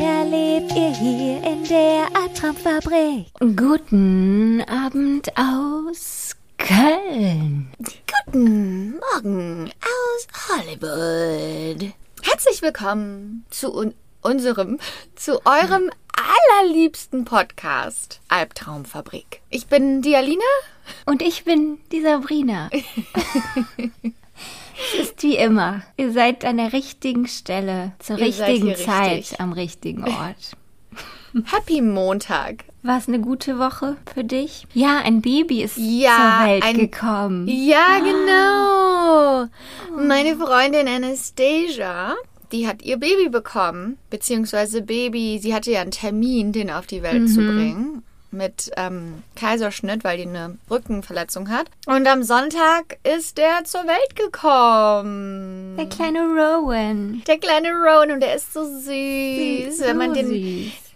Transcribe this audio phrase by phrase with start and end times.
[0.00, 3.26] erlebt ihr hier in der Albtraumfabrik.
[3.38, 7.68] Guten Abend aus Köln.
[7.78, 11.92] Guten Morgen aus Hollywood.
[12.22, 14.78] Herzlich willkommen zu un unserem,
[15.14, 15.90] zu eurem
[16.60, 19.42] allerliebsten Podcast Albtraumfabrik.
[19.50, 20.42] Ich bin die Alina.
[21.06, 22.70] Und ich bin die Sabrina.
[24.94, 25.82] es ist wie immer.
[25.96, 29.40] Ihr seid an der richtigen Stelle, zur Ihr richtigen Zeit, richtig.
[29.40, 30.56] am richtigen Ort.
[31.52, 32.64] Happy Montag.
[32.82, 34.66] War es eine gute Woche für dich?
[34.74, 37.48] Ja, ein Baby ist Ja, zur Welt ein- gekommen.
[37.48, 39.46] Ja, genau.
[40.06, 42.14] Meine Freundin Anastasia,
[42.52, 47.02] die hat ihr Baby bekommen, beziehungsweise Baby, sie hatte ja einen Termin, den auf die
[47.02, 48.02] Welt zu bringen.
[48.34, 51.66] Mit ähm, Kaiserschnitt, weil die eine Rückenverletzung hat.
[51.86, 55.76] Und am Sonntag ist er zur Welt gekommen.
[55.76, 57.22] Der kleine Rowan.
[57.26, 59.80] Der kleine Rowan und der ist so süß.
[59.80, 60.28] Wenn man So den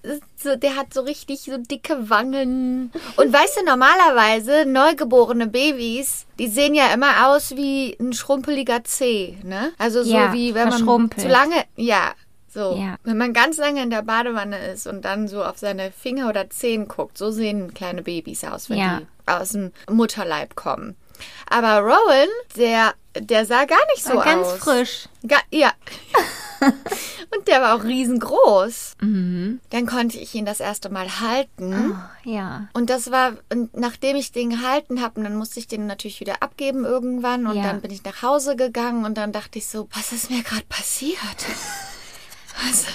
[0.03, 0.21] süß.
[0.43, 2.93] so, der hat so richtig so dicke Wangen.
[3.17, 9.39] Und weißt du, normalerweise neugeborene Babys, die sehen ja immer aus wie ein schrumpeliger Zeh,
[9.45, 9.73] ne?
[9.79, 12.13] Also so Ja, wie wenn man zu lange, ja,
[12.59, 12.77] so.
[12.77, 12.97] Ja.
[13.05, 16.51] Wenn man ganz lange in der Badewanne ist und dann so auf seine Finger oder
[16.51, 19.01] Zehen guckt, so sehen kleine Babys aus, wenn Ja.
[19.01, 20.97] die aus dem Mutterleib kommen.
[21.51, 24.59] Aber Rowan, der, der sah gar nicht so War ganz aus.
[24.59, 25.09] frisch.
[25.27, 25.73] Ga ja.
[27.37, 28.97] Und der war auch riesengroß.
[29.01, 29.61] Mhm.
[29.71, 31.93] Dann konnte ich ihn das erste Mal halten.
[31.93, 32.69] Oh, ja.
[32.73, 36.43] Und das war, und nachdem ich den gehalten habe, dann musste ich den natürlich wieder
[36.43, 37.47] abgeben irgendwann.
[37.47, 37.63] Und Ja.
[37.65, 40.65] dann bin ich nach Hause gegangen und dann dachte ich so, was ist mir gerade
[40.69, 41.19] passiert?
[42.65, 42.87] Was,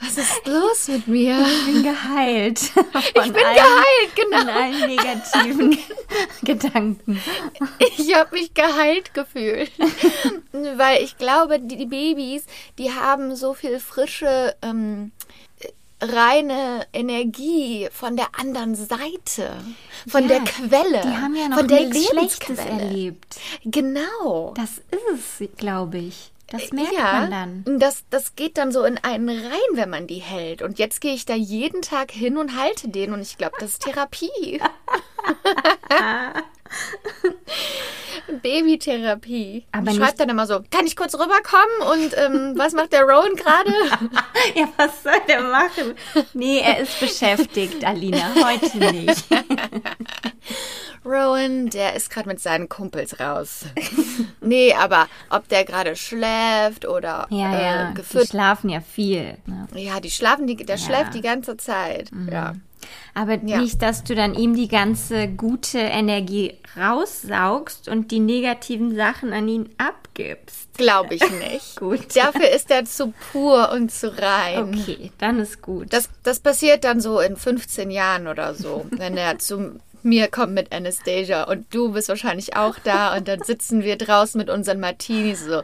[0.00, 1.38] was ist los mit mir?
[1.46, 2.60] Ich bin geheilt.
[2.60, 4.38] Ich bin geheilt, genau.
[4.38, 5.78] Von allen negativen
[6.42, 7.20] Gedanken.
[7.96, 9.70] Ich habe mich geheilt gefühlt.
[10.52, 12.44] Weil ich glaube, die, die Babys,
[12.78, 15.12] die haben so viel frische, ähm,
[16.00, 19.56] reine Energie von der anderen Seite.
[20.06, 21.00] Von Ja, der Quelle.
[21.02, 23.36] Die haben ja noch von der nichts Schlechtes erlebt.
[23.64, 24.52] Genau.
[24.56, 26.30] Das ist es, glaube ich.
[26.48, 27.30] Das merkt ja, man
[27.64, 27.78] dann.
[27.78, 30.62] Das, das geht dann so in einen rein, wenn man die hält.
[30.62, 33.12] Und jetzt gehe ich da jeden Tag hin und halte den.
[33.12, 34.60] Und ich glaube, das ist Therapie.
[38.42, 39.66] Babytherapie.
[39.72, 41.92] Aber ich schreibe dann immer so, kann ich kurz rüberkommen?
[41.92, 43.72] Und ähm, was macht der Rowan gerade?
[44.54, 45.94] Ja, was soll der machen?
[46.34, 48.34] Nee, er ist beschäftigt, Alina.
[48.34, 49.24] Heute nicht.
[51.04, 53.66] Rowan, der ist gerade mit seinen Kumpels raus.
[54.40, 57.88] nee, aber ob der gerade schläft oder Ja, äh, ja.
[57.90, 58.28] Die gefüttert.
[58.28, 59.36] schlafen ja viel.
[59.46, 59.66] Ne?
[59.74, 60.82] Ja, die schlafen, die, der Ja.
[60.82, 60.86] Mhm.
[60.86, 62.10] schläft die ganze Zeit.
[62.30, 62.54] Ja.
[63.14, 63.58] Aber Ja.
[63.58, 69.48] nicht, dass du dann ihm die ganze gute Energie raussaugst und die negativen Sachen an
[69.48, 70.74] ihn abgibst.
[70.76, 71.22] Glaube ich
[71.52, 71.76] nicht.
[71.76, 72.14] Gut.
[72.16, 74.74] Dafür ist er zu pur und zu rein.
[74.78, 75.92] Okay, dann ist gut.
[75.92, 80.52] Das, das passiert dann so in 15 Jahren oder so, wenn er zu mir kommt
[80.54, 84.80] mit Anastasia und du bist wahrscheinlich auch da und dann sitzen wir draußen mit unseren
[84.80, 85.62] Martinis so.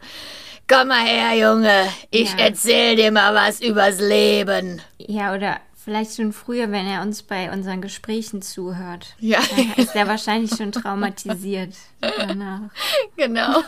[0.69, 1.89] Komm mal her, Junge.
[2.11, 2.39] Ich Ja.
[2.47, 4.81] erzähl dir mal was übers Leben.
[4.99, 9.17] ja, oder vielleicht schon früher, wenn er uns bei unseren Gesprächen zuhört.
[9.19, 9.41] Ja.
[9.57, 12.61] Dann ist er wahrscheinlich schon traumatisiert danach.
[13.17, 13.63] Genau.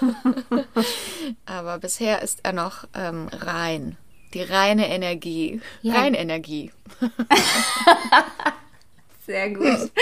[1.47, 3.97] Aber bisher ist er noch ähm, rein.
[4.35, 5.61] Die reine Energie.
[5.83, 5.95] Ja.
[5.95, 6.71] Reinenergie.
[9.27, 9.91] Sehr gut.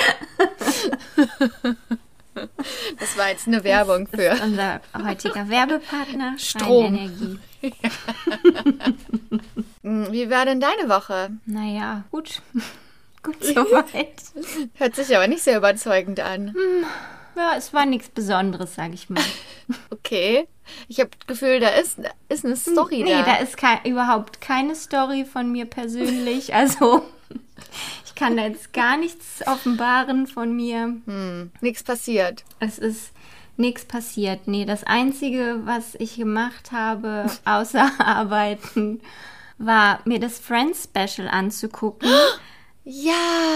[2.98, 4.38] Das war jetzt eine Werbung für.
[4.42, 6.94] Unser heutiger Werbepartner, Strom.
[6.94, 7.38] Energie.
[9.82, 11.30] Hm, Wie war denn deine Woche?
[11.46, 12.42] Naja, gut.
[13.22, 14.22] gut soweit.
[14.74, 16.54] Hört sich aber nicht sehr überzeugend an.
[17.34, 19.22] Ja, es war nichts Besonderes, sag ich mal.
[19.90, 20.46] Okay.
[20.88, 21.98] Ich habe das Gefühl, da ist,
[22.28, 23.22] ist eine Story nee, da.
[23.22, 26.54] da ist kei überhaupt keine Story von mir persönlich.
[26.54, 27.02] Also,
[28.20, 30.96] kann da jetzt gar nichts offenbaren von mir.
[31.62, 32.44] Nichts passiert.
[32.60, 33.12] Es ist
[33.56, 34.46] nichts passiert.
[34.46, 39.00] Nee, das Einzige, was ich gemacht habe, außer arbeiten,
[39.56, 42.10] war mir das Friends Special anzugucken.
[42.82, 43.12] Ja.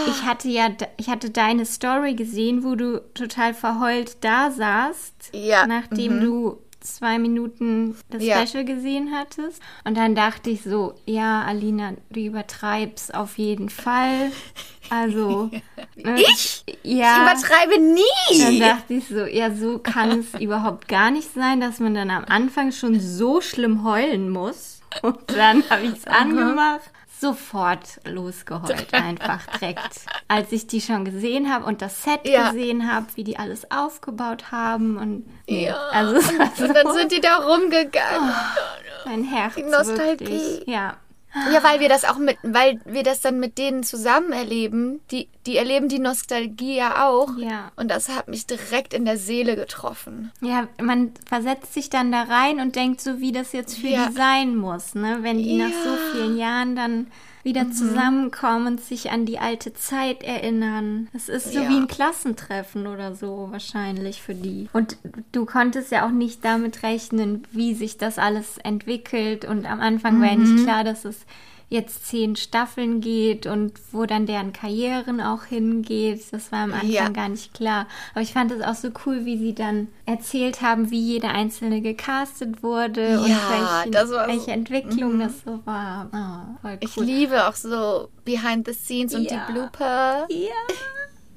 [0.06, 0.68] Ich hatte ja,
[0.98, 7.18] ich hatte deine Story gesehen, wo du total verheult da saßt, Ja, nachdem du zwei
[7.18, 8.46] Minuten das Ja.
[8.46, 9.60] Special gesehen hattest.
[9.84, 14.30] Und dann dachte ich so, ja, Alina, du übertreibst auf jeden Fall.
[14.90, 15.50] Also.
[15.96, 16.64] äh, Ich?
[16.82, 17.16] Ja.
[17.16, 17.94] Ich übertreibe Dann
[18.54, 18.60] nie.
[18.60, 22.24] dachte ich so, ja, so kann es überhaupt gar nicht sein, dass man dann am
[22.26, 24.80] Anfang schon so schlimm heulen muss.
[25.02, 26.90] Und dann habe ich es angemacht.
[27.24, 30.00] Sofort losgeheult, einfach direkt.
[30.28, 32.50] Als ich die schon gesehen habe und das Set Ja.
[32.50, 35.74] gesehen habe, wie die alles aufgebaut haben und Ja.
[35.90, 38.30] also war Und dann so sind die da rumgegangen.
[39.06, 40.20] mein Herz Nostalgie.
[40.26, 40.66] wirklich.
[40.66, 40.96] Ja,
[41.52, 45.00] Ja, weil wir das auch mit, weil wir das dann mit denen zusammen erleben.
[45.10, 47.36] Die, die erleben die Nostalgie ja auch.
[47.36, 47.70] Ja.
[47.76, 50.32] Und das hat mich direkt in der Seele getroffen.
[50.40, 54.06] Ja, man versetzt sich dann da rein und denkt so, wie das jetzt für Ja.
[54.06, 55.18] die sein muss, ne?
[55.22, 55.98] Wenn die nach so Ja.
[56.12, 57.06] vielen Jahren dann
[57.42, 61.08] wieder zusammenkommen und sich an die alte Zeit erinnern.
[61.12, 61.68] Das ist so Ja.
[61.68, 64.70] wie ein Klassentreffen oder so wahrscheinlich für die.
[64.72, 64.96] Und
[65.32, 69.44] du konntest ja auch nicht damit rechnen, wie sich das alles entwickelt.
[69.44, 71.26] Und am Anfang war ja nicht klar, dass es
[71.68, 76.22] jetzt zehn Staffeln geht und wo dann deren Karrieren auch hingeht.
[76.32, 77.08] Das war am Anfang Ja.
[77.08, 77.86] gar nicht klar.
[78.12, 81.80] Aber ich fand es auch so cool, wie sie dann erzählt haben, wie jeder Einzelne
[81.80, 86.08] gecastet wurde und Ja, welche, das war so- welche Entwicklung das so war.
[86.12, 86.76] Oh, cool.
[86.80, 89.44] Ich liebe auch so Behind the Scenes und Ja.
[89.46, 90.26] die Blooper.
[90.30, 90.74] Ja.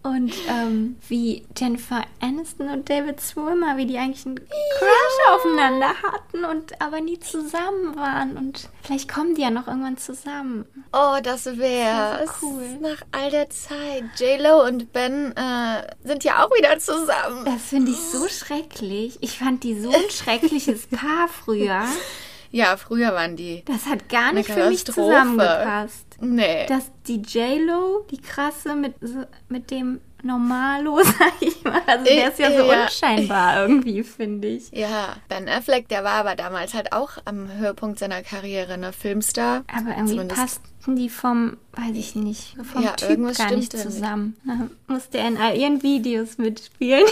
[0.08, 6.46] Und ähm, wie Jennifer Aniston und David Swimmer, wie die eigentlich einen Crush aufeinander hatten
[6.46, 8.38] und aber nie zusammen waren.
[8.38, 10.66] Und vielleicht kommen die ja noch irgendwann zusammen.
[10.94, 12.78] Oh, das wäre so cool.
[12.80, 14.04] nach all der Zeit.
[14.18, 17.44] J-Lo und Ben äh, sind ja auch wieder zusammen.
[17.44, 19.18] Das finde ich so schrecklich.
[19.22, 21.84] Ich fand die so ein schreckliches Paar früher.
[22.52, 23.64] Ja, früher waren die.
[23.66, 26.06] Das hat gar Eine nicht für mich zusammengepasst.
[26.20, 26.66] Nee.
[26.68, 28.96] Dass die J-Lo, die krasse mit,
[29.50, 31.82] mit dem Normalo, sag ich mal.
[31.86, 32.84] Also der ist ja so Ja.
[32.86, 34.72] unscheinbar irgendwie, finde ich.
[34.72, 38.94] ja, Ben Affleck, der war aber damals halt auch am Höhepunkt seiner Karriere, ne?
[38.94, 39.64] Filmstar.
[39.72, 43.78] Aber irgendwie Zumindest- passten die vom, weiß ich nicht, vom Ja, Typ irgendwas gar nicht.
[43.78, 44.38] zusammen.
[44.46, 47.06] Da musste er in all ihren Videos mitspielen.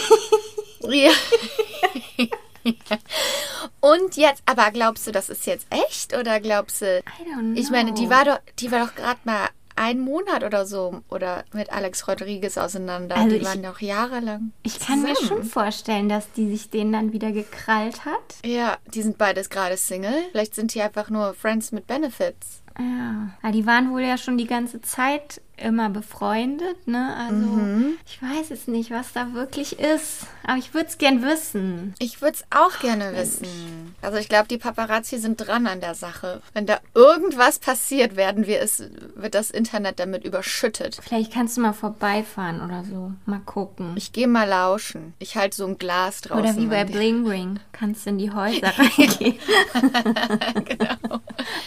[0.87, 1.11] Ja.
[3.79, 6.99] Und jetzt, aber glaubst du, das ist jetzt echt oder glaubst du?
[6.99, 7.59] I don't know.
[7.61, 9.47] Ich meine, die war doch, die war doch gerade mal
[9.77, 13.17] einen Monat oder so oder mit Alex Rodriguez auseinander.
[13.17, 14.51] Also die ich- waren doch jahrelang.
[14.63, 15.41] Ich kann mir zusammen.
[15.41, 18.35] schon vorstellen, dass die sich den dann wieder gekrallt hat.
[18.45, 20.13] Ja, die sind beides gerade Single.
[20.31, 22.61] Vielleicht sind die einfach nur Friends mit Benefits.
[22.79, 23.29] Ja.
[23.43, 27.15] ja, die waren wohl ja schon die ganze Zeit immer befreundet, ne?
[27.17, 27.93] Also, Mhm.
[28.05, 30.27] ich weiß es nicht, was da wirklich ist.
[30.45, 31.93] Aber ich würde es gern wissen.
[31.99, 33.95] Ich würde es auch gerne wissen.
[34.01, 36.41] Also ich glaube, die Paparazzi sind dran an der Sache.
[36.53, 38.83] Wenn da irgendwas passiert, werden wir es,
[39.15, 40.99] wird das Internet damit überschüttet.
[41.01, 43.11] Vielleicht kannst du mal vorbeifahren oder so.
[43.25, 43.93] Mal gucken.
[43.95, 45.13] Ich gehe mal lauschen.
[45.19, 46.43] Ich halte so ein Glas draußen.
[46.43, 47.59] Oder wie bei Bling Ring.
[47.71, 49.39] Kannst du in die Häuser reingehen.
[50.65, 51.19] genau.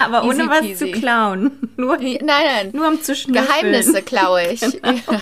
[0.09, 0.93] Aber ohne was peasy.
[0.93, 1.51] zu klauen.
[1.77, 2.71] Nur, Nein, nein.
[2.73, 3.47] nur um zu schnüffeln.
[3.47, 4.61] Geheimnisse klaue ich.
[4.61, 5.21] Genau.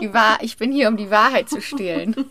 [0.00, 2.14] Die Wahr ich bin hier, um die Wahrheit zu stehlen.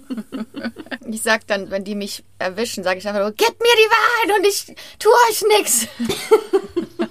[1.09, 4.39] Ich sag dann, wenn die mich erwischen, sage ich einfach nur, gebt mir die Wahrheit
[4.39, 5.87] und ich tue euch nichts.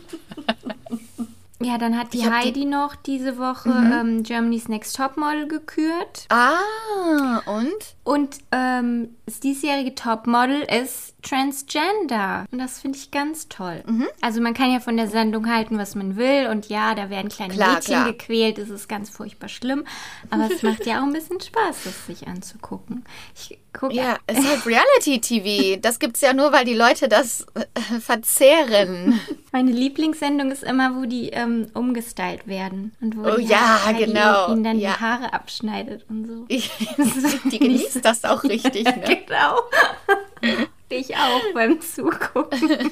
[1.58, 2.34] Ja, dann hat die hab die- Mhm.
[2.48, 6.26] Heidi noch diese Woche ähm, Germany's Next Topmodel gekürt.
[6.28, 7.72] Ah, und?
[8.04, 12.46] Und ähm, das diesjährige Topmodel ist Transgender.
[12.50, 13.82] Und das finde ich ganz toll.
[13.86, 14.06] Mhm.
[14.20, 16.48] Also man kann ja von der Sendung halten, was man will.
[16.50, 18.12] Und ja, da werden kleine Klar, Mädchen klar.
[18.12, 18.58] gequält.
[18.58, 19.84] Es ist ganz furchtbar schlimm.
[20.30, 23.04] Aber es macht ja auch ein bisschen Spaß, das sich anzugucken.
[23.34, 25.80] Ich gucke Ja, es ist halt Reality-TV.
[25.80, 29.20] Das gibt's ja nur, weil die Leute das äh, verzehren.
[29.52, 32.94] Meine Lieblingssendung ist immer, wo die ähm, umgestylt werden.
[33.00, 34.52] Und wo Oh die ja, Heidi genau.
[34.52, 34.94] ihnen dann Ja.
[34.94, 36.44] die Haare abschneidet und so.
[37.50, 38.84] die genießt das auch richtig.
[38.84, 39.02] Ne?
[39.26, 39.60] Genau.
[40.88, 42.90] Ich auch beim Zugucken.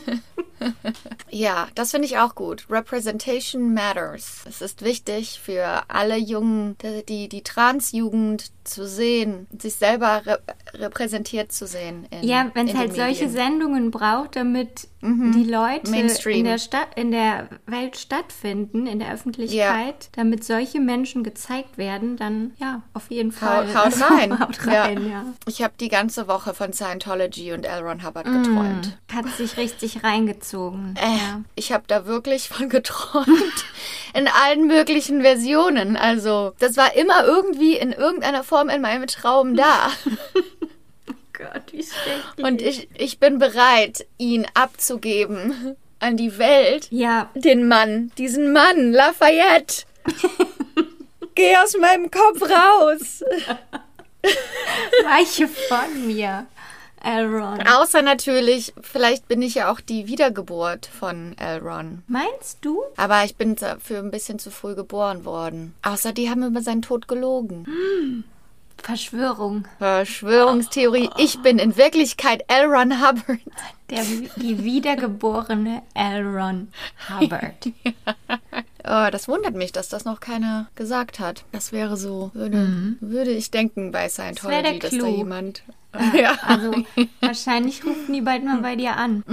[1.30, 2.66] Ja, das finde ich auch gut.
[2.70, 4.44] Representation matters.
[4.48, 6.76] Es ist wichtig für alle Jungen,
[7.08, 10.38] die, die Transjugend zu sehen, sich selber re
[10.74, 12.06] repräsentiert zu sehen.
[12.10, 13.28] In, Ja, wenn es halt solche.
[13.28, 16.38] Sendungen braucht, damit die Leute Mainstream.
[16.38, 22.16] in der, Stadt, in der Welt stattfinden, in der Öffentlichkeit, damit solche Menschen gezeigt werden,
[22.16, 23.68] dann ja, auf jeden Fall.
[23.74, 24.40] Haut, haut rein.
[24.40, 25.24] haut rein, ja.
[25.46, 27.82] Ich habe die ganze Woche von Scientology und L.
[27.86, 28.42] Ron Hubbard Mm.
[28.42, 28.98] geträumt.
[29.12, 30.94] Hat sich richtig reingezogen.
[30.98, 31.40] Äh, ja.
[31.54, 33.28] Ich habe da wirklich von geträumt.
[34.14, 35.96] In allen möglichen Versionen.
[35.96, 39.90] Also, das war immer irgendwie in irgendeiner Form in meinem Traum da.
[41.36, 42.38] Gott, wie schlecht.
[42.42, 46.88] Und ich, ich bin bereit, ihn abzugeben an die Welt.
[46.90, 49.84] ja, Den Mann, diesen Mann, Lafayette.
[51.34, 53.22] Geh aus meinem Kopf raus.
[55.04, 56.46] weiche von mir.
[57.02, 57.68] Elrond.
[57.70, 62.02] Außer natürlich, vielleicht bin ich ja auch die Wiedergeburt von Elrond.
[62.08, 62.82] Meinst du?
[62.96, 65.74] Aber ich bin dafür ein bisschen zu früh geboren worden.
[65.82, 68.24] Außer die haben über seinen Tod gelogen.
[68.84, 69.64] Verschwörung.
[69.78, 71.08] Verschwörungstheorie.
[71.16, 73.40] Ich bin in Wirklichkeit Elron Hubbard.
[73.88, 74.04] Der,
[74.36, 76.68] die wiedergeborene Elron
[77.08, 77.54] Hubbard.
[78.86, 81.46] Oh, das wundert mich, dass das noch keiner gesagt hat.
[81.52, 85.16] Das wäre so, würde, würde ich denken bei Scientology, der dass da Clou.
[85.16, 85.62] jemand.
[86.14, 86.36] Ja.
[86.42, 86.74] Also
[87.20, 89.24] wahrscheinlich rufen die bald mal bei dir an.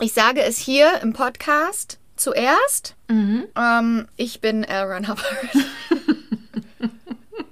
[0.00, 2.96] Ich sage es hier im Podcast zuerst.
[3.08, 3.44] Mhm.
[3.56, 5.24] Ähm, ich bin Elron Hubbard.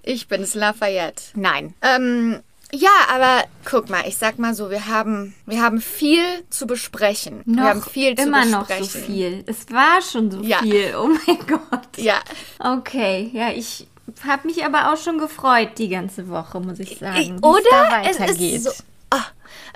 [0.06, 1.22] ich bin's Lafayette.
[1.34, 1.74] Nein.
[1.82, 2.40] Ähm,
[2.72, 7.42] ja, aber guck mal, ich sag mal so, wir haben, wir haben viel zu besprechen.
[7.44, 8.84] Noch wir haben viel zu immer noch besprechen.
[8.86, 9.44] so viel.
[9.46, 10.58] Es war schon so Ja.
[10.62, 10.94] viel.
[10.96, 11.88] Oh mein Gott.
[11.96, 12.20] Ja,
[12.58, 13.86] Okay, ja, ich
[14.26, 17.16] habe mich aber auch schon gefreut die ganze Woche, muss ich sagen.
[17.16, 17.62] wie es oder?
[17.70, 18.54] da Es weitergeht.
[18.56, 18.70] ist so,
[19.16, 19.26] ah,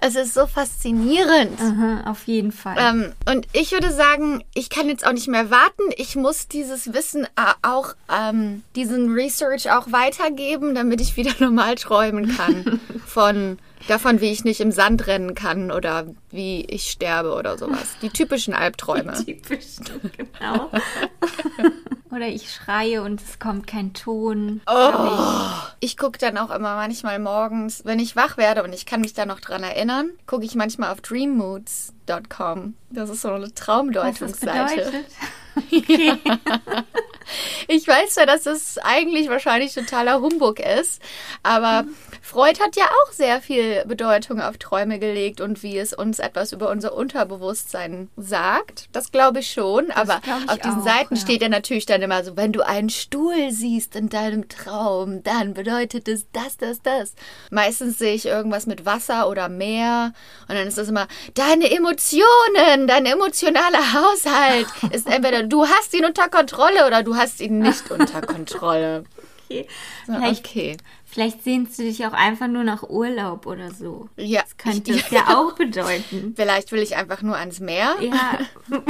[0.03, 1.61] es ist so faszinierend.
[1.61, 2.77] Aha, auf jeden Fall.
[2.79, 5.83] Ähm, und ich würde sagen, ich kann jetzt auch nicht mehr warten.
[5.97, 11.75] Ich muss dieses Wissen äh, auch, ähm, diesen Research auch weitergeben, damit ich wieder normal
[11.75, 12.81] träumen kann.
[13.07, 17.97] von davon, wie ich nicht im Sand rennen kann oder wie ich sterbe oder sowas.
[18.03, 19.13] Die typischen Albträume.
[19.25, 19.77] Typisch,
[20.17, 20.71] genau.
[22.11, 24.61] Oder ich schreie und es kommt kein Ton.
[25.79, 29.15] Ich gucke dann auch immer manchmal morgens, wenn ich wach werde und ich kann mich
[29.15, 32.75] da noch dran erinnern, gucke ich manchmal auf dreammoods.com.
[32.91, 34.93] Das ist so eine Was das Traumdeutungsseite.
[34.93, 35.07] bedeutet.
[37.69, 41.01] Ich weiß ja, dass es eigentlich wahrscheinlich totaler Humbug ist,
[41.43, 41.85] aber
[42.23, 46.53] Freud hat ja auch sehr viel Bedeutung auf Träume gelegt und wie es uns etwas
[46.53, 48.89] über unser Unterbewusstsein sagt.
[48.93, 51.21] Das glaube ich schon, aber glaub ich auf diesen auch, Seiten ja.
[51.21, 55.55] steht ja natürlich dann immer so, wenn du einen Stuhl siehst in deinem Traum, dann
[55.55, 57.15] bedeutet es das, das, das.
[57.51, 60.13] Meistens sehe ich irgendwas mit Wasser oder Meer
[60.49, 66.05] und dann ist das immer, deine Emotionen, dein emotionaler Haushalt ist entweder du hast ihn
[66.05, 69.05] unter Kontrolle oder du hast ihn nicht unter Kontrolle.
[69.49, 69.67] Okay.
[70.07, 70.77] So, Vielleicht, okay.
[71.05, 74.09] vielleicht sehnst du dich auch einfach nur nach Urlaub oder so.
[74.17, 76.35] Ja, Das könnte ich- es ja auch bedeuten.
[76.37, 77.97] Vielleicht will ich einfach nur ans Meer.
[78.01, 78.39] Ja,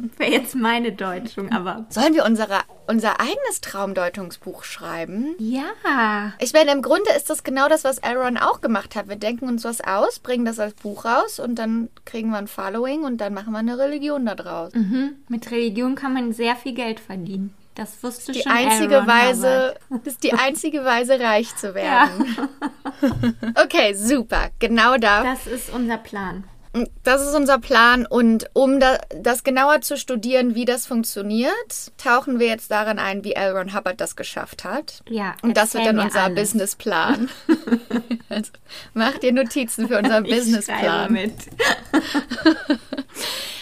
[0.18, 5.34] wäre jetzt meine Deutung, aber Sollen wir unsere, unser eigenes Traumdeutungsbuch schreiben?
[5.38, 6.32] ja.
[6.38, 9.08] Ich meine, im Grunde ist das genau das, was Aaron auch gemacht hat.
[9.08, 12.48] Wir denken uns was aus, bringen das als Buch raus und dann kriegen wir ein
[12.48, 14.72] Following und dann machen wir eine Religion da draus.
[14.74, 15.16] Mhm.
[15.28, 17.54] Mit Religion kann man sehr viel Geld verdienen.
[17.74, 22.36] Das wusste Die schon einzige Aaron Weise, das ist die einzige Weise, reich zu werden.
[23.54, 24.50] Okay, super.
[24.58, 25.22] Genau da.
[25.24, 26.44] Das ist unser Plan.
[27.02, 32.38] Das ist unser Plan und um da, das genauer zu studieren, wie das funktioniert, tauchen
[32.38, 33.56] wir jetzt darin ein, wie L.
[33.56, 35.02] Ron Hubbard das geschafft hat.
[35.08, 36.36] Ja, Und das wird dann unser alles.
[36.36, 37.28] Businessplan.
[38.28, 38.52] also,
[38.94, 41.12] mach dir Notizen für unseren Businessplan.
[41.12, 41.34] mit.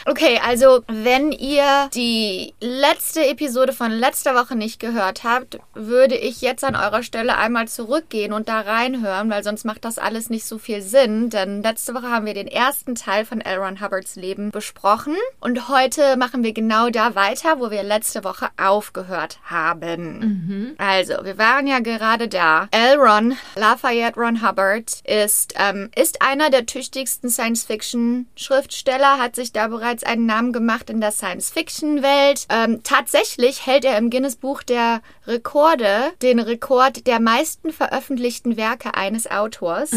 [0.08, 6.40] Okay, also wenn ihr die letzte Episode von letzter Woche nicht gehört habt, würde ich
[6.40, 10.46] jetzt an eurer Stelle einmal zurückgehen und da reinhören, weil sonst macht das alles nicht
[10.46, 11.28] so viel Sinn.
[11.28, 13.58] Denn letzte Woche haben wir den ersten Teil von L.
[13.58, 18.48] Ron Hubbards Leben besprochen und heute machen wir genau da weiter, wo wir letzte Woche
[18.56, 20.74] aufgehört haben.
[20.78, 22.68] Also, wir waren ja gerade da.
[22.70, 22.98] L.
[22.98, 29.97] Ron Lafayette Ron Hubbard ist, ähm, ist einer der tüchtigsten Science-Fiction-Schriftsteller, hat sich da bereits
[30.06, 32.46] einen Namen gemacht in der Science-Fiction-Welt.
[32.48, 39.30] Ähm, tatsächlich hält er im Guinness-Buch der Rekorde den Rekord der meisten veröffentlichten Werke eines
[39.30, 39.92] Autors.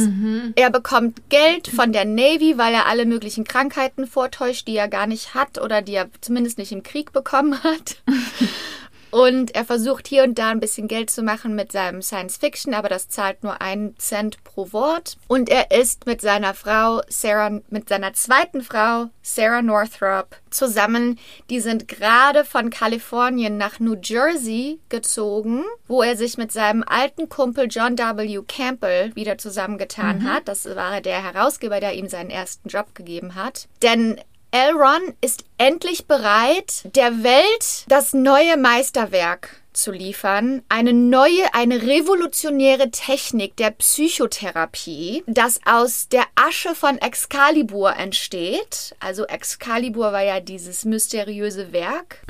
[0.56, 5.08] Er bekommt Geld von der Navy, weil er alle möglichen Krankheiten vortäuscht, die er gar
[5.08, 8.02] nicht hat oder die er zumindest nicht im Krieg bekommen hat.
[9.12, 12.74] Und er versucht hier und da ein bisschen Geld zu machen mit seinem Science Fiction,
[12.74, 15.18] aber das zahlt nur einen Cent pro Wort.
[15.28, 21.20] Und er ist mit seiner Frau Sarah, mit seiner zweiten Frau Sarah Northrop zusammen.
[21.50, 27.30] Die sind gerade von Kalifornien nach New Jersey gezogen, wo er sich mit seinem alten
[27.30, 28.42] Kumpel John W.
[28.48, 30.48] Campbell wieder zusammengetan hat.
[30.48, 33.68] Das war der Herausgeber, der ihm seinen ersten Job gegeben hat.
[33.82, 34.20] Denn
[34.54, 40.62] Elron ist endlich bereit, der Welt das neue Meisterwerk zu liefern.
[40.70, 48.96] Eine neue, eine revolutionäre Technik der Psychotherapie, das aus der Asche von Excalibur entsteht.
[49.00, 52.24] Also Excalibur war ja dieses mysteriöse Werk,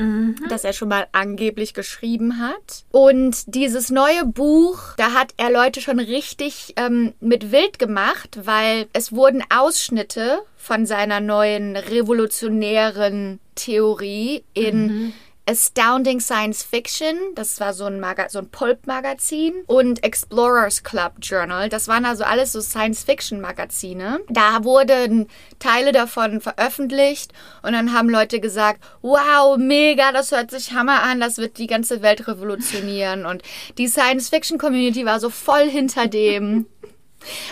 [0.50, 2.84] das er schon mal angeblich geschrieben hat.
[2.92, 8.88] Und dieses neue Buch, da hat er Leute schon richtig ähm, mit wild gemacht, weil
[8.94, 15.14] es wurden Ausschnitte von seiner neuen revolutionären Theorie in
[15.48, 21.68] Astounding Science Fiction, das war so ein, Maga so ein Pulp-Magazin, und Explorers Club Journal,
[21.68, 24.20] das waren also alles so Science-Fiction-Magazine.
[24.30, 25.28] Da wurden
[25.60, 27.34] Teile davon veröffentlicht
[27.64, 31.68] und dann haben Leute gesagt, wow, mega, das hört sich Hammer an, das wird die
[31.68, 33.26] ganze Welt revolutionieren.
[33.26, 33.42] Und
[33.78, 36.68] die Science-Fiction-Community war so voll hinter dem.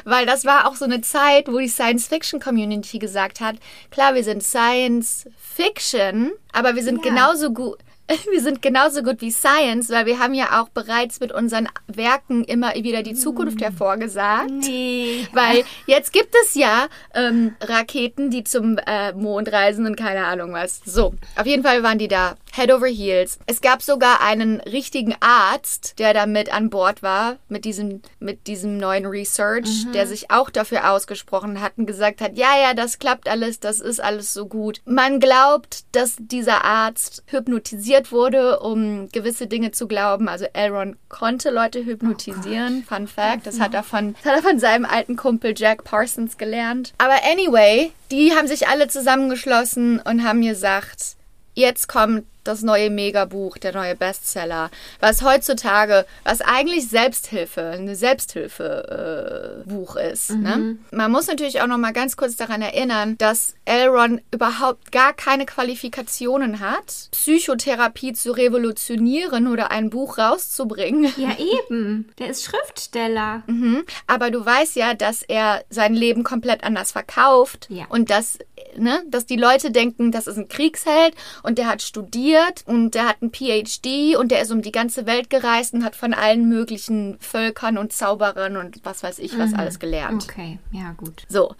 [0.06, 3.56] Weil das war auch so eine Zeit, wo die Science-Fiction-Community gesagt hat,
[3.92, 7.12] klar, wir sind Science-Fiction, aber wir sind Ja.
[7.12, 7.78] genauso gut.
[8.32, 12.44] Wir sind genauso gut wie Science, weil wir haben ja auch bereits mit unseren Werken
[12.44, 14.50] immer wieder die Zukunft hervorgesagt.
[14.50, 15.28] Nee.
[15.32, 20.54] Weil jetzt gibt es ja ähm, Raketen, die zum äh, Mond reisen und keine Ahnung
[20.54, 20.82] was.
[20.86, 23.40] So, auf jeden Fall waren die da Head over Heels.
[23.46, 28.48] Es gab sogar einen richtigen Arzt, der da mit an Bord war, mit diesem, mit
[28.48, 33.00] diesem neuen Research, der sich auch dafür ausgesprochen hat und gesagt hat, ja, ja, das
[33.00, 34.82] klappt alles, das ist alles so gut.
[34.86, 40.28] Man glaubt, dass dieser Arzt hypnotisiert wurde, um gewisse Dinge zu glauben.
[40.28, 42.84] Also Elron konnte Leute hypnotisieren.
[42.84, 46.38] Fun Fact, das hat er von, das hat er von seinem alten Kumpel Jack Parsons
[46.38, 46.94] gelernt.
[46.98, 51.16] Aber anyway, die haben sich alle zusammengeschlossen und haben gesagt,
[51.54, 59.64] jetzt kommt das neue Megabuch, der neue Bestseller, was heutzutage, was eigentlich Selbsthilfe, eine Selbsthilfe
[59.98, 60.32] äh, ist.
[60.32, 60.78] Ne?
[60.92, 65.46] Man muss natürlich auch noch mal ganz kurz daran erinnern, dass Elron überhaupt gar keine
[65.46, 71.12] Qualifikationen hat, Psychotherapie zu revolutionieren oder ein Buch rauszubringen.
[71.18, 71.30] Ja,
[71.70, 72.10] eben.
[72.18, 73.44] Der ist Schriftsteller.
[73.48, 73.84] Mhm.
[74.08, 77.86] Aber du weißt ja, dass er sein Leben komplett anders verkauft Ja.
[77.90, 78.40] und dass,
[78.78, 81.14] ne, dass die Leute denken, das ist ein Kriegsheld
[81.44, 85.06] und der hat studiert und der hat einen PhD und der ist um die ganze
[85.06, 89.54] Welt gereist und hat von allen möglichen Völkern und Zauberern und was weiß ich was
[89.54, 90.28] alles gelernt.
[90.30, 91.24] Okay, ja, gut.
[91.28, 91.56] So.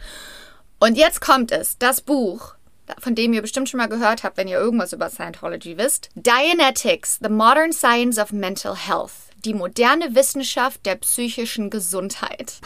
[0.80, 2.56] Und jetzt kommt es, das Buch,
[2.98, 6.10] von dem ihr bestimmt schon mal gehört habt, wenn ihr irgendwas über Scientology wisst.
[6.16, 9.12] Dianetics, The Modern Science of Mental Health.
[9.46, 12.60] Die moderne Wissenschaft der psychischen Gesundheit.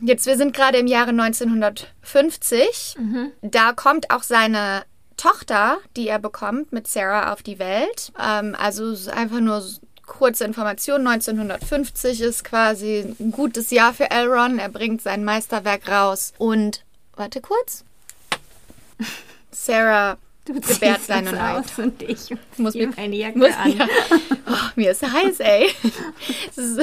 [0.00, 2.96] Jetzt, wir sind gerade im Jahre 1950.
[3.40, 4.84] Da kommt auch seine
[5.18, 8.12] Tochter, die er bekommt, mit Sarah auf die Welt.
[8.18, 9.62] Ähm, also einfach nur
[10.06, 11.06] kurze Information.
[11.06, 14.58] 1950 ist quasi ein gutes Jahr für Elron.
[14.58, 16.32] Er bringt sein Meisterwerk raus.
[16.38, 16.84] Und,
[17.16, 17.84] warte kurz.
[19.50, 23.76] Sarah Du gebärt seine aus und ich muss mir- meine Jacke muss, an.
[23.76, 23.86] ja.
[24.48, 25.68] oh, mir ist heiß, ey.
[26.56, 26.80] Ist,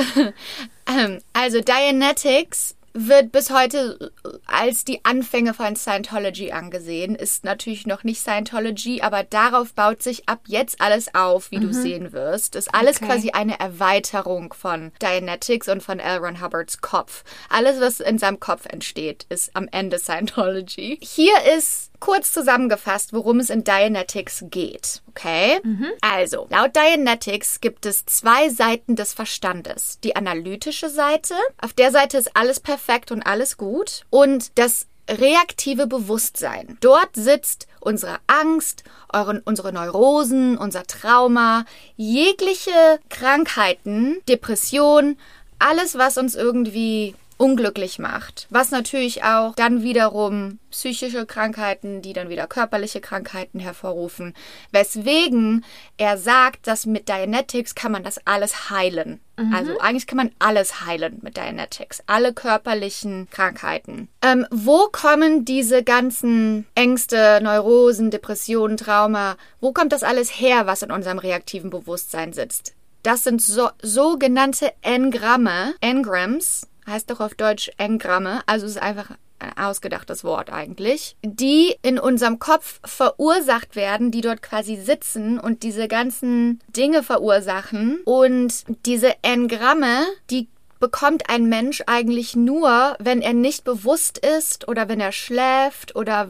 [0.86, 4.12] ähm, also Dianetics wird bis heute
[4.47, 7.13] als die Anfänge von Scientology angesehen.
[7.15, 11.73] Ist natürlich noch nicht Scientology, aber darauf baut sich ab jetzt alles auf, wie du
[11.73, 12.55] sehen wirst.
[12.55, 13.05] Ist alles Okay.
[13.08, 16.19] quasi eine Erweiterung von Dianetics und von L.
[16.19, 17.25] Ron Hubbards Kopf.
[17.49, 20.97] Alles, was in seinem Kopf entsteht, ist am Ende Scientology.
[21.01, 25.01] Hier ist kurz zusammengefasst, worum es in Dianetics geht.
[25.10, 25.60] Okay?
[26.01, 29.99] Also, laut Dianetics gibt es zwei Seiten des Verstandes.
[30.03, 34.03] Die analytische Seite, auf der Seite ist alles perfekt und alles gut.
[34.10, 36.77] Und das reaktive Bewusstsein.
[36.81, 45.17] Dort sitzt unsere Angst, euren, unsere Neurosen, unser Trauma, jegliche Krankheiten, Depression,
[45.60, 48.47] alles, was uns irgendwie unglücklich macht.
[48.49, 54.33] Was natürlich auch dann wiederum psychische Krankheiten, die dann wieder körperliche Krankheiten hervorrufen.
[54.71, 55.63] Weswegen
[55.97, 59.19] er sagt, dass mit Dianetics kann man das alles heilen.
[59.53, 62.01] Also eigentlich kann man alles heilen mit Dianetics.
[62.07, 64.07] Alle körperlichen Krankheiten.
[64.21, 70.83] Ähm, wo kommen diese ganzen Ängste, Neurosen, Depressionen, Trauma, wo kommt das alles her, was
[70.83, 72.75] in unserem reaktiven Bewusstsein sitzt?
[73.03, 79.11] Das sind so, sogenannte Engramme, Engrams, heißt doch auf Deutsch Engramme, also es ist einfach
[79.39, 85.63] ein ausgedachtes Wort eigentlich, die in unserem Kopf verursacht werden, die dort quasi sitzen und
[85.63, 87.99] diese ganzen Dinge verursachen.
[88.05, 90.47] Und diese Engramme, die
[90.79, 96.29] bekommt ein Mensch eigentlich nur, wenn er nicht bewusst ist oder wenn er schläft oder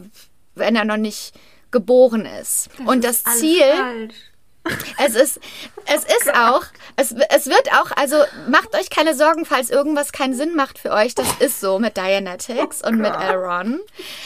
[0.54, 1.34] wenn er noch nicht
[1.70, 2.70] geboren ist.
[2.86, 4.14] und das Alles Ziel, falsch.
[4.98, 5.40] Es ist,
[5.86, 6.64] es ist auch,
[6.96, 8.16] es, es wird auch, also
[8.48, 11.14] macht euch keine Sorgen, falls irgendwas keinen Sinn macht für euch.
[11.14, 13.80] Das ist so mit Dianetics und mit Elron.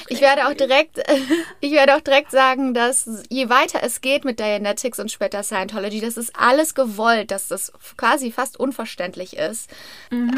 [0.08, 1.00] Ich werde auch direkt,
[1.60, 6.00] ich werde auch direkt sagen, dass je weiter es geht mit Dianetics und später Scientology,
[6.00, 9.70] das ist alles gewollt, dass das quasi fast unverständlich ist.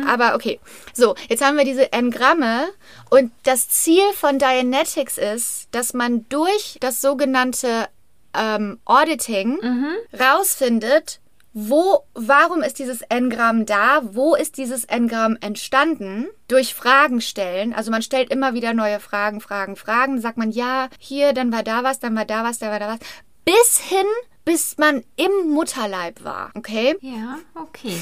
[0.08, 0.60] Aber okay.
[0.92, 2.68] So, jetzt haben wir diese Engramme
[3.10, 7.88] und das Ziel von Dianetics ist, dass man durch das sogenannte
[8.34, 9.58] ähm, Auditing
[10.18, 11.20] rausfindet,
[11.54, 14.00] wo, warum ist dieses Engramm da?
[14.02, 16.28] Wo ist dieses Engramm entstanden?
[16.48, 17.74] Durch Fragen stellen.
[17.74, 20.18] Also man stellt immer wieder neue Fragen, Fragen, Fragen.
[20.20, 22.88] Sagt man, ja, hier, dann war da was, dann war da was, dann war da
[22.88, 23.00] was.
[23.44, 24.06] bis hin,
[24.44, 26.52] bis man im Mutterleib war.
[26.54, 26.96] Okay?
[27.00, 28.00] Ja, okay.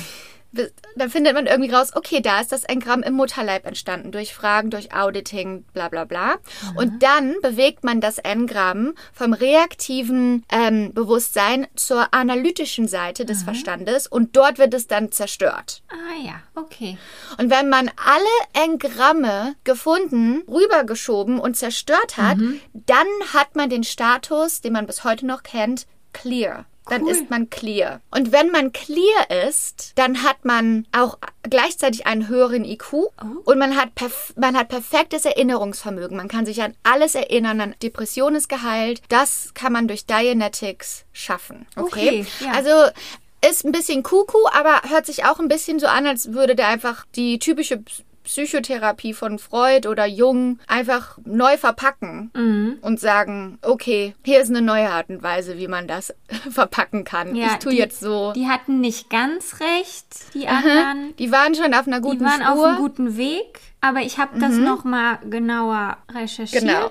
[0.96, 4.70] Dann findet man irgendwie raus, okay, da ist das Engramm im Mutterleib entstanden, durch Fragen,
[4.70, 6.36] durch Auditing, bla bla bla.
[6.76, 14.06] Und dann bewegt man das Engramm vom reaktiven ähm, Bewusstsein zur analytischen Seite des Verstandes
[14.06, 15.82] und dort wird es dann zerstört.
[15.88, 16.98] Ah ja, okay.
[17.38, 22.38] Und wenn man alle Engramme gefunden, rübergeschoben und zerstört hat,
[22.72, 26.66] dann hat man den Status, den man bis heute noch kennt, clear.
[26.90, 27.12] Dann Cool.
[27.12, 28.00] ist man clear.
[28.10, 32.92] Und wenn man clear ist, dann hat man auch gleichzeitig einen höheren IQ
[33.44, 33.90] und man hat,
[34.36, 36.16] man hat perfektes Erinnerungsvermögen.
[36.16, 37.60] Man kann sich an alles erinnern.
[37.60, 39.02] An Depression ist geheilt.
[39.08, 41.66] Das kann man durch Dianetics schaffen.
[41.76, 42.26] Okay.
[42.26, 42.52] Okay, ja.
[42.52, 42.70] Also
[43.48, 46.68] ist ein bisschen Kuku, aber hört sich auch ein bisschen so an, als würde der
[46.68, 47.82] einfach die typische
[48.24, 52.78] Psychotherapie von Freud oder Jung einfach neu verpacken Mhm.
[52.82, 56.14] und sagen, okay, hier ist eine neue Art und Weise, wie man das
[56.50, 57.34] verpacken kann.
[57.34, 58.32] Ja, ich tue die- jetzt so.
[58.32, 61.14] Die hatten nicht ganz recht, die anderen.
[61.18, 62.68] Die waren schon auf einer Die guten waren auf Spur.
[62.68, 66.62] einem guten Weg, aber ich habe das noch mal genauer recherchiert.
[66.62, 66.90] Genau.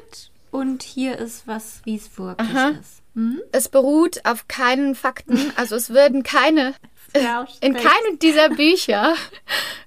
[0.52, 2.70] Und hier ist was, wie es wirklich Aha.
[2.70, 2.96] ist.
[3.16, 3.40] Hm?
[3.52, 6.76] es beruht auf keinen Fakten, also es werden keine
[7.62, 9.16] In keinem dieser Bücher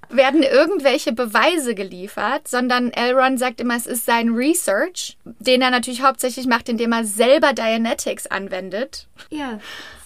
[0.09, 6.03] werden irgendwelche Beweise geliefert, sondern Elron sagt immer, es ist sein Research, den er natürlich
[6.03, 9.07] hauptsächlich macht, indem er selber Dianetics anwendet.
[9.29, 9.59] Ja.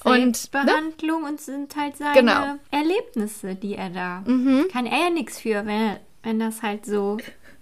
[0.03, 2.45] Und, Selbstbehandlung und sind halt seine Genau.
[2.45, 2.59] Mhm.
[2.71, 4.23] Erlebnisse, die er da.
[4.71, 7.17] Kann er ja nichts für, wenn, wenn das halt so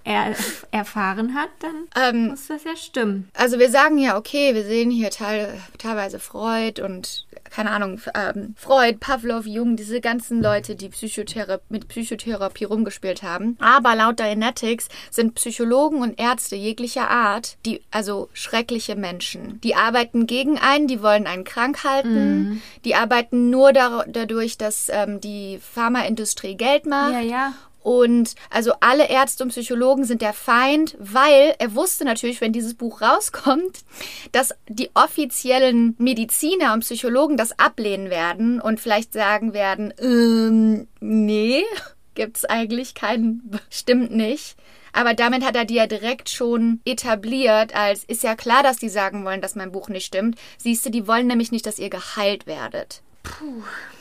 [0.05, 0.35] er,
[0.71, 3.29] erfahren hat, dann Ähm, muss das ja stimmen.
[3.33, 8.53] Also wir sagen ja, okay, wir sehen hier teil, teilweise Freud und keine Ahnung, ähm,
[8.57, 13.57] Freud, Pavlov, Jung, diese ganzen Leute, die Psychothera mit Psychotherapie rumgespielt haben.
[13.59, 19.61] Aber laut Dianetics sind Psychologen und Ärzte jeglicher Art, die also schreckliche Menschen.
[19.61, 24.89] Die arbeiten gegen einen, die wollen einen krank halten, die arbeiten nur dar dadurch, dass
[24.89, 27.13] ähm, die Pharmaindustrie Geld macht.
[27.13, 27.53] Ja, ja.
[27.85, 32.73] Und also alle Ärzte und Psychologen sind der Feind, weil er wusste natürlich, wenn dieses
[32.73, 33.85] Buch rauskommt,
[34.31, 41.63] dass die offiziellen Mediziner und Psychologen das ablehnen werden und vielleicht sagen werden, ähm, nee,
[42.15, 44.55] gibt's eigentlich keinen, stimmt nicht.
[44.91, 48.89] Aber damit hat er die ja direkt schon etabliert, als ist ja klar, dass die
[48.89, 50.39] sagen wollen, dass mein Buch nicht stimmt.
[50.57, 53.03] Siehst du, die wollen nämlich nicht, dass ihr geheilt werdet.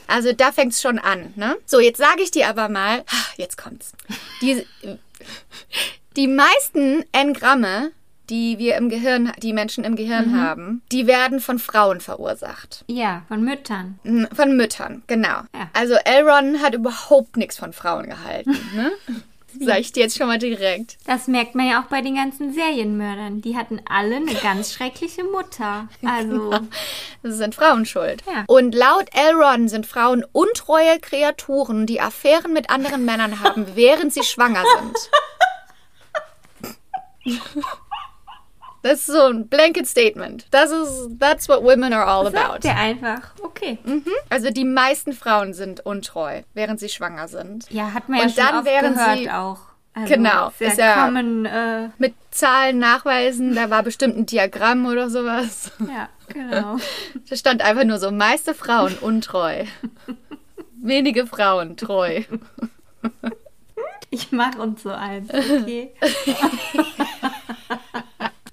[0.07, 1.57] Also da fängt's schon an, ne?
[1.65, 3.03] So, jetzt sage ich dir aber mal,
[3.37, 3.93] jetzt kommt's.
[4.41, 4.65] Die,
[6.15, 7.91] die meisten Engramme,
[8.29, 12.83] die wir im Gehirn, die Menschen im Gehirn haben, die werden von Frauen verursacht.
[12.87, 13.99] Ja, von Müttern.
[14.33, 15.41] Von Müttern, genau.
[15.53, 15.69] Ja.
[15.73, 18.91] Also Elron hat überhaupt nichts von Frauen gehalten, ne?
[19.59, 20.97] Sag ich dir jetzt schon mal direkt.
[21.05, 23.41] Das merkt man ja auch bei den ganzen Serienmördern.
[23.41, 25.87] Die hatten alle eine ganz schreckliche Mutter.
[26.05, 26.51] Also,
[27.23, 28.23] Das sind Frauen schuld.
[28.27, 28.43] Ja.
[28.47, 34.23] Und laut Elron sind Frauen untreue Kreaturen, die Affären mit anderen Männern haben, während sie
[34.23, 34.97] schwanger sind.
[38.85, 40.45] Das ist so ein blanket statement.
[40.51, 42.37] Das ist, that's what women are all about.
[42.37, 43.33] sagt der einfach.
[43.41, 43.79] Okay.
[44.29, 47.65] Also die meisten Frauen sind untreu, während sie schwanger sind.
[47.71, 49.57] Ja, hat man ja Und schon dann oft gehört sie- auch.
[49.97, 54.25] Also, Genau, Ist ja, ist ja- common, äh, Mit Zahlen nachweisen, da war bestimmt ein
[54.25, 55.71] Diagramm oder sowas.
[55.79, 56.75] ja, genau.
[57.29, 59.63] Da stand einfach nur so, meiste Frauen untreu.
[60.79, 62.21] Wenige Frauen treu.
[64.11, 65.93] Ich mache uns so eins, okay?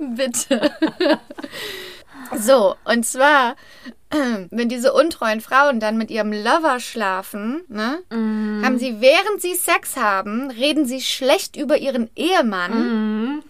[0.16, 0.72] Bitte.
[2.38, 3.56] So, und zwar,
[4.50, 9.96] wenn diese untreuen Frauen dann mit ihrem Lover schlafen, ne, haben sie, während sie Sex
[9.96, 13.42] haben, reden sie schlecht über ihren Ehemann.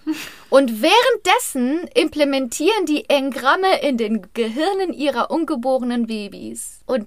[0.51, 6.81] Und währenddessen implementieren die Engramme in den Gehirnen ihrer ungeborenen Babys.
[6.87, 7.07] Und,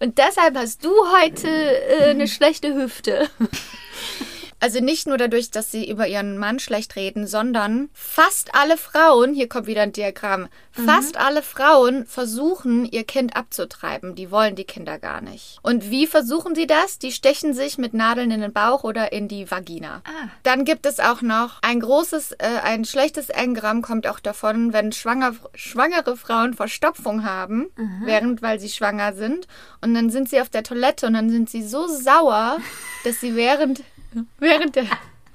[0.00, 3.28] und deshalb hast du heute äh, eine schlechte Hüfte.
[4.64, 9.34] Also nicht nur dadurch, dass sie über ihren Mann schlecht reden, sondern fast alle Frauen,
[9.34, 14.14] hier kommt wieder ein Diagramm, fast alle Frauen versuchen, ihr Kind abzutreiben.
[14.14, 15.58] Die wollen die Kinder gar nicht.
[15.60, 16.98] Und wie versuchen sie das?
[16.98, 20.00] Die stechen sich mit Nadeln in den Bauch oder in die Vagina.
[20.06, 20.28] Ah.
[20.44, 24.92] Dann gibt es auch noch ein großes, äh, ein schlechtes Engramm kommt auch davon, wenn
[24.92, 27.66] schwanger, schwangere Frauen Verstopfung haben,
[28.06, 29.46] während, weil sie schwanger sind.
[29.82, 32.56] Und dann sind sie auf der Toilette und dann sind sie so sauer,
[33.04, 33.82] dass sie während,
[34.38, 34.86] während der,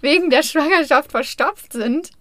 [0.02, 2.12] wegen der Schwangerschaft verstopft sind,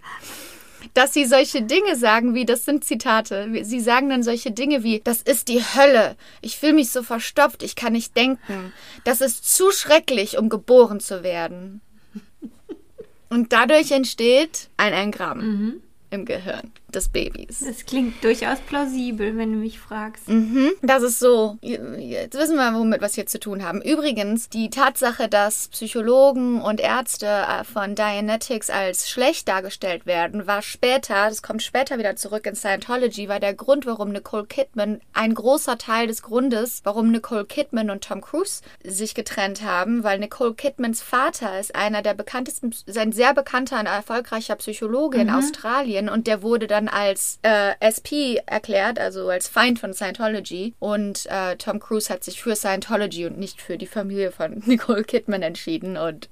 [0.94, 5.01] dass sie solche Dinge sagen wie, das sind Zitate, sie sagen dann solche Dinge wie,
[5.01, 8.73] das ist die Hölle, ich fühle mich so verstopft, ich kann nicht denken,
[9.05, 11.81] das ist zu schrecklich, um geboren zu werden.
[13.29, 16.73] Und dadurch entsteht ein Engramm im Gehirn.
[16.94, 17.61] Des Babys.
[17.61, 20.29] Das klingt durchaus plausibel, wenn du mich fragst.
[20.29, 20.70] Mhm.
[20.83, 21.59] Das ist so.
[21.61, 23.83] Jetzt wissen wir, womit wir es hier zu tun haben.
[23.83, 30.62] Übrigens, die Tatsache, dass Psychologen und Ärzte äh, von Dianetics als schlecht dargestellt werden, war
[30.62, 35.35] später, das kommt später wieder zurück in Scientology, war der Grund, warum Nicole Kidman, ein
[35.35, 40.55] großer Teil des Grundes, warum Nicole Kidman und Tom Cruise sich getrennt haben, weil Nicole
[40.55, 46.27] Kidmans Vater ist einer der bekanntesten, ein sehr bekannter und erfolgreicher Psychologe in Australien und
[46.27, 50.75] der wurde dann als äh, SP erklärt, also als Feind von Scientology.
[50.79, 55.03] Und äh, Tom Cruise hat sich für Scientology und nicht für die Familie von Nicole
[55.03, 55.97] Kidman entschieden.
[55.97, 56.29] Und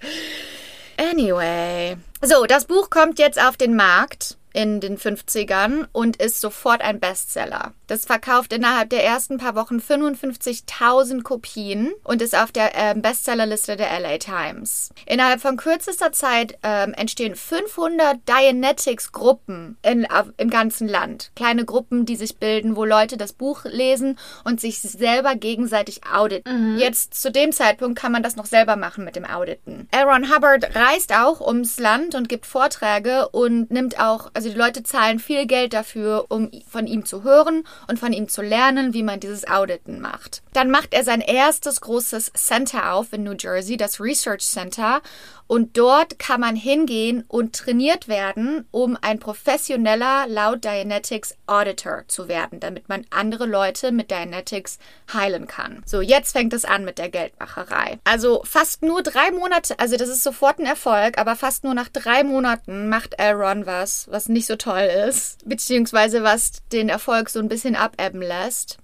[0.96, 1.96] anyway.
[2.22, 6.98] So, das Buch kommt jetzt auf den Markt in den 50ern und ist sofort ein
[6.98, 7.74] Bestseller.
[7.88, 13.76] Das verkauft innerhalb der ersten paar Wochen 55.000 Kopien und ist auf der äh, Bestsellerliste
[13.76, 14.90] der LA Times.
[15.04, 21.32] Innerhalb von kürzester Zeit ähm, entstehen 500 Dianetics-Gruppen im ganzen Land.
[21.36, 26.78] Kleine Gruppen, die sich bilden, wo Leute das Buch lesen und sich selber gegenseitig auditen.
[26.78, 29.86] Jetzt zu dem Zeitpunkt kann man das noch selber machen mit dem Auditen.
[29.92, 34.82] Aaron Hubbard reist auch ums Land und gibt Vorträge und nimmt auch, also die Leute
[34.82, 39.02] zahlen viel Geld dafür, um von ihm zu hören und von ihm zu lernen, wie
[39.02, 40.42] man dieses Auditen macht.
[40.52, 45.02] Dann macht er sein erstes großes Center auf in New Jersey, das Research Center.
[45.46, 52.28] Und dort kann man hingehen und trainiert werden, um ein professioneller laut Dianetics Auditor zu
[52.28, 54.78] werden, damit man andere Leute mit Dianetics
[55.12, 55.82] heilen kann.
[55.86, 57.98] So, jetzt fängt es an mit der Geldmacherei.
[58.04, 61.88] Also fast nur drei Monate, also das ist sofort ein Erfolg, aber fast nur nach
[61.88, 67.38] drei Monaten macht Aaron was, was nicht so toll ist, beziehungsweise was den Erfolg so
[67.38, 68.78] ein bisschen abebben lässt.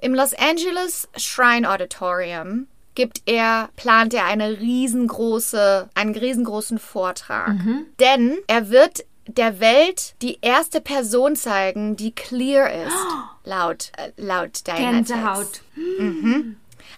[0.00, 7.54] Im Los Angeles Shrine Auditorium gibt er, plant er eine riesengroße, einen riesengroßen Vortrag.
[8.00, 12.96] Denn er wird der Welt die erste Person zeigen, die clear ist,
[13.44, 15.08] laut, äh, laut Dianetics.
[15.08, 15.62] Gänsehaut.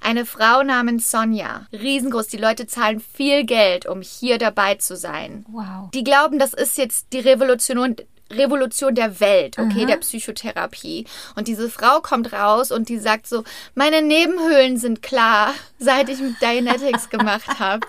[0.01, 1.67] Eine Frau namens Sonja.
[1.73, 2.29] Riesengroß.
[2.29, 5.45] Die Leute zahlen viel Geld, um hier dabei zu sein.
[5.49, 5.91] Wow.
[5.93, 7.97] Die glauben, das ist jetzt die Revolution,
[8.31, 11.07] Revolution der Welt, okay, der Psychotherapie.
[11.35, 16.21] Und diese Frau kommt raus und die sagt so, meine Nebenhöhlen sind klar, seit ich
[16.21, 17.87] mit Dianetics gemacht habe.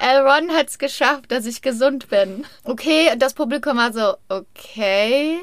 [0.00, 0.26] L.
[0.26, 2.44] Ron hat's geschafft, dass ich gesund bin.
[2.64, 5.38] Okay, und das Publikum war so, okay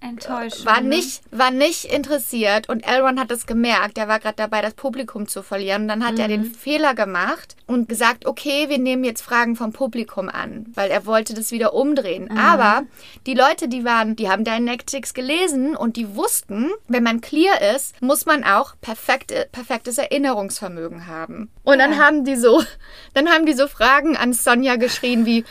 [0.00, 0.64] Enttäuscht.
[0.64, 3.98] war nicht, war nicht interessiert und Elron hat es gemerkt.
[3.98, 5.82] Er war gerade dabei, das Publikum zu verlieren.
[5.82, 9.72] Und dann hat er den Fehler gemacht und gesagt, okay, wir nehmen jetzt Fragen vom
[9.72, 12.30] Publikum an, weil er wollte das wieder umdrehen.
[12.36, 12.84] Aber
[13.26, 18.00] die Leute, die waren, die haben Dynetics gelesen und die wussten, wenn man clear ist,
[18.00, 21.50] muss man auch perfekte, perfektes Erinnerungsvermögen haben.
[21.62, 22.62] Und dann haben die so,
[23.14, 25.44] dann haben die so Fragen an Sonja geschrien wie,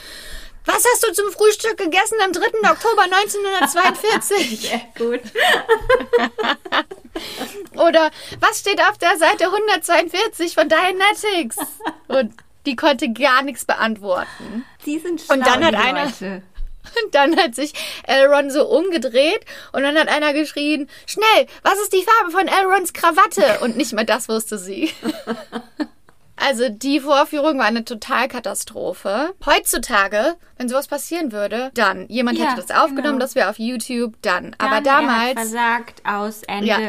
[0.66, 2.42] was hast du zum Frühstück gegessen am 3.
[2.70, 4.62] Oktober 1942?
[4.62, 5.22] Sehr gut.
[7.76, 11.58] Oder was steht auf der Seite 142 von Dianetics?
[12.08, 12.34] Und
[12.66, 14.66] die konnte gar nichts beantworten.
[14.86, 16.42] Die sind schlau, Und dann hat die einer- Leute.
[17.06, 17.74] Und dann hat sich
[18.06, 22.92] Elron so umgedreht und dann hat einer geschrien, schnell, was ist die Farbe von Elrons
[22.92, 23.60] Krawatte?
[23.62, 24.94] Und nicht mal das wusste sie.
[26.46, 29.34] Also die Vorführung war eine Totalkatastrophe.
[29.46, 32.08] Heutzutage, wenn sowas passieren würde, dann.
[32.10, 33.20] Jemand Ja, hätte das aufgenommen, genau.
[33.20, 34.56] das wäre auf YouTube, dann.
[34.58, 35.28] Aber Dann, Er damals.
[35.30, 36.80] hat versagt, aus, Ende, Ja.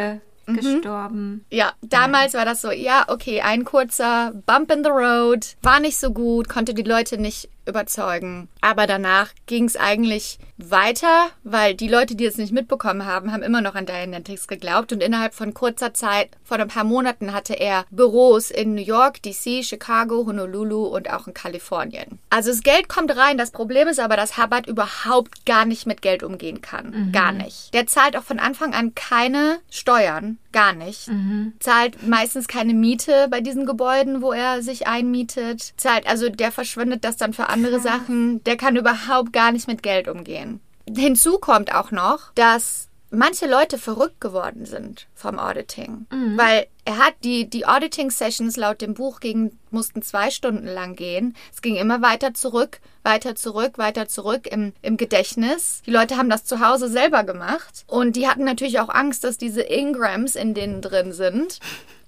[0.46, 0.56] Mhm.
[0.56, 1.44] gestorben.
[1.50, 5.98] Ja, damals war das so, ja, okay, ein kurzer Bump in the Road, war nicht
[5.98, 8.48] so gut, konnte die Leute nicht überzeugen.
[8.60, 13.42] Aber danach ging es eigentlich weiter, weil die Leute, die es nicht mitbekommen haben, haben
[13.42, 17.54] immer noch an Dianetics geglaubt und innerhalb von kurzer Zeit, vor ein paar Monaten, hatte
[17.54, 22.18] er Büros in New York, DC, Chicago, Honolulu und auch in Kalifornien.
[22.30, 26.02] Also das Geld kommt rein, das Problem ist aber, dass Hubbard überhaupt gar nicht mit
[26.02, 27.10] Geld umgehen kann.
[27.12, 27.74] Gar nicht.
[27.74, 30.38] Der zahlt auch von Anfang an keine Steuern.
[30.54, 31.10] Gar nicht.
[31.58, 35.74] Zahlt meistens keine Miete bei diesen Gebäuden, wo er sich einmietet.
[35.76, 38.42] Zahlt, also der verschwendet das dann für andere Sachen.
[38.44, 40.60] Der kann überhaupt gar nicht mit Geld umgehen.
[40.88, 46.06] Hinzu kommt auch noch, dass manche Leute verrückt geworden sind vom Auditing.
[46.36, 51.34] Weil er hat die, die Auditing-Sessions laut dem Buch gegen, mussten zwei Stunden lang gehen.
[51.52, 55.82] Es ging immer weiter zurück, weiter zurück, weiter zurück im, im Gedächtnis.
[55.86, 57.84] Die Leute haben das zu Hause selber gemacht.
[57.86, 61.60] Und die hatten natürlich auch Angst, dass diese Ingrams in denen drin sind.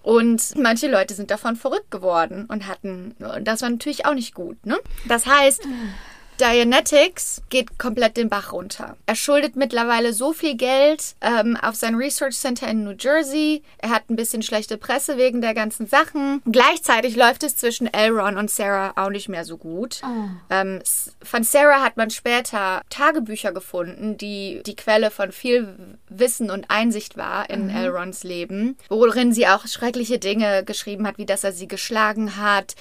[0.03, 4.35] Und manche Leute sind davon verrückt geworden und hatten, und das war natürlich auch nicht
[4.35, 4.79] gut, ne?
[5.09, 5.67] Das heißt,
[6.41, 8.97] Dianetics geht komplett den Bach runter.
[9.07, 13.63] Er schuldet mittlerweile so viel Geld ähm, auf sein Research Center in New Jersey.
[13.79, 16.43] Er hat ein bisschen schlechte Presse wegen der ganzen Sachen.
[16.45, 20.01] Gleichzeitig läuft es zwischen Elron und Sarah auch nicht mehr so gut.
[20.05, 20.29] Oh.
[20.51, 20.81] Ähm,
[21.23, 25.77] von Sarah hat man später Tagebücher gefunden, die die Quelle von viel
[26.09, 31.27] Wissen und Einsicht war in Elrons Leben, worin sie auch schreckliche Dinge geschrieben hat, wie
[31.27, 32.75] dass er sie geschlagen hat.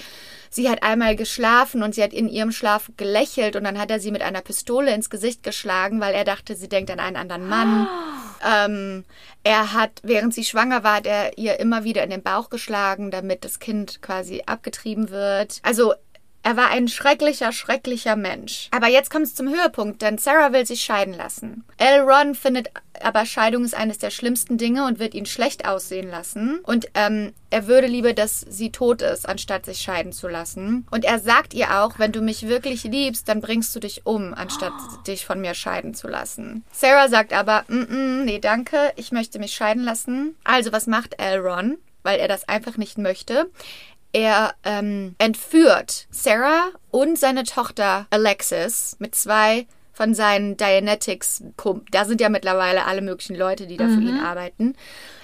[0.55, 3.99] Sie hat einmal geschlafen und sie hat in ihrem Schlaf gelächelt und dann hat er
[3.99, 7.49] sie mit einer Pistole ins Gesicht geschlagen, weil er dachte, sie denkt an einen anderen
[7.49, 7.87] Mann.
[8.47, 9.05] Ähm,
[9.43, 13.09] er hat, während sie schwanger war, hat er ihr immer wieder in den Bauch geschlagen,
[13.09, 15.61] damit das Kind quasi abgetrieben wird.
[15.63, 15.93] Also
[16.45, 18.67] er war ein schrecklicher, schrecklicher Mensch.
[18.69, 21.63] Aber jetzt kommt es zum Höhepunkt, denn Sarah will sich scheiden lassen.
[21.79, 22.69] Elron findet
[23.01, 26.59] aber Scheidung ist eines der schlimmsten Dinge und wird ihn schlecht aussehen lassen.
[26.63, 30.85] Und ähm, er würde lieber, dass sie tot ist, anstatt sich scheiden zu lassen.
[30.91, 34.35] Und er sagt ihr auch, wenn du mich wirklich liebst, dann bringst du dich um,
[34.35, 34.73] anstatt
[35.07, 36.63] dich von mir scheiden zu lassen.
[36.71, 40.35] Sarah sagt aber, mm -mm, nee, danke, ich möchte mich scheiden lassen.
[40.43, 41.79] Also was macht Elron?
[42.03, 43.49] Weil er das einfach nicht möchte.
[44.15, 51.43] Er ähm, entführt Sarah und seine Tochter Alexis mit zwei von seinen Dianetics.
[51.91, 54.77] Da sind ja mittlerweile alle möglichen Leute, die da für ihn arbeiten.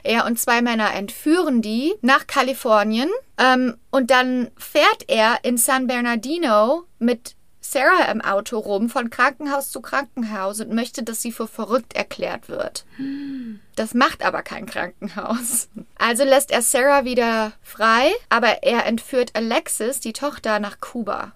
[0.04, 5.88] Er und zwei Männer entführen die nach Kalifornien ähm, und dann fährt er in San
[5.88, 7.36] Bernardino mit
[7.71, 12.49] Sarah im Auto rum von Krankenhaus zu Krankenhaus und möchte, dass sie für verrückt erklärt
[12.49, 12.86] wird.
[13.75, 15.69] Das macht aber kein Krankenhaus.
[15.97, 21.31] Also lässt er Sarah wieder frei, aber er entführt Alexis, die Tochter, nach Kuba.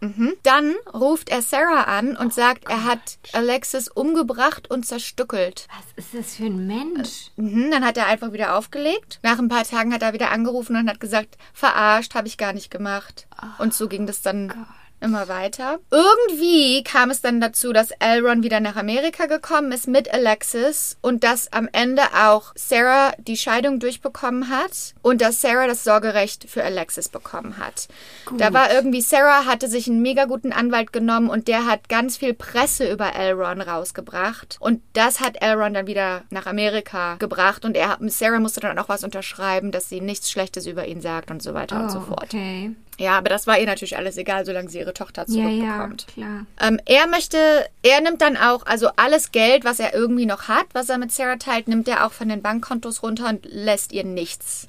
[0.00, 0.32] Mhm.
[0.42, 5.68] Dann ruft er Sarah an und sagt, er hat Alexis umgebracht und zerstückelt.
[5.76, 7.32] Was ist das für ein Mensch?
[7.36, 9.20] Mhm, dann hat er einfach wieder aufgelegt.
[9.22, 12.54] Nach ein paar Tagen hat er wieder angerufen und hat gesagt, verarscht, habe ich gar
[12.54, 13.26] nicht gemacht.
[13.58, 14.66] Und so ging das dann
[15.00, 15.78] immer weiter.
[15.90, 21.24] Irgendwie kam es dann dazu, dass Elron wieder nach Amerika gekommen ist mit Alexis und
[21.24, 26.62] dass am Ende auch Sarah die Scheidung durchbekommen hat und dass Sarah das Sorgerecht für
[26.62, 27.88] Alexis bekommen hat.
[28.36, 32.16] Da war irgendwie, Sarah hatte sich einen mega guten Anwalt genommen und der hat ganz
[32.16, 37.76] viel Presse über Elron rausgebracht und das hat Elron dann wieder nach Amerika gebracht und
[37.76, 41.42] er, Sarah musste dann auch was unterschreiben, dass sie nichts Schlechtes über ihn sagt und
[41.42, 42.30] so weiter und so fort.
[42.34, 42.70] Oh, okay.
[43.00, 46.06] Ja, aber das war ihr natürlich alles egal, solange sie ihre Tochter Ja, ja, zurückbekommt.
[46.14, 46.46] klar.
[46.60, 47.38] Ähm, er möchte,
[47.82, 51.10] er nimmt dann auch, also alles Geld, was er irgendwie noch hat, was er mit
[51.10, 54.68] Sarah teilt, nimmt er auch von den Bankkontos runter und lässt ihr nichts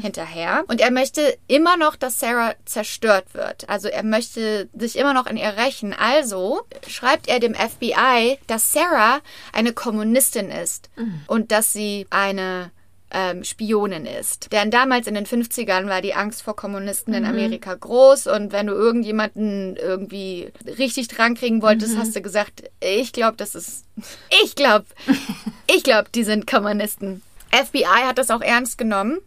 [0.00, 0.64] hinterher.
[0.68, 3.68] Und er möchte immer noch, dass Sarah zerstört wird.
[3.68, 5.92] Also er möchte sich immer noch an ihr rächen.
[5.92, 9.18] Also schreibt er dem FBI, dass Sarah
[9.52, 10.88] eine Kommunistin ist
[11.26, 12.70] und dass sie eine
[13.12, 14.52] ähm, Spionin ist.
[14.52, 18.66] Denn damals in den 50ern war die Angst vor Kommunisten in Amerika groß und wenn
[18.66, 23.84] du irgendjemanden irgendwie richtig dran kriegen wolltest, hast du gesagt, ich glaube, das ist,
[24.44, 24.86] ich glaube,
[25.66, 27.22] ich glaube, die sind Kommunisten.
[27.50, 29.18] FBI hat das auch ernst genommen,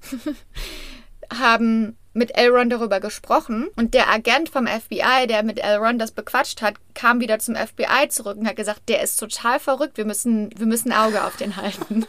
[1.39, 6.61] haben mit Elron darüber gesprochen und der Agent vom FBI, der mit Elron das bequatscht
[6.61, 10.49] hat, kam wieder zum FBI zurück und hat gesagt, der ist total verrückt, wir müssen,
[10.57, 12.07] wir müssen Auge auf den halten.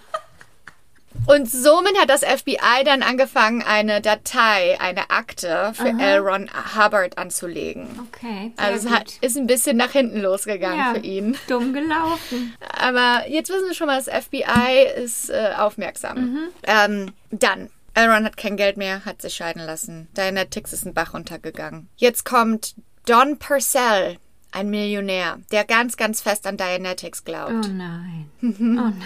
[1.26, 6.18] Und somit hat das FBI dann angefangen, eine Datei, eine Akte für L.
[6.18, 7.86] Ron Hubbard anzulegen.
[8.08, 8.52] Okay.
[8.56, 11.36] Also es hat, ist ein bisschen nach hinten losgegangen ja, für ihn.
[11.48, 12.54] Dumm gelaufen.
[12.78, 16.50] Aber jetzt wissen wir schon mal, das FBI ist äh, aufmerksam.
[16.62, 20.08] Ähm, dann, Elron hat kein Geld mehr, hat sich scheiden lassen.
[20.16, 21.88] Dianetics ist ein Bach runtergegangen.
[21.96, 22.74] Jetzt kommt
[23.06, 24.18] Don Purcell,
[24.52, 27.52] ein Millionär, der ganz, ganz fest an Dianetics glaubt.
[27.52, 28.30] Oh nein.
[28.42, 29.02] Oh nein.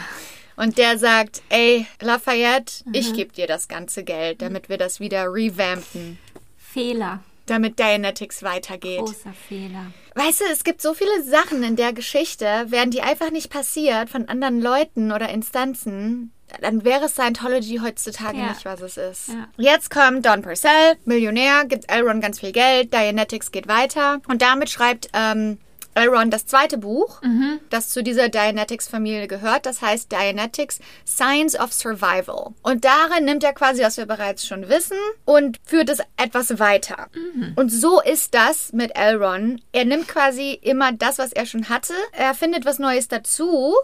[0.61, 5.25] Und der sagt, ey, Lafayette, ich gebe dir das ganze Geld, damit wir das wieder
[5.25, 6.19] revampen,
[6.59, 7.21] Fehler.
[7.47, 8.99] damit Dianetics weitergeht.
[8.99, 9.87] Großer Fehler.
[10.15, 14.11] Weißt du, es gibt so viele Sachen in der Geschichte, wären die einfach nicht passiert
[14.11, 18.49] von anderen Leuten oder Instanzen, dann wäre Scientology heutzutage Ja.
[18.51, 19.29] nicht, was es ist.
[19.29, 19.49] Ja.
[19.57, 24.69] Jetzt kommt Don Purcell, Millionär, gibt Elron ganz viel Geld, Dianetics geht weiter und damit
[24.69, 25.59] schreibt ähm,
[25.95, 27.21] Elron das zweite Buch,
[27.69, 29.67] das zu dieser Dianetics-Familie gehört.
[29.67, 32.55] Das heißt Dianetics Science of Survival.
[32.63, 37.09] Und darin nimmt er quasi, was wir bereits schon wissen, und führt es etwas weiter.
[37.57, 39.61] Und so ist das mit Elron.
[39.73, 43.75] Er nimmt quasi immer das, was er schon hatte, er findet was Neues dazu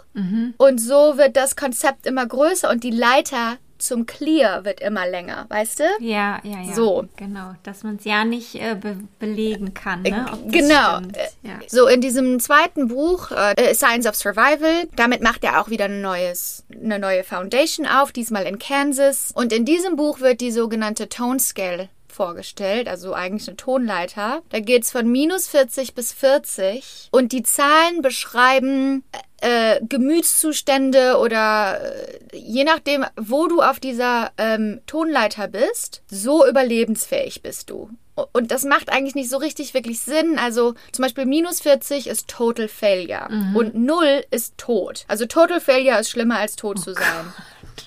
[0.59, 5.47] und so wird das Konzept immer größer und die Leiter zum Clear wird immer länger,
[5.49, 5.85] weißt du?
[6.01, 6.75] Ja, ja, ja.
[6.75, 7.07] So.
[7.17, 10.27] Genau, dass man es ja nicht äh, be belegen kann, ne?
[10.29, 10.99] das Genau.
[10.99, 11.59] Äh, Ja.
[11.69, 16.01] So, in diesem zweiten Buch, äh, Science of Survival, damit macht er auch wieder ein
[16.01, 19.33] neues, eine neue Foundation auf, diesmal in Kansas.
[19.35, 24.43] Und in diesem Buch wird die sogenannte Tone Scale vorgestellt, also eigentlich eine Tonleiter.
[24.49, 29.05] Da geht's von minus 40 bis 40 und die Zahlen beschreiben
[29.41, 37.43] äh, Gemütszustände oder äh, je nachdem, wo du auf dieser ähm, Tonleiter bist, so überlebensfähig
[37.43, 37.91] bist du.
[38.32, 40.39] Und das macht eigentlich nicht so richtig wirklich Sinn.
[40.39, 45.05] Also zum Beispiel minus 40 ist Total Failure und 0 ist tot.
[45.07, 47.34] Also Total Failure ist schlimmer als tot zu sein.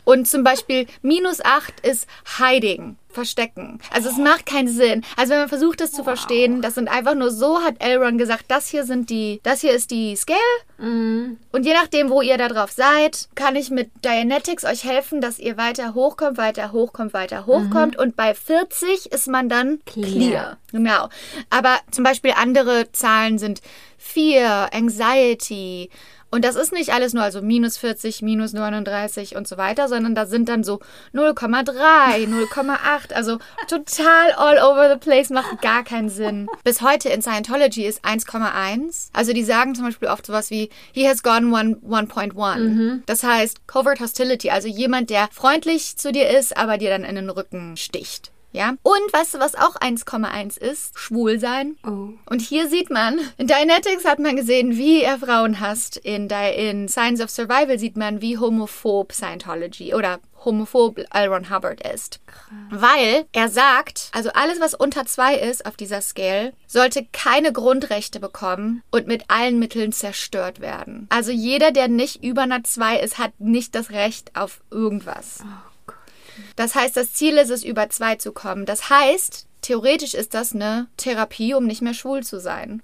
[0.04, 3.80] Und zum Beispiel minus 8 ist Hiding, Verstecken.
[3.92, 5.04] Also es macht keinen Sinn.
[5.18, 8.46] Also wenn man versucht, das zu verstehen, das sind einfach nur so, hat Elrond gesagt,
[8.50, 10.38] das hier sind die, das hier ist die Scale.
[10.78, 15.40] Und je nachdem, wo ihr da drauf seid, kann ich mit Dianetics euch helfen, dass
[15.40, 17.98] ihr weiter hochkommt, weiter hochkommt, weiter hochkommt.
[17.98, 20.08] Und bei 40 ist man dann clear.
[20.08, 20.58] Clear.
[20.72, 21.10] Genau.
[21.50, 23.62] Aber zum Beispiel andere Zahlen sind
[23.98, 25.90] Fear, Anxiety.
[26.32, 30.14] Und das ist nicht alles nur also minus 40, minus 39 und so weiter, sondern
[30.16, 30.80] da sind dann so
[31.14, 33.14] 0,3, 0,8.
[33.14, 36.48] Also total all over the place, macht gar keinen Sinn.
[36.64, 39.10] Bis heute in Scientology ist 1,1.
[39.14, 43.02] Also die sagen zum Beispiel oft sowas wie, he has gone one- 1.1.
[43.06, 47.16] Das heißt Covert Hostility, also jemand, der freundlich zu dir ist, aber dir dann in
[47.16, 48.32] den Rücken sticht.
[48.52, 48.76] Ja.
[48.82, 50.98] Und weißt du, was auch 1,1 ist?
[50.98, 51.78] Schwul sein.
[51.86, 52.10] Oh.
[52.30, 55.98] Und hier sieht man, in Dianetics hat man gesehen, wie er Frauen hasst.
[55.98, 61.28] In, Di in Signs of Survival sieht man, wie homophob Scientology oder homophob L.
[61.28, 62.20] Ron Hubbard ist.
[62.70, 68.20] Weil er sagt, also alles, was unter zwei ist auf dieser Scale, sollte keine Grundrechte
[68.20, 71.08] bekommen und mit allen Mitteln zerstört werden.
[71.10, 75.44] Also jeder, der nicht über einer zwei ist, hat nicht das Recht auf irgendwas.
[76.56, 78.66] Das heißt, das Ziel ist es, über zwei zu kommen.
[78.66, 82.80] Das heißt, theoretisch ist das eine Therapie, um nicht mehr schwul zu sein.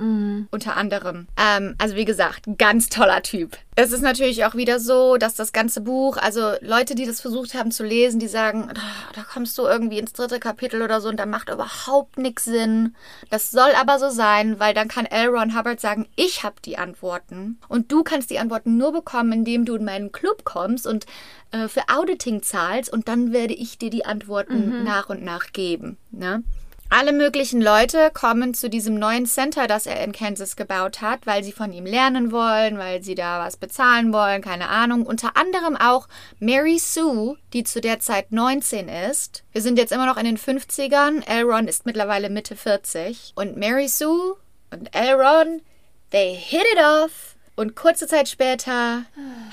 [0.52, 1.28] Unter anderem.
[1.38, 3.58] Ähm, also wie gesagt, ganz toller Typ.
[3.78, 7.54] Es ist natürlich auch wieder so, dass das ganze Buch, also Leute, die das versucht
[7.56, 11.10] haben zu lesen, die sagen, "Ah, da kommst du irgendwie ins dritte Kapitel oder so
[11.10, 12.96] und da macht überhaupt nichts Sinn.
[13.30, 15.28] Das soll aber so sein, weil dann kann L.
[15.28, 19.66] Ron Hubbard sagen, ich habe die Antworten und du kannst die Antworten nur bekommen, indem
[19.66, 21.06] du in meinen Club kommst und
[21.52, 25.98] äh, für Auditing zahlst und dann werde ich dir die Antworten nach und nach geben.
[26.12, 26.44] Ne?
[26.90, 31.44] Alle möglichen Leute kommen zu diesem neuen Center, das er in Kansas gebaut hat, weil
[31.44, 35.06] sie von ihm lernen wollen, weil sie da was bezahlen wollen, keine Ahnung.
[35.06, 36.08] Unter anderem auch
[36.40, 39.44] Mary Sue, die zu der Zeit 19 ist.
[39.52, 41.28] Wir sind jetzt immer noch in den 50ern.
[41.28, 43.34] Elron ist mittlerweile Mitte 40.
[43.36, 44.38] Und Mary Sue
[44.70, 45.62] und Elron,
[46.12, 47.35] they hit it off.
[47.56, 49.06] Und kurze Zeit später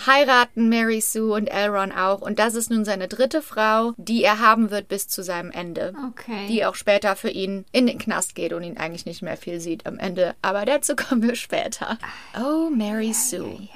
[0.07, 2.21] heiraten Mary Sue und Elron auch.
[2.21, 5.95] Und das ist nun seine dritte Frau, die er haben wird bis zu seinem Ende.
[6.11, 6.47] Okay.
[6.49, 9.61] Die auch später für ihn in den Knast geht und ihn eigentlich nicht mehr viel
[9.61, 10.35] sieht am Ende.
[10.43, 11.99] Aber dazu kommen wir später.
[12.37, 13.69] Oh, Mary Sue.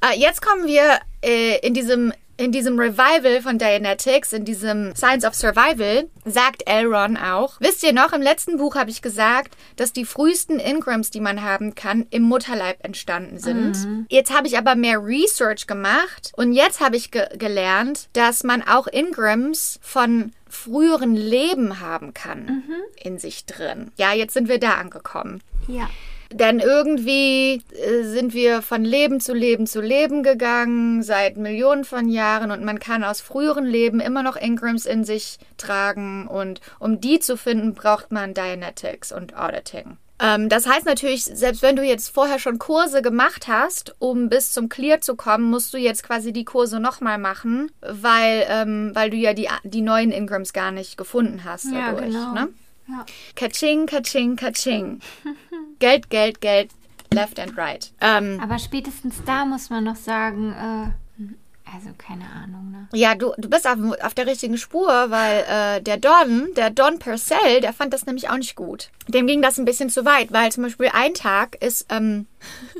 [0.00, 5.24] Ah, jetzt kommen wir äh, in diesem in diesem Revival von Dianetics, in diesem Science
[5.24, 9.92] of Survival, sagt Elron auch, wisst ihr noch, im letzten Buch habe ich gesagt, dass
[9.92, 14.06] die frühesten Ingrams, die man haben kann, im Mutterleib entstanden sind.
[14.08, 18.62] Jetzt habe ich aber mehr Research gemacht und jetzt habe ich ge gelernt, dass man
[18.62, 22.64] auch Ingrams von früheren Leben haben kann
[23.02, 23.90] in sich drin.
[23.96, 25.42] Ja, jetzt sind wir da angekommen.
[25.66, 25.88] Ja.
[26.34, 32.08] Denn irgendwie äh, sind wir von Leben zu Leben zu Leben gegangen, seit Millionen von
[32.08, 37.00] Jahren und man kann aus früheren Leben immer noch Ingrams in sich tragen und um
[37.00, 39.96] die zu finden, braucht man Dianetics und Auditing.
[40.20, 44.52] Ähm, das heißt natürlich, selbst wenn du jetzt vorher schon Kurse gemacht hast, um bis
[44.52, 49.10] zum Clear zu kommen, musst du jetzt quasi die Kurse nochmal machen, weil, ähm, weil
[49.10, 52.06] du ja die, die neuen Ingrams gar nicht gefunden hast Ja, dadurch.
[52.12, 52.32] genau.
[52.32, 52.48] Ne?
[52.86, 53.04] Ja.
[53.34, 55.00] Kaching, kaching, kaching.
[55.78, 56.70] Geld, Geld, Geld,
[57.12, 57.92] left and right.
[58.00, 60.90] Ähm, Aber spätestens da muss man noch sagen, äh,
[61.72, 62.88] also keine Ahnung, ne?
[62.92, 66.98] ja, du, du bist auf, auf der richtigen Spur, weil äh, der Don, der Don
[66.98, 68.90] Purcell, der fand das nämlich auch nicht gut.
[69.08, 72.26] Dem ging das ein bisschen zu weit, weil zum Beispiel ein Tag ist, ähm,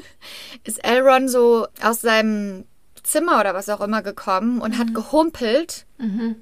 [0.65, 2.67] ist Elron so aus seinem
[3.05, 5.87] Zimmer oder was auch immer gekommen und hat gehumpelt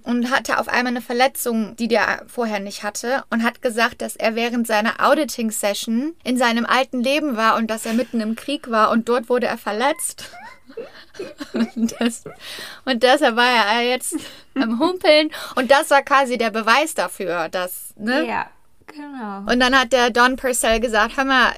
[0.04, 4.16] und hatte auf einmal eine Verletzung, die der vorher nicht hatte und hat gesagt, dass
[4.16, 8.70] er während seiner Auditing-Session in seinem alten Leben war und dass er mitten im Krieg
[8.70, 10.30] war und dort wurde er verletzt.
[11.52, 12.24] Und, das,
[12.86, 14.16] und deshalb war er jetzt
[14.54, 18.26] am Humpeln und das war quasi der Beweis dafür, dass, ne?
[18.26, 18.46] Ja,
[18.86, 19.40] genau.
[19.52, 21.52] Und dann hat der Don Purcell gesagt, hör mal,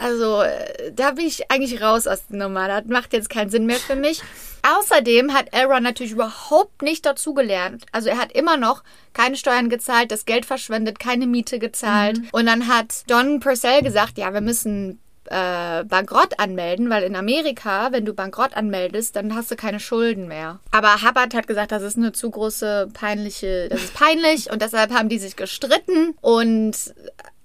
[0.00, 2.68] also äh, da bin ich eigentlich raus aus der Nummer.
[2.68, 4.22] Das macht jetzt keinen Sinn mehr für mich.
[4.62, 7.86] Außerdem hat Elron natürlich überhaupt nicht dazugelernt.
[7.92, 8.82] Also er hat immer noch
[9.12, 12.20] keine Steuern gezahlt, das Geld verschwendet, keine Miete gezahlt.
[12.32, 17.92] Und dann hat Don Purcell gesagt, ja, wir müssen äh, Bankrott anmelden, weil in Amerika,
[17.92, 20.60] wenn du Bankrott anmeldest, dann hast du keine Schulden mehr.
[20.70, 24.92] Aber Hubbard hat gesagt, das ist eine zu große peinliche, das ist peinlich und deshalb
[24.92, 26.94] haben die sich gestritten und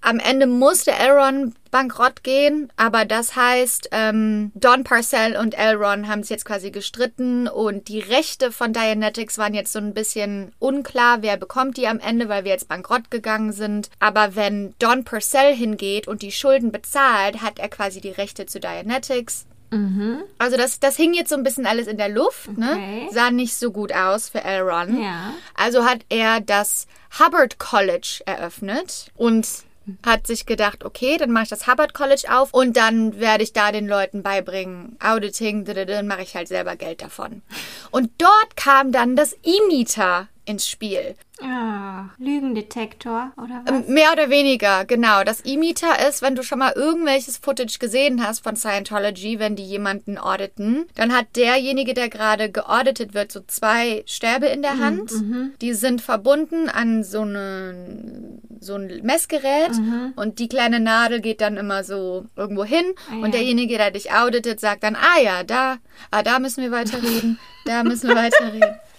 [0.04, 6.20] am Ende musste Elron bankrott gehen, aber das heißt, ähm, Don Parcell und Elron haben
[6.20, 11.22] es jetzt quasi gestritten und die Rechte von Dianetics waren jetzt so ein bisschen unklar,
[11.22, 13.89] wer bekommt die am Ende, weil wir jetzt bankrott gegangen sind.
[13.99, 18.60] Aber wenn Don Parcell hingeht und die Schulden bezahlt, hat er quasi die Rechte zu
[18.60, 19.45] Dianetics.
[20.38, 22.74] Also das, das hing jetzt so ein bisschen alles in der Luft, ne?
[22.74, 23.08] Okay.
[23.12, 25.01] Sah nicht so gut aus für Elron.
[25.01, 25.34] Ja.
[25.56, 26.86] Also hat er das
[27.20, 29.47] Hubbard College eröffnet und
[30.05, 33.53] hat sich gedacht, okay, dann mache ich das Hubbard College auf und dann werde ich
[33.53, 37.41] da den Leuten beibringen, Auditing, dann mache ich halt selber Geld davon.
[37.91, 41.15] Und dort kam dann das E-Meter ins Spiel.
[41.41, 43.87] Ah, Lügendetektor, oder was?
[43.87, 45.23] Ähm, Mehr oder weniger, genau.
[45.23, 49.63] Das E-Meter ist, wenn du schon mal irgendwelches Footage gesehen hast von Scientology, wenn die
[49.65, 55.11] jemanden auditen, dann hat derjenige, der gerade geauditet wird, so zwei Stäbe in der Hand.
[55.61, 59.71] Die sind verbunden an so, eine, so ein Messgerät
[60.15, 63.23] und die kleine Nadel geht dann immer so irgendwo hin Ah, ja.
[63.23, 65.77] und derjenige, der dich auditet, sagt dann, ah ja, da,
[66.11, 68.75] ah, da müssen wir weiterreden, da müssen wir weiterreden.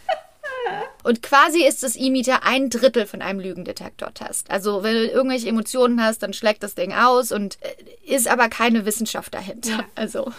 [1.03, 4.51] Und quasi ist das E-Meter ein Drittel von einem Lügendetektor-Test.
[4.51, 8.49] Also wenn du irgendwelche Emotionen hast, dann schlägt das Ding aus und äh, ist aber
[8.49, 9.85] keine Wissenschaft dahinter.
[9.95, 10.33] Also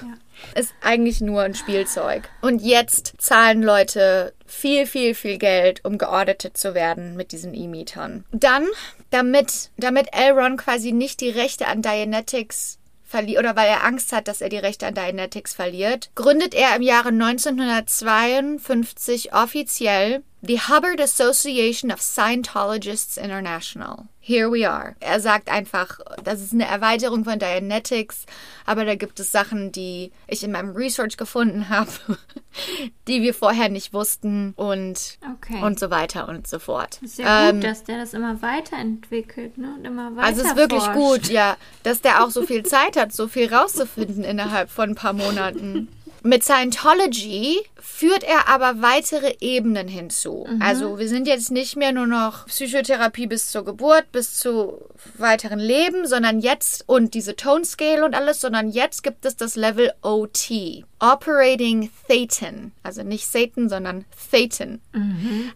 [0.56, 2.30] ist eigentlich nur ein Spielzeug.
[2.42, 8.26] Und jetzt zahlen Leute viel, viel, viel Geld, um geauditet zu werden mit diesen E-Metern.
[8.32, 8.66] Dann,
[9.12, 12.80] damit, damit Elron quasi nicht die Rechte an Dianetics
[13.16, 16.76] verliert oder weil er Angst hat, dass er die Rechte an Dianetics verliert, gründet er
[16.76, 24.06] im Jahre 1952 offiziell die Hubbard Association of Scientologists International.
[24.20, 24.96] Here we are.
[25.00, 28.26] Er sagt einfach, das ist eine Erweiterung von Dianetics,
[28.66, 31.92] aber da gibt es Sachen, die ich in meinem Research gefunden habe,
[33.08, 35.62] die wir vorher nicht wussten und, Okay.
[35.62, 37.00] und so weiter und so fort.
[37.04, 39.74] ist ja Ähm, gut, dass der das immer weiterentwickelt, ne?
[39.78, 40.96] Und immer weiter also es ist wirklich forscht.
[40.96, 44.96] gut, ja, dass der auch so viel Zeit hat, so viel rauszufinden innerhalb von ein
[44.96, 45.88] paar Monaten.
[46.26, 50.48] Mit Scientology führt er aber weitere Ebenen hinzu.
[50.60, 54.82] Also wir sind jetzt nicht mehr nur noch Psychotherapie bis zur Geburt, bis zu
[55.20, 59.56] weiteren Leben, sondern jetzt und diese Tone Scale und alles, sondern jetzt gibt es das
[59.56, 60.84] Level OT.
[61.00, 62.72] Operating Thetan.
[62.82, 64.82] Also nicht Satan, sondern Thetan.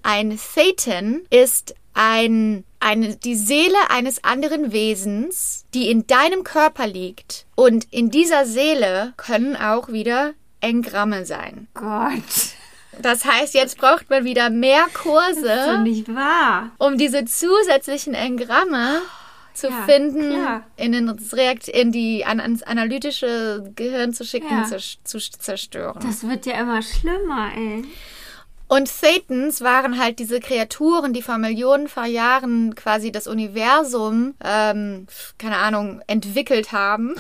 [0.04, 7.48] Ein Thetan ist ein, eine, die Seele eines anderen Wesens, die in deinem Körper liegt.
[7.56, 11.68] Und in dieser Seele können auch wieder Engramme sein.
[11.74, 12.24] Gott,
[13.02, 16.72] Das heißt, jetzt braucht man wieder mehr Kurse, nicht wahr.
[16.80, 19.02] um diese zusätzlichen Engramme
[19.54, 20.64] zu Ja, finden, klar.
[20.78, 24.64] in, den Reakt in die an, ans analytische Gehirn zu schicken, Ja.
[24.66, 26.00] zu, zu zerstören.
[26.06, 27.84] Das wird ja immer schlimmer, ey.
[28.70, 35.08] Und Thetans waren halt diese Kreaturen, die vor Millionen von Jahren quasi das Universum, ähm,
[35.40, 37.16] keine Ahnung, entwickelt haben.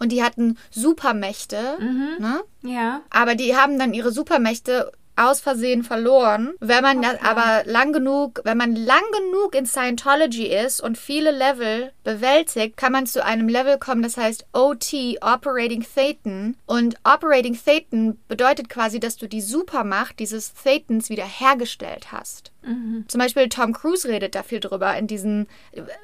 [0.00, 1.78] Und die hatten Supermächte,
[2.18, 2.40] ne?
[2.62, 3.02] Ja.
[3.08, 6.54] Aber die haben dann ihre Supermächte aus Versehen verloren.
[6.60, 11.30] Wenn man das aber lang genug, wenn man lang genug in Scientology ist und viele
[11.30, 16.56] Level bewältigt, kann man zu einem Level kommen, das heißt OT, Operating Thetan.
[16.66, 22.52] Und Operating Thetan bedeutet quasi, dass du die Supermacht dieses Thetans wieder hergestellt hast.
[22.62, 24.96] Zum Beispiel Tom Cruise redet da viel drüber.
[24.96, 25.46] In diesen,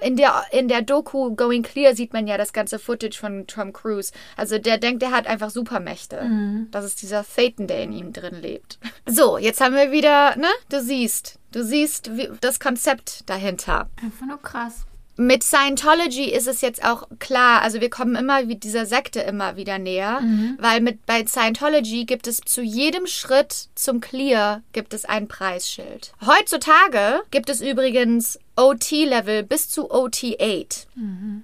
[0.01, 3.73] in der, in der Doku Going Clear sieht man ja das ganze Footage von Tom
[3.73, 4.13] Cruise.
[4.37, 6.17] Also der denkt, er hat einfach Supermächte.
[6.71, 8.79] Das ist dieser Satan, der in ihm drin lebt.
[9.05, 10.49] So, jetzt haben wir wieder, ne?
[10.71, 13.89] Du siehst, du siehst wie, das Konzept dahinter.
[14.03, 14.86] Einfach nur krass.
[15.17, 19.57] Mit Scientology ist es jetzt auch klar, also wir kommen immer wie dieser Sekte immer
[19.57, 20.21] wieder näher,
[20.59, 26.13] weil mit bei Scientology gibt es zu jedem Schritt zum Clear gibt es ein Preisschild.
[26.25, 30.87] Heutzutage gibt es übrigens OT-Level bis zu OT8.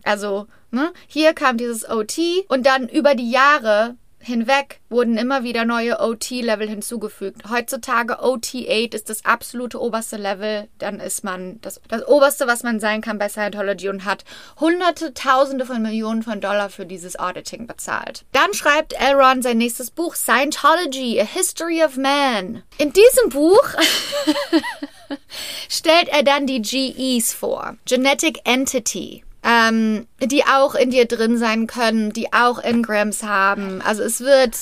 [0.05, 2.19] Also, ne, hier kam dieses OT
[2.49, 7.43] und dann über die Jahre hinweg wurden immer wieder neue OT-Level hinzugefügt.
[7.51, 10.69] Heutzutage OT8 ist das absolute oberste Level.
[10.79, 14.25] Dann ist man das, das oberste, was man sein kann bei Scientology und hat
[14.61, 18.25] hunderte, tausende von Millionen von Dollar für dieses Auditing bezahlt.
[18.33, 22.63] Dann schreibt Elron sein nächstes Buch Scientology, A History of Man.
[22.79, 23.69] In diesem Buch
[25.69, 27.77] stellt er dann die GEs vor.
[27.87, 29.25] Genetic Entity.
[29.45, 33.83] Ähm, die auch in dir drin sein können, die auch Engrams haben.
[33.83, 34.57] Also es wird,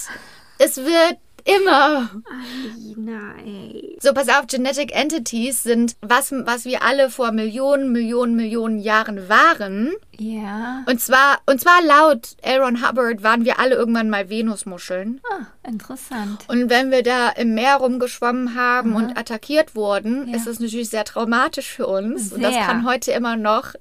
[0.58, 2.10] es wird Immer.
[2.30, 3.96] Alina, ey.
[4.00, 9.28] So, pass auf, Genetic Entities sind was, was wir alle vor Millionen, Millionen, Millionen Jahren
[9.28, 9.92] waren.
[10.18, 10.84] Ja.
[10.86, 15.20] Und zwar, und zwar laut Aaron Hubbard waren wir alle irgendwann mal Venusmuscheln.
[15.30, 16.44] Ah, interessant.
[16.48, 20.36] Und wenn wir da im Meer rumgeschwommen haben und attackiert wurden, Ja.
[20.36, 22.32] ist das natürlich sehr traumatisch für uns.
[22.32, 22.64] Und das Sehr.
[22.66, 23.72] kann heute immer noch.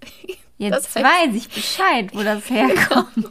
[0.60, 3.30] Jetzt das heißt- weiß ich Bescheid, wo das herkommt.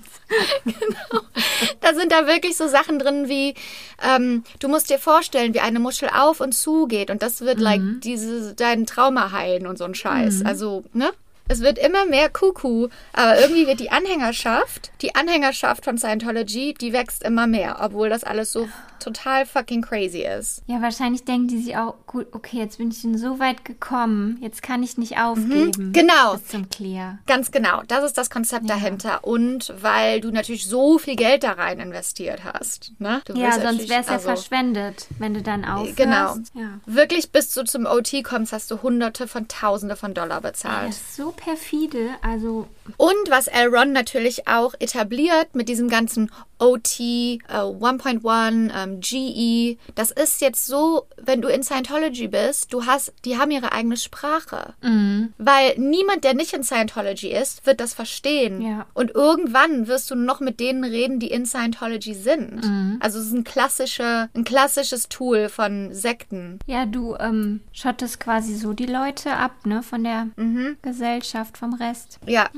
[1.80, 3.54] Da sind da wirklich so Sachen drin wie,
[4.02, 7.60] ähm, du musst dir vorstellen, wie eine Muschel auf und zu geht und das wird
[7.60, 10.42] like diese dein Trauma heilen und so ein Scheiß.
[10.44, 11.10] Also, ne?
[11.50, 16.92] Es wird immer mehr Kuckuck, aber irgendwie wird die Anhängerschaft, die Anhängerschaft von Scientology, die
[16.92, 18.68] wächst immer mehr, obwohl das alles so
[18.98, 20.62] total fucking crazy ist.
[20.66, 24.38] Ja, wahrscheinlich denken die sich auch, gut, okay, jetzt bin ich schon so weit gekommen,
[24.40, 25.92] jetzt kann ich nicht aufgeben.
[25.92, 26.34] Genau.
[26.34, 27.18] Bis zum Clear.
[27.26, 29.24] Ganz genau, das ist das Konzept dahinter.
[29.24, 32.92] Und weil du natürlich so viel Geld da rein investiert hast.
[32.98, 33.22] Ne?
[33.24, 35.96] Du Ja, sonst wäre es ja also- verschwendet, wenn du dann aufhörst.
[35.96, 36.34] Genau.
[36.54, 36.80] Ja.
[36.86, 40.90] Wirklich, bis du zum OT kommst, hast du Hunderte von Tausende von Dollar Das bezahlt.
[40.90, 43.68] ist so perfide, also Und was L.
[43.74, 50.66] Ron natürlich auch etabliert mit diesem ganzen OT, äh, 1.1, ähm, GE, das ist jetzt
[50.66, 54.74] so, wenn du in Scientology bist, du hast, die haben ihre eigene Sprache.
[54.82, 55.32] Mhm.
[55.38, 58.60] Weil niemand, der nicht in Scientology ist, wird das verstehen.
[58.60, 58.86] Ja.
[58.94, 62.64] Und irgendwann wirst du noch mit denen reden, die in Scientology sind.
[62.64, 62.96] Mhm.
[63.00, 66.58] Also es ist ein, klassische, ein klassisches Tool von Sekten.
[66.66, 70.76] ja, du ähm, schottest quasi so die Leute ab, ne, von der Mhm.
[70.82, 72.18] Gesellschaft, vom Rest.
[72.26, 72.48] Ja.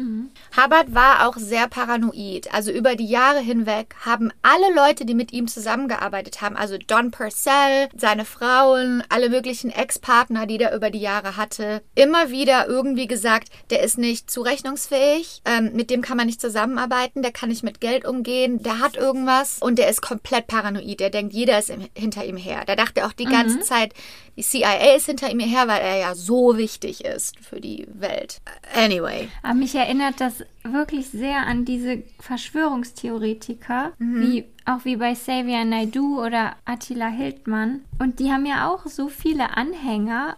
[0.57, 2.53] Hubbard war auch sehr paranoid.
[2.53, 7.11] Also über die Jahre hinweg haben alle Leute, die mit ihm zusammengearbeitet haben, also Don
[7.11, 13.07] Purcell, seine Frauen, alle möglichen Ex-Partner, die der über die Jahre hatte, immer wieder irgendwie
[13.07, 17.63] gesagt, der ist nicht zurechnungsfähig, ähm, mit dem kann man nicht zusammenarbeiten, der kann nicht
[17.63, 21.01] mit Geld umgehen, der hat irgendwas und der ist komplett paranoid.
[21.01, 22.65] Der denkt, jeder ist im, hinter ihm her.
[22.67, 23.95] Der dachte auch die ganze Zeit,
[24.41, 28.41] die CIA ist hinter ihm her, weil er ja so wichtig ist für die Welt.
[28.75, 29.29] Anyway.
[29.43, 34.21] Aber mich erinnert das wirklich sehr an diese Verschwörungstheoretiker, Mhm.
[34.23, 37.85] wie auch wie bei Xavier Naidu oder Attila Hildmann.
[38.01, 40.37] Und die haben ja auch so viele Anhänger,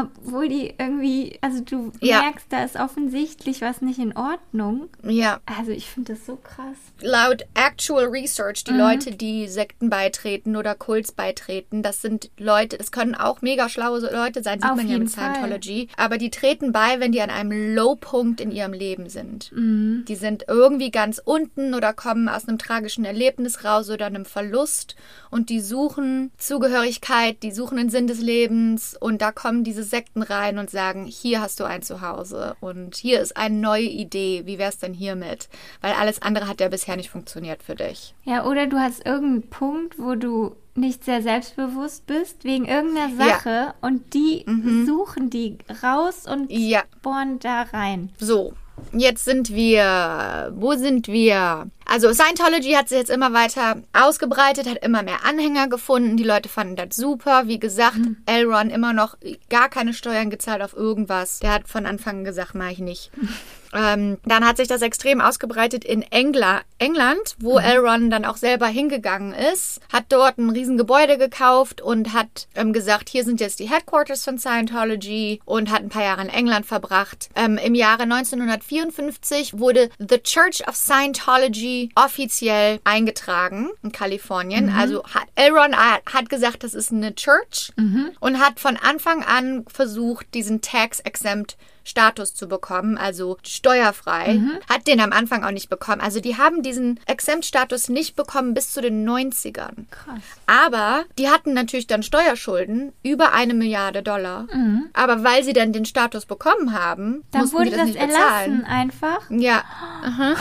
[0.00, 1.92] obwohl die irgendwie, also du Mhm.
[2.00, 2.22] Ja.
[2.22, 4.88] merkst, da ist offensichtlich was nicht in Ordnung.
[5.04, 6.76] Ja, Also ich finde das so krass.
[7.02, 12.90] laut Actual Research, die Leute, die Sekten beitreten oder Kults beitreten, das sind Leute, das
[12.92, 15.34] können auch mega schlaue Leute sein, sieht Auf man ja mit Fall.
[15.34, 19.52] Scientology, aber die treten bei, wenn die an einem Low-Punkt in ihrem Leben sind.
[19.54, 24.96] Die sind irgendwie ganz unten oder kommen aus einem tragischen Erlebnis raus oder einem Verlust
[25.30, 27.01] und die suchen Zugehörigkeit,
[27.42, 31.40] die suchen den Sinn des Lebens und da kommen diese Sekten rein und sagen, hier
[31.42, 35.48] hast du ein Zuhause und hier ist eine neue Idee, wie wär's denn hiermit?
[35.80, 38.14] Weil alles andere hat ja bisher nicht funktioniert für dich.
[38.24, 43.26] Ja, oder du hast irgendeinen Punkt, wo du nicht sehr selbstbewusst bist wegen irgendeiner Ja.
[43.26, 43.28] Mhm.
[43.30, 44.44] Sache und die
[44.86, 46.82] suchen die raus und Ja.
[47.02, 48.10] bohren da rein.
[48.18, 48.54] So,
[48.92, 50.52] jetzt sind wir.
[50.54, 51.70] Wo sind wir?
[51.84, 56.16] Also Scientology hat sich jetzt immer weiter ausgebreitet, hat immer mehr Anhänger gefunden.
[56.16, 57.46] Die Leute fanden das super.
[57.46, 58.44] Wie gesagt, L.
[58.46, 59.16] Ron immer noch
[59.50, 61.40] gar keine Steuern gezahlt auf irgendwas.
[61.40, 63.10] Der hat von Anfang an gesagt, mach ich nicht.
[63.72, 67.78] Ähm, dann hat sich das extrem ausgebreitet in Engla England, wo L.
[67.78, 73.08] Ron dann auch selber hingegangen ist, hat dort ein Riesengebäude gekauft und hat ähm, gesagt,
[73.08, 77.30] hier sind jetzt die Headquarters von Scientology und hat ein paar Jahre in England verbracht.
[77.36, 84.70] Ähm, Im Jahre 1954 wurde The Church of Scientology offiziell eingetragen in Kalifornien.
[84.76, 85.52] Also hat L.
[85.52, 87.72] Ron hat gesagt, das ist eine Church
[88.20, 94.40] und hat von Anfang an versucht, diesen Tax-Exempt Status zu bekommen, also steuerfrei.
[94.68, 96.00] Hat den am Anfang auch nicht bekommen.
[96.00, 99.86] Also die haben diesen Exempt-Status nicht bekommen bis zu den 90ern.
[99.90, 100.20] Krass.
[100.46, 104.46] Aber die hatten natürlich dann Steuerschulden über eine Milliarde Dollar.
[104.92, 108.12] Aber weil sie dann den Status bekommen haben, Dann mussten wurde das das nicht bezahlen.
[108.12, 109.20] erlassen einfach.
[109.30, 109.62] Ja.
[110.04, 110.34] Aha.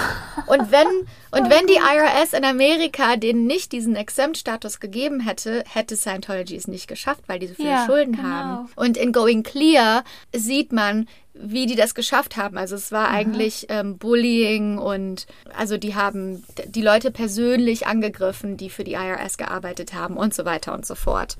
[0.47, 0.87] Und wenn
[1.33, 6.67] und wenn die IRS in Amerika denen nicht diesen Exempt-Status gegeben hätte, hätte Scientology es
[6.67, 8.27] nicht geschafft, weil die so viele Ja, Schulden genau.
[8.27, 8.69] haben.
[8.75, 10.03] Und in Going Clear
[10.35, 12.57] sieht man, wie die das geschafft haben.
[12.57, 15.27] Also es war eigentlich ähm, Bullying und
[15.57, 20.45] also die haben die Leute persönlich angegriffen, die für die IRS gearbeitet haben und so
[20.45, 21.37] weiter und so fort.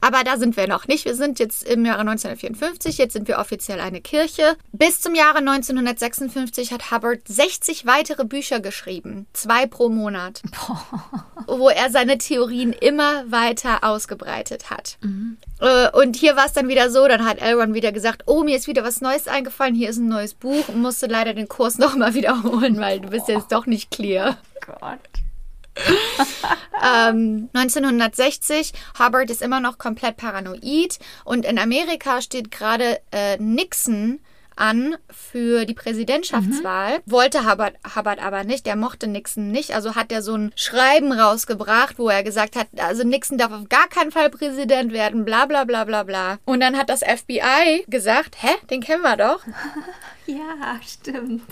[0.00, 1.04] Aber da sind wir noch nicht.
[1.04, 4.56] Wir sind jetzt im Jahre 1954, jetzt sind wir offiziell eine Kirche.
[4.72, 10.42] Bis zum Jahre 1956 hat Hubbard 60 weitere Bücher geschrieben, zwei pro Monat,
[11.46, 14.98] wo er seine Theorien immer weiter ausgebreitet hat.
[15.60, 18.56] Äh, Und hier war es dann wieder so, dann hat Elron wieder gesagt, oh, mir
[18.56, 21.78] ist wieder was Neues eingefallen, hier ist ein neues Buch und musste leider den Kurs
[21.78, 24.38] nochmal wiederholen, weil du bist jetzt doch nicht clear.
[24.64, 24.98] Gott.
[26.82, 30.98] ähm, 1960, Hubbard ist immer noch komplett paranoid.
[31.24, 34.20] Und in Amerika steht gerade äh, Nixon
[34.60, 36.98] an für die Präsidentschaftswahl.
[36.98, 37.02] Mhm.
[37.06, 38.66] Wollte Hubbard, Hubbard aber nicht.
[38.66, 39.74] Der mochte Nixon nicht.
[39.74, 43.68] Also hat er so ein Schreiben rausgebracht, wo er gesagt hat, also Nixon darf auf
[43.68, 46.38] gar keinen Fall Präsident werden, bla bla bla bla bla.
[46.44, 49.40] Und dann hat das FBI gesagt, hä, den kennen wir doch.
[50.26, 51.42] Ja, stimmt.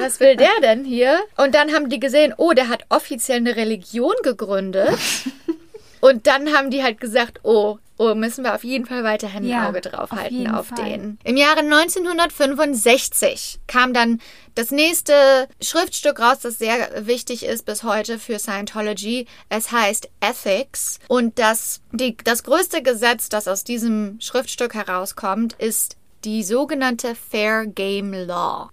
[0.00, 1.20] Was will der denn hier?
[1.36, 4.98] Und dann haben die gesehen, oh, der hat offiziell eine Religion gegründet.
[6.00, 9.48] Und dann haben die halt gesagt, oh, oh, müssen wir auf jeden Fall weiterhin ein
[9.48, 10.84] Ja, Auge drauf auf halten auf Fall.
[10.84, 11.18] den.
[11.24, 14.20] Im Jahre 1965 kam dann
[14.54, 19.26] das nächste Schriftstück raus, das sehr wichtig ist bis heute für Scientology.
[19.48, 20.98] Es heißt Ethics.
[21.08, 27.66] Und das, die, das größte Gesetz, das aus diesem Schriftstück herauskommt, ist die sogenannte Fair
[27.66, 28.70] Game Law.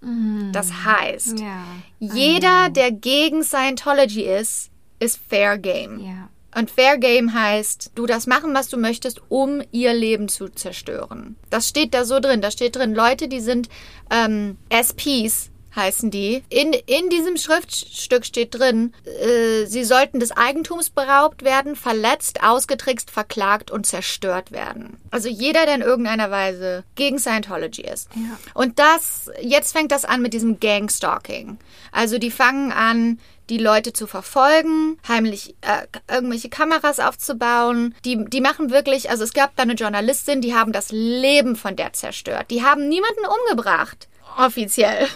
[0.52, 1.62] Das heißt, Ja.
[2.00, 6.00] jeder, der gegen Scientology ist, ist Fair Game.
[6.00, 6.28] Ja.
[6.54, 11.36] Und Fair Game heißt, du darfst machen, was du möchtest, um ihr Leben zu zerstören.
[11.50, 12.40] Das steht da so drin.
[12.40, 13.68] Da steht drin, Leute, die sind
[14.10, 16.42] ähm, SPs, heißen die.
[16.48, 23.10] In, in diesem Schriftstück steht drin, äh, sie sollten des Eigentums beraubt werden, verletzt, ausgetrickst,
[23.10, 24.98] verklagt und zerstört werden.
[25.10, 28.08] Also jeder, der in irgendeiner Weise gegen Scientology ist.
[28.14, 28.38] Ja.
[28.54, 31.58] Und das, jetzt fängt das an mit diesem Gangstalking.
[31.92, 33.18] Also die fangen an,
[33.50, 37.94] die Leute zu verfolgen, heimlich äh, irgendwelche Kameras aufzubauen.
[38.04, 41.76] Die, die machen wirklich, also es gab da eine Journalistin, die haben das Leben von
[41.76, 42.50] der zerstört.
[42.50, 44.08] Die haben niemanden umgebracht.
[44.36, 45.06] Offiziell.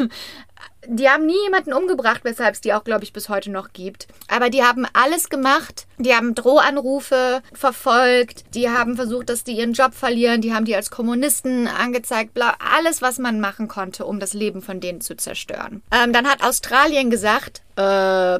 [0.86, 4.06] Die haben nie jemanden umgebracht, weshalb es die auch, glaube ich, bis heute noch gibt.
[4.28, 5.86] Aber die haben alles gemacht.
[5.98, 8.44] Die haben Drohanrufe verfolgt.
[8.54, 10.40] Die haben versucht, dass die ihren Job verlieren.
[10.40, 12.32] Die haben die als Kommunisten angezeigt.
[12.32, 15.82] Bla, alles, was man machen konnte, um das Leben von denen zu zerstören.
[15.90, 18.38] Ähm, dann hat Australien gesagt, äh,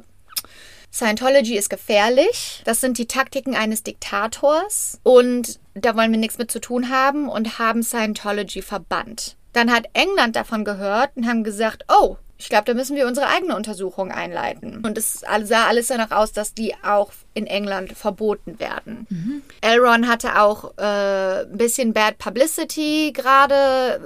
[0.92, 2.62] Scientology ist gefährlich.
[2.64, 5.00] Das sind die Taktiken eines Diktators.
[5.02, 9.36] Und da wollen wir nichts mit zu tun haben und haben Scientology verbannt.
[9.52, 13.26] Dann hat England davon gehört und haben gesagt, oh, ich glaube, da müssen wir unsere
[13.26, 14.84] eigene Untersuchung einleiten.
[14.84, 19.06] Und es sah alles danach aus, dass die auch in England verboten werden.
[19.60, 24.00] Elron hatte auch äh, ein bisschen Bad Publicity gerade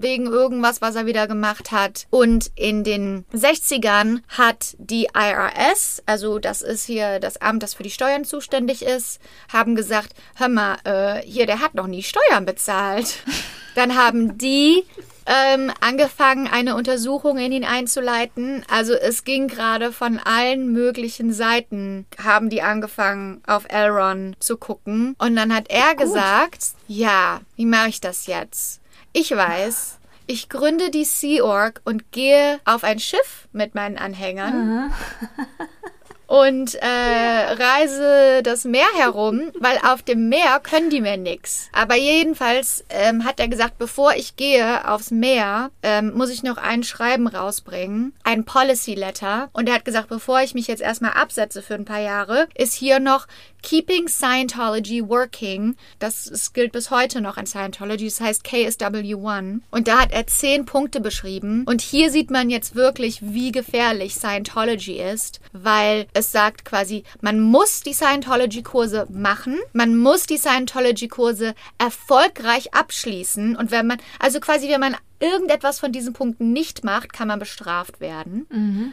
[0.00, 2.06] wegen irgendwas, was er wieder gemacht hat.
[2.10, 7.82] Und in den 60ern hat die IRS, also das ist hier das Amt, das für
[7.82, 9.20] die Steuern zuständig ist,
[9.52, 13.18] haben gesagt, hör mal, äh, hier, der hat noch nie Steuern bezahlt.
[13.74, 14.84] Dann haben die
[15.26, 18.64] ähm, angefangen, eine Untersuchung in ihn einzuleiten.
[18.70, 25.16] Also es ging gerade von allen möglichen Seiten, haben die angefangen, auf Elron zu gucken.
[25.18, 28.80] Und dann hat er gesagt, ja, wie mache ich das jetzt?
[29.12, 34.92] Ich weiß, ich gründe die Sea Org und gehe auf ein Schiff mit meinen Anhängern
[36.26, 41.68] und äh, reise das Meer herum, weil auf dem Meer können die mir nix.
[41.72, 46.56] Aber jedenfalls ähm, hat er gesagt, bevor ich gehe aufs Meer, ähm, muss ich noch
[46.56, 49.48] ein Schreiben rausbringen, ein Policy Letter.
[49.52, 52.74] Und er hat gesagt, bevor ich mich jetzt erstmal absetze für ein paar Jahre, ist
[52.74, 53.26] hier noch
[53.62, 55.74] Keeping Scientology Working.
[55.98, 58.04] Das, das gilt bis heute noch an Scientology.
[58.04, 59.60] Das heißt KSW1.
[59.72, 61.64] Und da hat er zehn Punkte beschrieben.
[61.66, 67.40] Und hier sieht man jetzt wirklich, wie gefährlich Scientology ist, weil es sagt quasi, man
[67.40, 73.54] muss die Scientology-Kurse machen, man muss die Scientology-Kurse erfolgreich abschließen.
[73.54, 77.38] Und wenn man, also quasi, wenn man irgendetwas von diesen Punkten nicht macht, kann man
[77.38, 78.46] bestraft werden.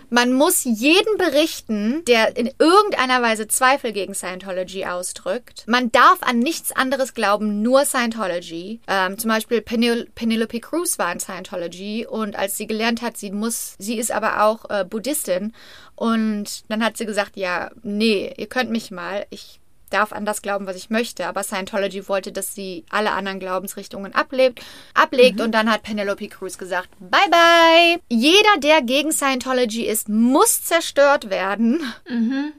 [0.09, 5.63] Man muss jeden berichten, der in irgendeiner Weise Zweifel gegen Scientology ausdrückt.
[5.67, 8.80] Man darf an nichts anderes glauben, nur Scientology.
[8.88, 13.32] Ähm, zum Beispiel Penel Penelope Cruz war in Scientology und als sie gelernt hat, sie
[13.32, 15.53] muss, sie ist aber auch äh, Buddhistin
[15.95, 19.59] und dann hat sie gesagt, ja, nee, ihr könnt mich mal, ich
[19.94, 21.28] darf an das glauben, was ich möchte.
[21.28, 24.62] Aber Scientology wollte, dass sie alle anderen Glaubensrichtungen ablegt,
[24.94, 28.00] ablegt und dann hat Penelope Cruz gesagt, bye bye.
[28.10, 31.82] Jeder, der gegen Scientology ist, muss zerstört werden.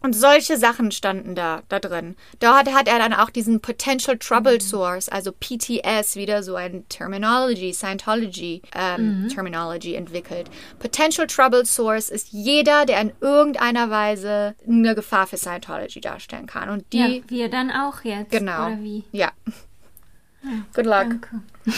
[0.00, 2.16] Und solche Sachen standen da, da drin.
[2.40, 7.72] Dort hat er dann auch diesen Potential Trouble Source, also PTS, wieder so ein Terminology,
[7.72, 10.50] Scientology ähm, Terminology entwickelt.
[10.78, 16.68] Potential Trouble Source ist jeder, der in irgendeiner Weise eine Gefahr für Scientology darstellen kann.
[16.68, 18.30] Und die ja, wir dann auch jetzt.
[18.30, 18.66] Genau.
[18.66, 19.04] Oder wie?
[19.12, 19.32] Ja.
[20.74, 21.28] Good luck.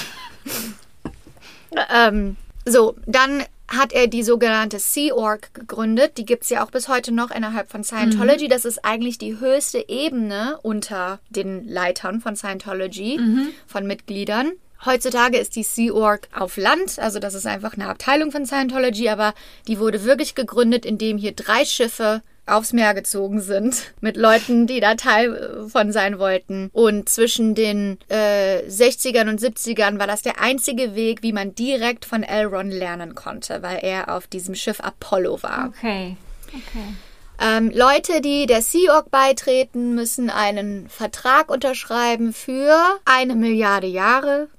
[1.92, 6.18] Ähm, so, dann hat er die sogenannte Sea Org gegründet.
[6.18, 8.48] Die gibt es ja auch bis heute noch innerhalb von Scientology.
[8.48, 13.20] Das ist eigentlich die höchste Ebene unter den Leitern von Scientology,
[13.66, 14.52] von Mitgliedern.
[14.84, 19.08] Heutzutage ist die Sea Org auf Land, also das ist einfach eine Abteilung von Scientology,
[19.08, 19.34] aber
[19.66, 24.80] die wurde wirklich gegründet, indem hier drei Schiffe aufs Meer gezogen sind mit Leuten, die
[24.80, 26.70] da Teil von sein wollten.
[26.72, 32.04] Und zwischen den äh, 60ern und 70ern war das der einzige Weg, wie man direkt
[32.04, 35.72] von Elrond lernen konnte, weil er auf diesem Schiff Apollo war.
[35.76, 36.16] Okay.
[36.48, 36.94] Okay.
[37.38, 42.74] Ähm, Leute, die der Sea Org beitreten, müssen einen Vertrag unterschreiben für
[43.04, 44.48] eine Milliarde Jahre.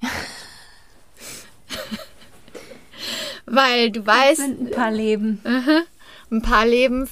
[3.46, 5.40] Weil du Das weißt, sind ein paar Leben.
[6.30, 7.08] Ein paar Leben.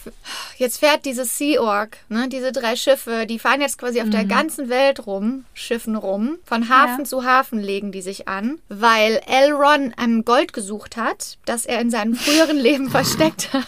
[0.56, 4.24] Jetzt fährt dieses Sea Org, ne, diese drei Schiffe, die fahren jetzt quasi auf der
[4.24, 6.38] ganzen Welt rum, Schiffen rum.
[6.44, 7.04] Von Hafen Ja.
[7.04, 11.90] zu Hafen legen die sich an, weil Elron einem Gold gesucht hat, das er in
[11.90, 13.66] seinem früheren Leben versteckt hat.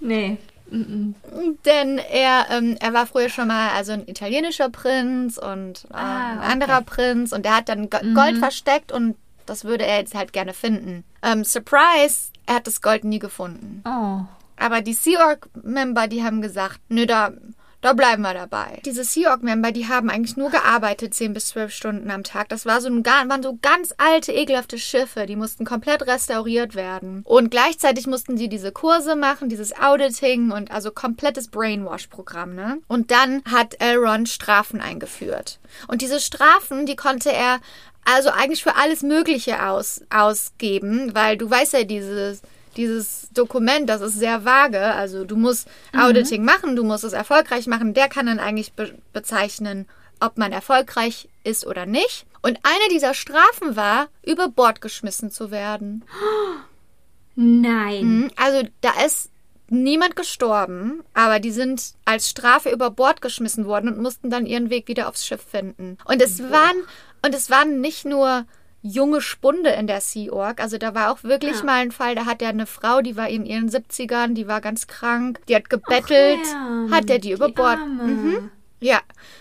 [0.00, 0.38] Nee.
[0.70, 1.14] Mhm.
[1.66, 6.30] Denn er, ähm, er war früher schon mal also ein italienischer Prinz und äh, Ah,
[6.32, 6.46] ein okay.
[6.52, 10.32] anderer Prinz und er hat dann Go Gold versteckt und das würde er jetzt halt
[10.32, 11.04] gerne finden.
[11.22, 13.82] Ähm, Surprise, er hat das Gold nie gefunden.
[13.86, 14.24] Oh.
[14.56, 17.32] Aber die Sea Org-Member, die haben gesagt, nö, da,
[17.80, 18.80] da bleiben wir dabei.
[18.84, 22.48] Diese Sea Org-Member, die haben eigentlich nur gearbeitet, 10 bis 12 Stunden am Tag.
[22.48, 25.26] Das war so ein, waren so ganz alte, ekelhafte Schiffe.
[25.26, 27.22] Die mussten komplett restauriert werden.
[27.24, 32.78] Und gleichzeitig mussten sie diese Kurse machen, dieses Auditing und also komplettes Brainwash-Programm, ne?
[32.86, 35.58] Und dann hat Elrond Strafen eingeführt.
[35.88, 37.58] Und diese Strafen, die konnte er
[38.04, 42.42] also eigentlich für alles Mögliche aus, ausgeben, weil du weißt ja, dieses,
[42.76, 44.80] dieses Dokument, das ist sehr vage.
[44.80, 47.94] Also du musst Auditing machen, du musst es erfolgreich machen.
[47.94, 49.86] Der kann dann eigentlich be bezeichnen,
[50.20, 52.26] ob man erfolgreich ist oder nicht.
[52.42, 56.04] Und eine dieser Strafen war, über Bord geschmissen zu werden.
[57.34, 58.04] Nein.
[58.04, 59.30] Mhm, Also da ist
[59.72, 64.70] niemand gestorben, aber die sind als Strafe über Bord geschmissen worden und mussten dann ihren
[64.70, 65.98] Weg wieder aufs Schiff finden.
[66.04, 66.76] Und es waren
[67.24, 68.44] und es waren nicht nur
[68.82, 71.64] junge Spunde in der Sea Org, also da war auch wirklich Ja.
[71.64, 74.60] mal ein Fall, da hat er eine Frau, die war in ihren 70ern, die war
[74.60, 77.78] ganz krank, die hat gebettelt, Lärm, hat er die über die Bord.
[77.78, 78.02] Arme.
[78.04, 78.50] Mhm.
[78.80, 79.00] Ja,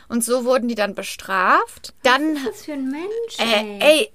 [0.10, 1.96] und so wurden die dann bestraft.
[2.04, 3.40] Dann Was ist das für ein Mensch?
[3.40, 4.12] äh, ey?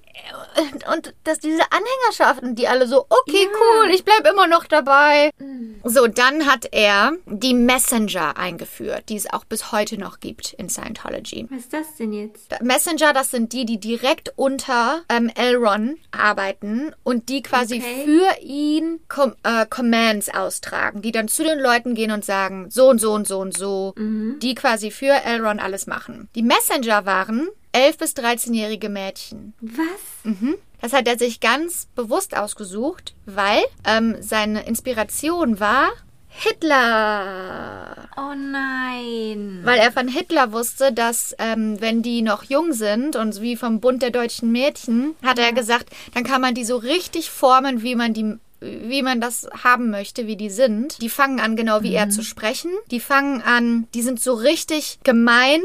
[0.73, 3.49] Und, und dass diese Anhängerschaften, die alle so, okay, Ja.
[3.83, 5.31] cool, ich bleib immer noch dabei.
[5.39, 5.79] Mhm.
[5.83, 10.69] So, dann hat er die Messenger eingeführt, die es auch bis heute noch gibt in
[10.69, 11.47] Scientology.
[11.49, 12.61] Was ist das denn jetzt?
[12.61, 18.05] Messenger, das sind die, die direkt unter ähm, Elron arbeiten und die quasi Okay.
[18.05, 22.89] für ihn Com äh, Commands austragen, die dann zu den Leuten gehen und sagen, so
[22.89, 26.29] und so und so und so, die quasi für Elron alles machen.
[26.35, 29.53] Die Messenger waren 11- bis 13-jährige Mädchen.
[29.61, 30.35] Was?
[30.81, 35.89] Das hat er sich ganz bewusst ausgesucht, weil ähm, seine Inspiration war
[36.29, 38.09] Hitler.
[38.15, 39.61] Oh nein.
[39.63, 43.79] Weil er von Hitler wusste, dass ähm, wenn die noch jung sind und wie vom
[43.79, 47.95] Bund der deutschen Mädchen, hat er gesagt, dann kann man die so richtig formen, wie
[47.95, 51.01] man die wie man das haben möchte, wie die sind.
[51.01, 52.71] Die fangen an, genau wie er zu sprechen.
[52.89, 55.61] Die fangen an, die sind so richtig gemein.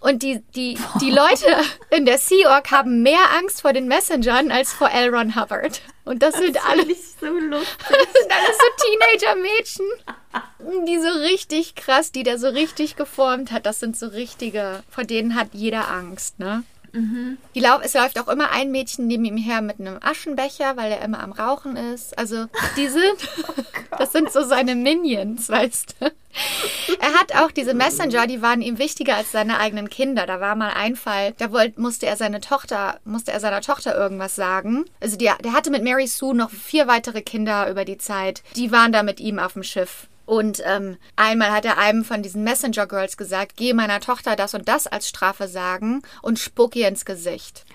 [0.00, 1.46] Und die, die, die Leute
[1.90, 5.14] in der Sea Org haben mehr Angst vor den Messengern als vor L.
[5.14, 5.80] Ron Hubbard.
[6.04, 7.76] Und das, sind alle so lustig.
[7.88, 13.66] das sind alles so Teenager-Mädchen, die so richtig krass, die der so richtig geformt hat.
[13.66, 16.64] Das sind so richtige, vor denen hat jeder Angst, ne?
[17.54, 20.92] Die lau es läuft auch immer ein Mädchen neben ihm her mit einem Aschenbecher, weil
[20.92, 22.18] er immer am Rauchen ist.
[22.18, 23.28] Also die sind,
[23.98, 26.12] das sind so seine Minions, weißt du.
[27.00, 30.26] Er hat auch diese Messenger, die waren ihm wichtiger als seine eigenen Kinder.
[30.26, 33.96] Da war mal ein Fall, da wollte, musste er seine Tochter, musste er seiner Tochter
[33.96, 34.84] irgendwas sagen.
[35.00, 38.42] Also die, der hatte mit Mary Sue noch vier weitere Kinder über die Zeit.
[38.56, 40.06] Die waren da mit ihm auf dem Schiff.
[40.28, 44.52] Und ähm, einmal hat er einem von diesen Messenger Girls gesagt, geh meiner Tochter das
[44.52, 47.64] und das als Strafe sagen und spuck ihr ins Gesicht.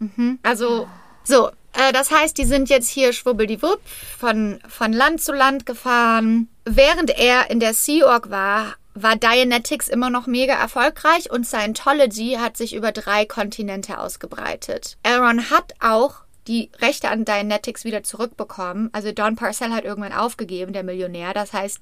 [0.00, 0.40] Mhm.
[0.42, 0.88] Also,
[1.22, 3.80] so, äh, das heißt, die sind jetzt hier schwubbeldiwupp
[4.18, 6.48] von, von Land zu Land gefahren.
[6.64, 12.38] Während er in der Sea Org war, war Dianetics immer noch mega erfolgreich und Scientology
[12.40, 14.96] hat sich über drei Kontinente ausgebreitet.
[15.04, 18.90] Aaron hat auch die Rechte an Dianetics wieder zurückbekommen.
[18.92, 21.32] Also Don Parcell hat irgendwann aufgegeben, der Millionär.
[21.34, 21.80] Das heißt,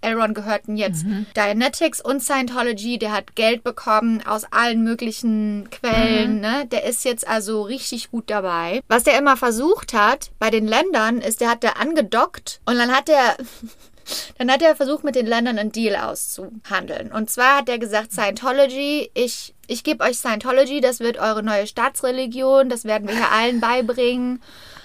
[0.00, 1.04] Aaron gehörten jetzt
[1.36, 2.98] Dianetics und Scientology.
[2.98, 6.40] Der hat Geld bekommen aus allen möglichen Quellen.
[6.40, 6.66] Ne?
[6.70, 8.80] Der ist jetzt also richtig gut dabei.
[8.88, 12.94] Was der immer versucht hat bei den Ländern, ist, der hat da angedockt und dann
[12.94, 13.36] hat er
[14.38, 17.12] dann hat er versucht, mit den Ländern einen Deal auszuhandeln.
[17.12, 21.66] Und zwar hat er gesagt, Scientology, ich, ich gebe euch Scientology, das wird eure neue
[21.66, 24.42] Staatsreligion, das werden wir hier allen beibringen,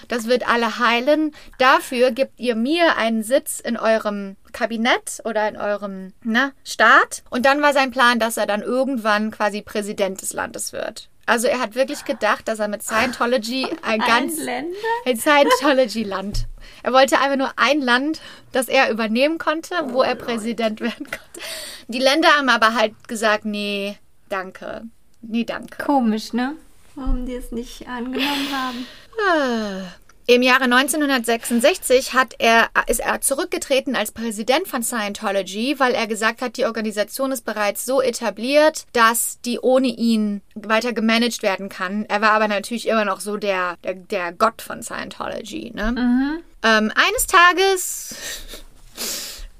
[0.08, 1.34] das wird alle heilen.
[1.58, 7.22] Dafür gebt ihr mir einen Sitz in eurem Kabinett oder in eurem ne, Staat.
[7.30, 11.08] Und dann war sein Plan, dass er dann irgendwann quasi Präsident des Landes wird.
[11.24, 14.76] Also er hat wirklich gedacht, dass er mit Scientology ein ganz Länder?
[15.06, 16.46] ein Scientology-Land
[16.82, 18.20] Er wollte einfach nur ein Land,
[18.50, 21.40] das er übernehmen konnte, wo er Präsident werden konnte.
[21.88, 23.96] Die Länder haben aber halt gesagt, nee,
[24.32, 24.82] danke.
[25.20, 25.84] Nee, danke.
[25.84, 26.56] Komisch, ne?
[26.94, 28.86] Warum die es nicht angenommen haben.
[29.28, 29.92] Ah.
[30.26, 36.42] Im Jahre 1966 hat er, ist er zurückgetreten als Präsident von Scientology, weil er gesagt
[36.42, 42.04] hat, die Organisation ist bereits so etabliert, dass die ohne ihn weiter gemanagt werden kann.
[42.08, 45.72] Er war aber natürlich immer noch so der, der, der Gott von Scientology.
[45.74, 46.40] Ne?
[46.62, 48.14] Ähm, eines Tages,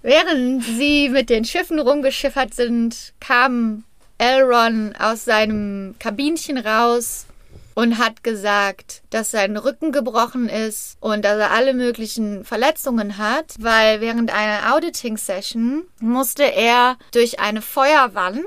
[0.03, 3.83] während sie mit den Schiffen rumgeschiffert sind, kam
[4.23, 7.27] Elron aus seinem Kabinchen raus
[7.75, 13.57] und hat gesagt, dass sein Rücken gebrochen ist und dass er alle möglichen Verletzungen hat,
[13.59, 18.47] weil während einer Auditing-Session musste er durch eine Feuerwand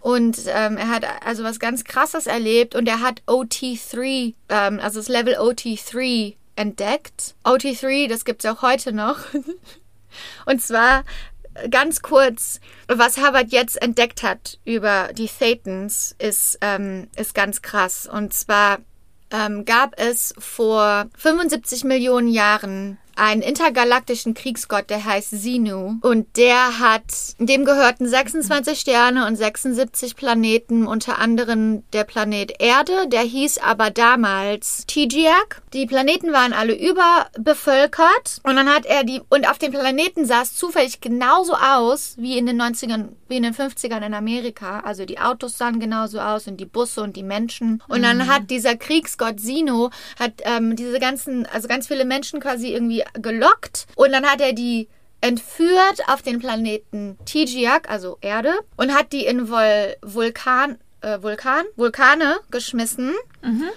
[0.00, 5.00] und ähm, er hat also was ganz Krasses erlebt und er hat OT3, ähm, also
[5.00, 7.34] das Level OT3 entdeckt.
[7.44, 9.18] OT3, das gibt es auch heute noch.
[10.46, 11.04] und zwar
[11.70, 18.08] ganz kurz, was Harvard jetzt entdeckt hat über die Thetans, ist, ähm, ist ganz krass.
[18.10, 18.78] Und zwar
[19.30, 25.94] ähm, gab es vor 75 Millionen Jahren einen intergalaktischen Kriegsgott, der heißt Sinu.
[26.02, 27.02] Und der hat,
[27.38, 33.08] dem gehörten 26 Sterne und 76 Planeten, unter anderem der Planet Erde.
[33.08, 35.62] Der hieß aber damals Tijiak.
[35.72, 38.40] Die Planeten waren alle überbevölkert.
[38.42, 42.38] Und dann hat er die, und auf dem Planeten sah es zufällig genauso aus wie
[42.38, 44.80] in den 90ern, wie in den 50ern in Amerika.
[44.80, 47.82] Also die Autos sahen genauso aus und die Busse und die Menschen.
[47.88, 52.72] Und dann hat dieser Kriegsgott Sino, hat ähm, diese ganzen, also ganz viele Menschen quasi
[52.72, 54.88] irgendwie gelockt und dann hat er die
[55.20, 61.64] entführt auf den Planeten Tijiak, also Erde, und hat die in Vol Vulkan, äh, Vulkan,
[61.76, 63.14] Vulkane geschmissen.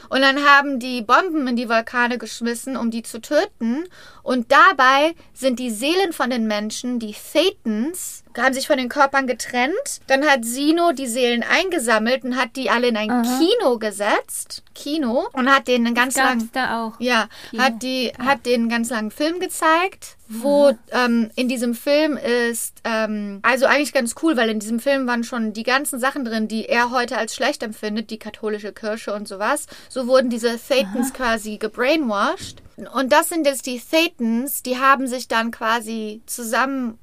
[0.09, 3.85] Und dann haben die Bomben in die Vulkane geschmissen, um die zu töten.
[4.23, 9.27] Und dabei sind die Seelen von den Menschen, die Thetans, haben sich von den Körpern
[9.27, 10.01] getrennt.
[10.07, 14.63] Dann hat Sino die Seelen eingesammelt und hat die alle in ein Kino gesetzt.
[14.75, 15.27] Kino.
[15.33, 16.49] Und hat denen einen ganz langen.
[16.53, 16.99] da auch.
[16.99, 17.63] Ja, Kino.
[17.63, 22.75] hat die hat den einen ganz langen Film gezeigt, wo ähm, in diesem Film ist
[22.83, 26.47] ähm, also eigentlich ganz cool, weil in diesem Film waren schon die ganzen Sachen drin,
[26.47, 29.58] die er heute als schlecht empfindet, die katholische Kirche und sowas.
[29.89, 32.61] So wurden diese Thetans quasi gebrainwashed.
[32.93, 36.97] Und das sind jetzt die Thetans, die haben sich dann quasi zusammen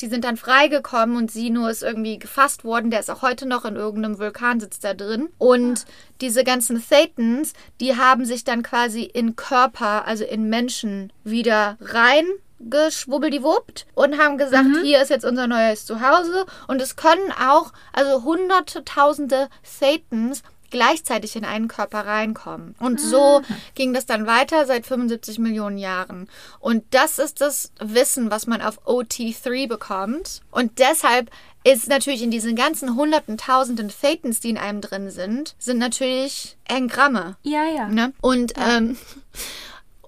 [0.00, 2.90] die sind dann freigekommen und Sino ist irgendwie gefasst worden.
[2.90, 5.28] Der ist auch heute noch in irgendeinem Vulkan, sitzt da drin.
[5.38, 5.86] Und
[6.20, 12.26] diese ganzen Thetans, die haben sich dann quasi in Körper, also in Menschen, wieder rein
[12.60, 16.44] geschwubbeldiwuppt und haben gesagt, hier ist jetzt unser neues Zuhause.
[16.66, 22.74] Und es können auch, also hunderte, tausende Thetans gleichzeitig in einen Körper reinkommen.
[22.78, 23.42] Und so
[23.74, 26.28] ging das dann weiter seit 75 Millionen Jahren.
[26.60, 30.42] Und das ist das Wissen, was man auf OT3 bekommt.
[30.50, 31.30] Und deshalb
[31.64, 36.56] ist natürlich in diesen ganzen hunderten, tausenden Thetans, die in einem drin sind, sind natürlich
[36.66, 37.36] Engramme.
[37.42, 37.88] Ja, ja.
[37.88, 38.12] Ne?
[38.20, 38.96] Und, ähm,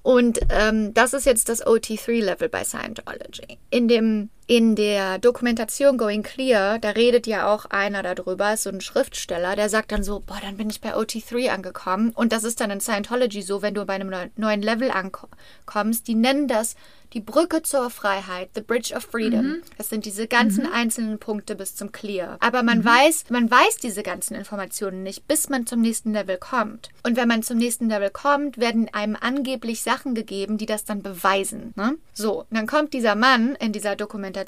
[0.03, 3.59] und ähm, das ist jetzt das OT3-Level bei Scientology.
[3.71, 8.71] In dem in der Dokumentation Going Clear, da redet ja auch einer darüber, ist so
[8.71, 12.11] ein Schriftsteller, der sagt dann so, boah, dann bin ich bei OT3 angekommen.
[12.17, 16.09] Und das ist dann in Scientology so, wenn du bei einem neu- neuen Level ankommst,
[16.09, 16.75] die nennen das
[17.13, 19.63] die Brücke zur Freiheit, the Bridge of Freedom.
[19.77, 22.37] Das sind diese ganzen einzelnen Punkte bis zum Clear.
[22.41, 26.91] Aber man weiß, man weiß diese ganzen Informationen nicht, bis man zum nächsten Level kommt.
[27.03, 31.03] Und wenn man zum nächsten Level kommt, werden einem angeblich Sachen gegeben, die das dann
[31.03, 31.73] beweisen.
[31.75, 31.97] Ne?
[32.13, 34.40] So, und dann kommt dieser Mann in dieser Dokumentation,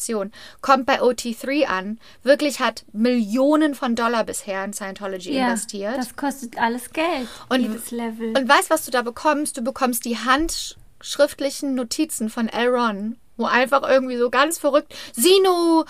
[0.61, 5.97] kommt bei OT3 an, wirklich hat Millionen von Dollar bisher in Scientology ja, investiert.
[5.97, 8.29] das kostet alles Geld, Und- Level.
[8.37, 9.57] Und weißt, was du da bekommst?
[9.57, 15.85] Du bekommst die handschriftlichen Notizen von Elron, wo einfach irgendwie so ganz verrückt Sino,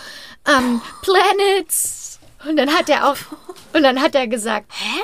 [0.47, 2.19] ähm, Planets.
[2.47, 3.17] Und dann hat er auch,
[3.73, 4.99] und dann hat er gesagt, hä?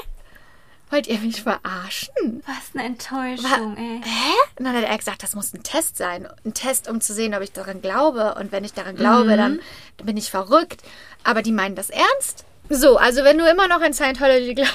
[0.92, 2.44] Wollt ihr mich verarschen?
[2.48, 4.02] Was eine Enttäuschung, ey.
[4.04, 4.34] Hä?
[4.58, 6.28] Und dann hat er gesagt, das muss ein Test sein.
[6.44, 8.36] Ein Test, um zu sehen, ob ich daran glaube.
[8.40, 9.60] Und wenn ich daran glaube, dann
[10.04, 10.82] bin ich verrückt.
[11.24, 12.46] Aber die meinen das ernst?
[12.70, 14.74] So, also wenn du immer noch an Scientology glaubst.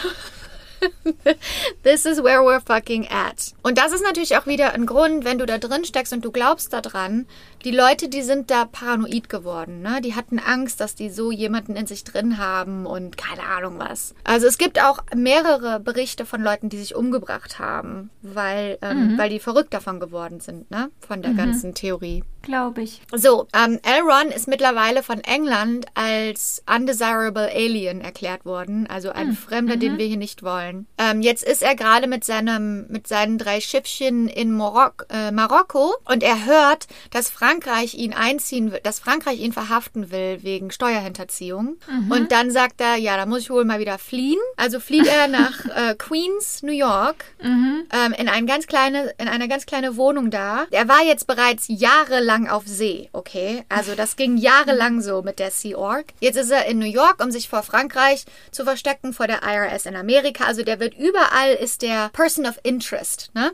[1.82, 3.52] This is where we're fucking at.
[3.62, 6.32] Und das ist natürlich auch wieder ein Grund, wenn du da drin steckst und du
[6.32, 7.26] glaubst daran.
[7.64, 9.82] Die Leute, die sind da paranoid geworden.
[9.82, 10.00] Ne?
[10.02, 14.14] Die hatten Angst, dass die so jemanden in sich drin haben und keine Ahnung was.
[14.24, 19.30] Also es gibt auch mehrere Berichte von Leuten, die sich umgebracht haben, weil, ähm, weil
[19.30, 20.90] die verrückt davon geworden sind, ne?
[21.00, 22.24] Von der ganzen Theorie.
[22.44, 23.00] Glaube ich.
[23.12, 24.00] So, ähm, L.
[24.02, 29.80] Ron ist mittlerweile von England als undesirable alien erklärt worden, also ein Hm, Fremder, mhm.
[29.80, 30.86] den wir hier nicht wollen.
[30.98, 35.94] Ähm, jetzt ist er gerade mit seinem mit seinen drei Schiffchen in Marok äh, Marokko
[36.04, 41.76] und er hört, dass Frankreich ihn einziehen will, dass Frankreich ihn verhaften will wegen Steuerhinterziehung.
[41.88, 42.10] Mhm.
[42.10, 44.40] Und dann sagt er, ja, da muss ich wohl mal wieder fliehen.
[44.56, 47.84] Also flieht er nach äh, Queens, New York, Mhm.
[47.92, 50.66] ähm, in, ein ganz kleine, in eine ganz kleine Wohnung da.
[50.70, 53.64] Er war jetzt bereits jahrelang auf See, okay?
[53.68, 56.06] Also das ging jahrelang so mit der Sea Org.
[56.20, 59.86] Jetzt ist er in New York, um sich vor Frankreich zu verstecken, vor der IRS
[59.86, 60.44] in Amerika.
[60.44, 63.52] Also der wird überall, ist der Person of Interest, ne?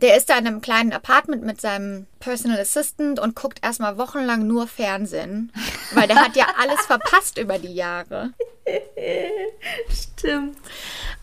[0.00, 4.46] Der ist da in einem kleinen Apartment mit seinem Personal Assistant und guckt erstmal wochenlang
[4.46, 5.52] nur Fernsehen,
[5.92, 8.32] weil der hat ja alles verpasst über die Jahre.
[9.90, 10.56] Stimmt.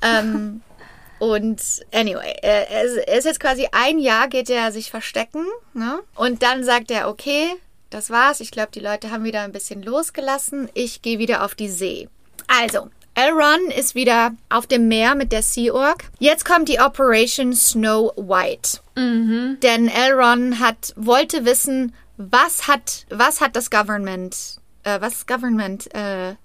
[0.02, 0.62] Ähm,
[1.20, 1.62] und
[1.94, 5.46] anyway, er ist- jetzt quasi ein Jahr, geht er sich verstecken.
[5.74, 6.00] Ne?
[6.16, 7.50] Und dann sagt er, okay,
[7.90, 8.40] das war's.
[8.42, 10.70] Ich glaube, die Leute haben wieder ein bisschen losgelassen.
[10.74, 12.10] Ich gehe wieder auf die See.
[12.48, 16.04] Also, Elron ist wieder auf dem Meer mit der Sea Org.
[16.20, 18.80] Jetzt kommt die Operation Snow White.
[19.62, 26.36] Denn Elron hat, wollte wissen, was hat, was hat das Government, äh, was Government, äh,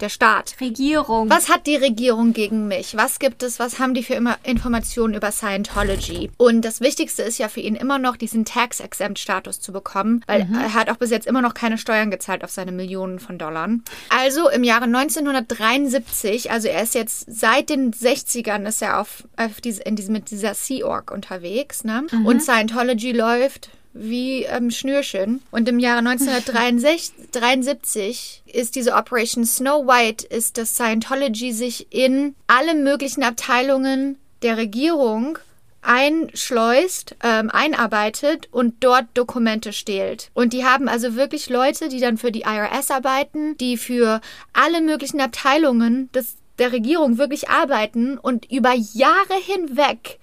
[0.00, 1.30] der Staat, Regierung.
[1.30, 2.96] was hat die Regierung gegen mich?
[2.96, 3.58] Was gibt es?
[3.58, 6.30] Was haben die für immer Informationen über Scientology?
[6.36, 10.74] Und das Wichtigste ist ja für ihn immer noch, diesen Tax-Exempt-Status zu bekommen, weil er
[10.74, 13.68] hat auch bis jetzt immer noch keine Steuern gezahlt auf seine Millionen von Dollar.
[14.08, 19.60] Also im Jahre 1973, also er ist jetzt seit den 60ern ist er auf, auf
[19.60, 22.06] diese, in diesem, mit dieser Sea Org unterwegs, ne?
[22.24, 25.42] Und Scientology läuft wie ähm, Schnürchen.
[25.50, 32.74] Und im Jahre 1973 ist diese Operation Snow White, ist, dass Scientology sich in alle
[32.74, 35.38] möglichen Abteilungen der Regierung
[35.82, 40.30] einschleust, ähm, einarbeitet und dort Dokumente stehlt.
[40.34, 44.20] Und die haben also wirklich Leute, die dann für die IRS arbeiten, die für
[44.52, 50.18] alle möglichen Abteilungen des, der Regierung wirklich arbeiten und über Jahre hinweg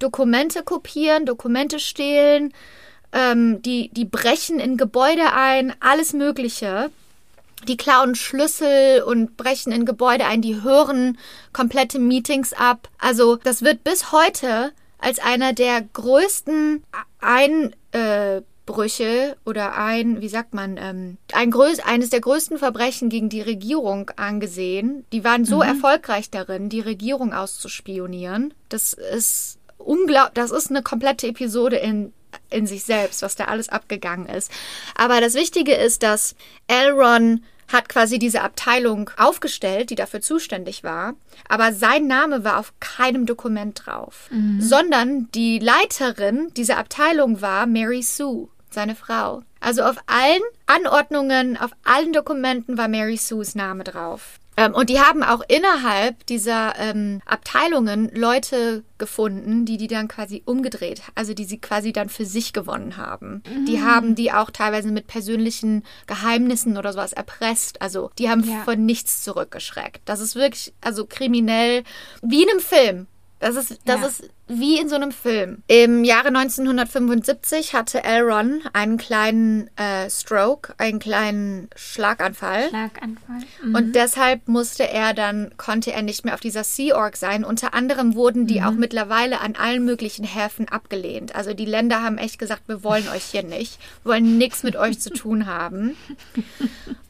[0.00, 2.52] Dokumente kopieren, Dokumente stehlen,
[3.14, 6.90] ähm, die, die brechen in Gebäude ein, alles Mögliche.
[7.68, 11.16] Die klauen Schlüssel und brechen in Gebäude ein, die hören
[11.54, 12.88] komplette Meetings ab.
[12.98, 16.82] Also das wird bis heute als einer der größten
[17.20, 18.36] Einbrüche
[19.46, 24.10] oder ein, wie sagt man, ähm, ein größ eines der größten Verbrechen gegen die Regierung
[24.16, 25.06] angesehen.
[25.12, 28.52] Die waren so erfolgreich darin, die Regierung auszuspionieren.
[28.68, 32.12] Das ist unglaublich, das ist eine komplette Episode in
[32.50, 34.50] in sich selbst, was da alles abgegangen ist.
[34.96, 36.34] Aber das Wichtige ist, dass
[36.66, 41.14] Elron hat quasi diese Abteilung aufgestellt, die dafür zuständig war,
[41.48, 44.28] aber sein Name war auf keinem Dokument drauf,
[44.58, 49.42] sondern die Leiterin dieser Abteilung war Mary Sue, seine Frau.
[49.60, 54.38] Also auf allen Anordnungen, auf allen Dokumenten war Mary Sues Name drauf.
[54.56, 60.42] Ähm, und die haben auch innerhalb dieser ähm, Abteilungen Leute gefunden, die die dann quasi
[60.46, 63.42] umgedreht, also die sie quasi dann für sich gewonnen haben.
[63.66, 67.82] Die haben die auch teilweise mit persönlichen Geheimnissen oder sowas erpresst.
[67.82, 68.62] Also die haben Ja.
[68.64, 70.02] von nichts zurückgeschreckt.
[70.04, 71.82] Das ist wirklich, also kriminell,
[72.22, 73.06] wie in einem Film.
[73.40, 74.06] Das ist, das Ja.
[74.06, 75.62] ist wie in so einem Film.
[75.68, 82.68] Im Jahre 1975 hatte Elron einen kleinen äh, Stroke, einen kleinen Schlaganfall.
[82.68, 83.38] Schlaganfall.
[83.62, 87.44] Und deshalb musste er dann, konnte er nicht mehr auf dieser Sea Org sein.
[87.44, 91.34] Unter anderem wurden die auch mittlerweile an allen möglichen Häfen abgelehnt.
[91.34, 94.76] Also die Länder haben echt gesagt, wir wollen euch hier nicht, wir wollen nichts mit
[94.76, 95.96] euch zu tun haben.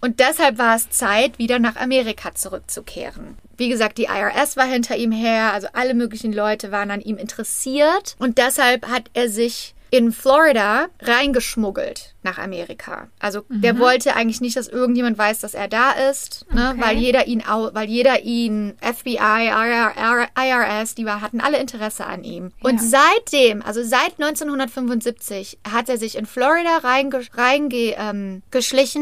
[0.01, 3.39] Und deshalb war es Zeit, wieder nach Amerika zurückzukehren.
[3.57, 7.16] Wie gesagt, die IRS war hinter ihm her, also alle möglichen Leute waren an ihm
[7.25, 8.16] interessiert.
[8.18, 13.07] Und deshalb hat er sich in Florida reingeschmuggelt nach Amerika.
[13.20, 16.70] Also der wollte eigentlich nicht, dass irgendjemand weiß, dass er da ist, ne?
[16.72, 16.81] Okay.
[16.81, 22.25] weil jeder ihn, weil jeder ihn, FBI, IR, IRS, die war, hatten alle Interesse an
[22.25, 22.51] ihm.
[22.61, 22.89] Und Ja.
[22.99, 28.43] seitdem, also seit 1975, hat er sich in Florida reingeschlichen reinge, ähm,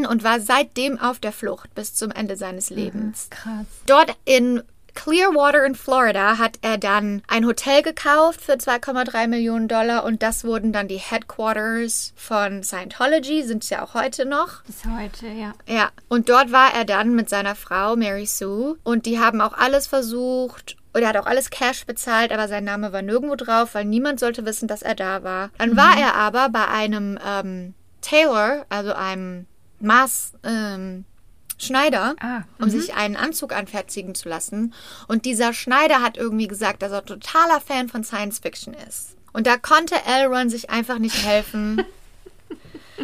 [0.09, 3.29] und war seitdem auf der Flucht bis zum Ende seines Lebens.
[3.31, 3.65] Krass.
[3.87, 4.61] Dort in
[4.93, 10.43] Clearwater in Florida hat er dann ein Hotel gekauft für 2,3 Millionen Dollar und das
[10.43, 14.63] wurden dann die Headquarters von Scientology, sind es ja auch heute noch.
[14.63, 15.53] Bis heute, ja.
[15.67, 19.53] Ja, und dort war er dann mit seiner Frau Mary Sue und die haben auch
[19.53, 23.73] alles versucht und er hat auch alles Cash bezahlt, aber sein Name war nirgendwo drauf,
[23.73, 25.49] weil niemand sollte wissen, dass er da war.
[25.57, 29.47] Dann war er aber bei einem ähm, Tailor, also einem
[29.79, 31.05] Maß, ähm,
[31.65, 34.73] Schneider, Ah, um sich einen Anzug anfertigen zu lassen.
[35.07, 39.15] Und dieser Schneider hat irgendwie gesagt, dass er totaler Fan von Science Fiction ist.
[39.33, 41.83] Und da konnte Elron sich einfach nicht helfen.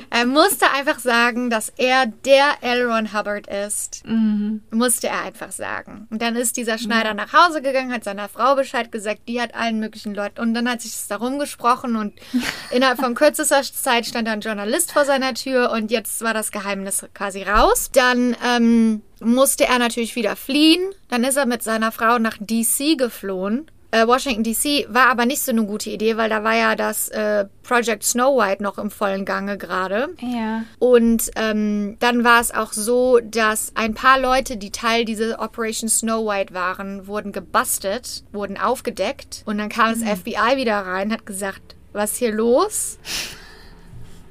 [0.09, 2.89] Er musste einfach sagen, dass er der L.
[2.89, 4.05] Ron Hubbard ist.
[4.05, 4.61] Mhm.
[4.71, 6.07] Musste er einfach sagen.
[6.09, 9.53] Und dann ist dieser Schneider nach Hause gegangen, hat seiner Frau Bescheid gesagt, die hat
[9.53, 10.39] allen möglichen Leuten.
[10.41, 12.13] Und dann hat sich das darum gesprochen und
[12.71, 16.51] innerhalb von kürzester Zeit stand da ein Journalist vor seiner Tür und jetzt war das
[16.51, 17.89] Geheimnis quasi raus.
[17.93, 20.81] Dann ähm, musste er natürlich wieder fliehen.
[21.09, 23.69] Dann ist er mit seiner Frau nach DC geflohen.
[23.91, 27.09] Äh, Washington DC war aber nicht so eine gute Idee, weil da war ja das
[27.09, 30.09] äh, Project Snow White noch im vollen Gange gerade.
[30.19, 30.63] Ja.
[30.77, 35.89] Und ähm, dann war es auch so, dass ein paar Leute, die Teil dieser Operation
[35.89, 39.41] Snow White waren, wurden gebastelt, wurden aufgedeckt.
[39.45, 42.99] Und dann kam das FBI wieder rein, hat gesagt, was hier los?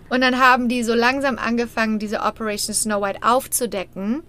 [0.08, 4.22] Und dann haben die so langsam angefangen, diese Operation Snow White aufzudecken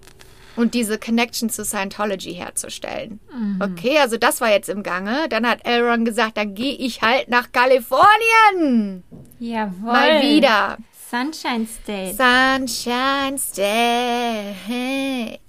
[0.60, 3.20] und diese Connection zu Scientology herzustellen.
[3.62, 5.28] Okay, also das war jetzt im Gange.
[5.30, 9.04] Dann hat Elron gesagt, dann gehe ich halt nach Kalifornien.
[9.40, 9.94] Jawohl.
[9.94, 10.78] Mal wieder.
[11.10, 12.16] Sunshine State.
[12.16, 15.40] Sunshine State.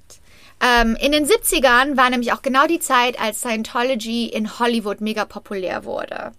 [0.63, 5.25] Ähm, in den 70ern war nämlich auch genau die Zeit, als Scientology in Hollywood mega
[5.25, 6.33] populär wurde.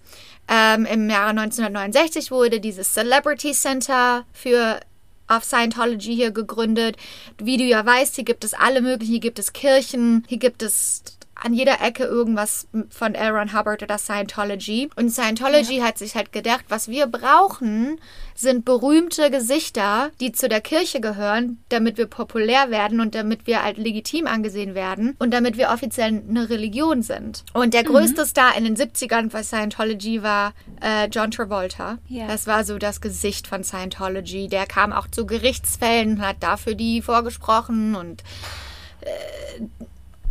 [0.47, 4.79] Ähm, Im Jahre 1969 wurde dieses Celebrity Center für
[5.31, 6.97] auf Scientology hier gegründet.
[7.37, 10.61] Wie du ja weißt, hier gibt es alle möglichen, hier gibt es Kirchen, hier gibt
[10.61, 11.03] es
[11.43, 13.31] an jeder Ecke irgendwas von L.
[13.31, 14.89] Ron Hubbard oder Scientology.
[14.95, 17.99] Und Scientology hat sich halt gedacht, was wir brauchen,
[18.35, 23.63] sind berühmte Gesichter, die zu der Kirche gehören, damit wir populär werden und damit wir
[23.63, 27.43] halt legitim angesehen werden und damit wir offiziell eine Religion sind.
[27.53, 31.97] Und der größte Star in den 70ern bei Scientology war äh, John Travolta.
[32.07, 32.27] Ja.
[32.27, 34.47] Das war so das Gesicht von Scientology.
[34.47, 38.23] Der kam auch zu Gerichtsfällen und hat dafür die vorgesprochen und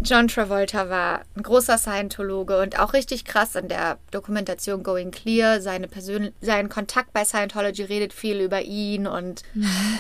[0.03, 5.61] John Travolta war ein großer Scientologe und auch richtig krass an der Dokumentation Going Clear.
[5.61, 9.43] Seine Persön sein Kontakt bei Scientology redet viel über ihn und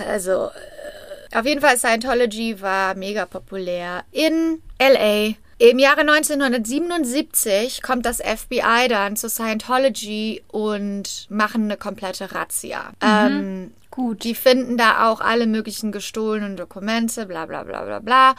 [0.09, 5.35] also äh, auf jeden Fall Scientology war mega populär in LA.
[5.59, 12.93] Im Jahre 1977 kommt das FBI dann zu Scientology und machen eine komplette Razzia.
[13.03, 14.25] Ähm, Gut.
[14.25, 18.35] die finden da auch alle möglichen gestohlenen Dokumente, bla bla bla bla bla.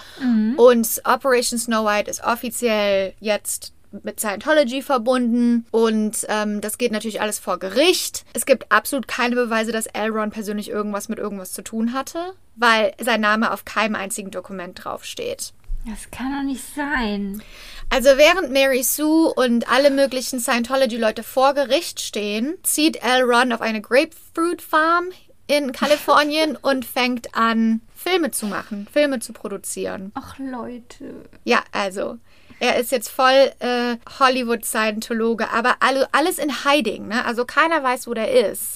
[0.58, 3.74] Und Operation Snow White ist offiziell jetzt
[4.04, 8.24] mit Scientology verbunden und ähm, das geht natürlich alles vor Gericht.
[8.34, 10.12] Es gibt absolut keine Beweise, dass L.
[10.12, 14.82] Ron persönlich irgendwas mit irgendwas zu tun hatte, weil sein Name auf keinem einzigen Dokument
[14.84, 15.54] draufsteht.
[15.86, 17.42] Das kann doch nicht sein.
[17.90, 23.24] Also während Mary Sue und alle möglichen Scientology-Leute vor Gericht stehen, zieht L.
[23.24, 25.06] Ron auf eine Grapefruit Farm
[25.52, 30.12] in Kalifornien und fängt an, Filme zu machen, Filme zu produzieren.
[30.16, 31.26] Ach, Leute.
[31.44, 32.18] Ja, also.
[32.60, 37.26] Er ist jetzt voll äh, Hollywood-Scientologe, aber alle, alles in Hiding, ne?
[37.26, 38.76] Also keiner weiß, wo der ist.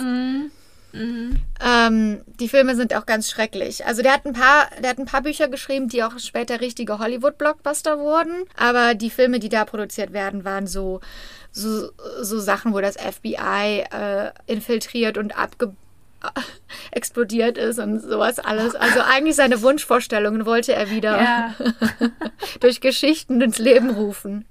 [1.64, 3.86] Ähm, die Filme sind auch ganz schrecklich.
[3.86, 7.00] Also der hat ein paar, der hat ein paar Bücher geschrieben, die auch später richtige
[7.00, 8.46] Hollywood-Blockbuster wurden.
[8.58, 11.02] Aber die Filme, die da produziert werden, waren so,
[11.52, 11.90] so,
[12.22, 15.74] so Sachen, wo das FBI äh, infiltriert und abge
[16.92, 18.76] explodiert ist und sowas alles.
[18.76, 21.56] Also eigentlich seine Wunschvorstellungen wollte er wieder Ja.
[22.60, 24.46] durch Geschichten ins Leben rufen.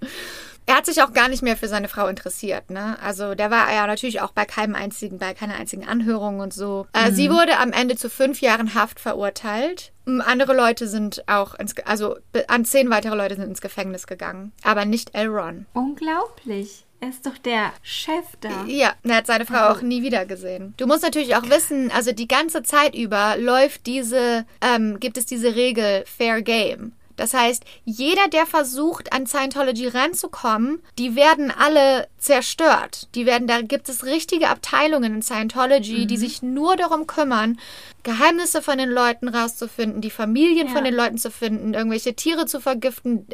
[0.67, 2.97] Er hat sich auch gar nicht mehr für seine Frau interessiert, ne?
[3.03, 6.87] Also der war ja natürlich auch bei keinem einzigen, bei keiner einzigen Anhörung und so.
[6.95, 9.93] Äh, Sie wurde am Ende zu fünf Jahren Haft verurteilt.
[10.07, 12.17] Andere Leute sind auch ins, also
[12.49, 15.29] an zehn weitere Leute sind ins Gefängnis gegangen, aber nicht L.
[15.29, 15.67] Ron.
[15.75, 16.84] Unglaublich.
[17.05, 18.65] Er ist doch der Chef da.
[18.67, 20.73] Ja, er hat seine Frau auch nie wieder gesehen.
[20.79, 25.27] Du musst natürlich auch wissen, also die ganze Zeit über läuft diese, ähm, gibt es
[25.27, 26.93] diese Regel Fair Game.
[27.17, 33.09] Das heißt, jeder, der versucht, an Scientology ranzukommen, die werden alle zerstört.
[33.15, 37.59] Die werden, da gibt es richtige Abteilungen in Scientology, die sich nur darum kümmern,
[38.03, 40.91] Geheimnisse von den Leuten rauszufinden, die Familien von Ja.
[40.91, 43.27] den Leuten zu finden, irgendwelche Tiere zu vergiften.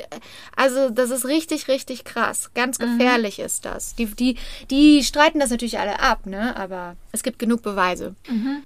[0.56, 2.50] Also, das ist richtig, richtig krass.
[2.54, 3.94] Ganz gefährlich ist das.
[3.96, 4.36] Die, die,
[4.70, 6.56] die streiten das natürlich alle ab, ne?
[6.56, 8.14] Aber es gibt genug Beweise.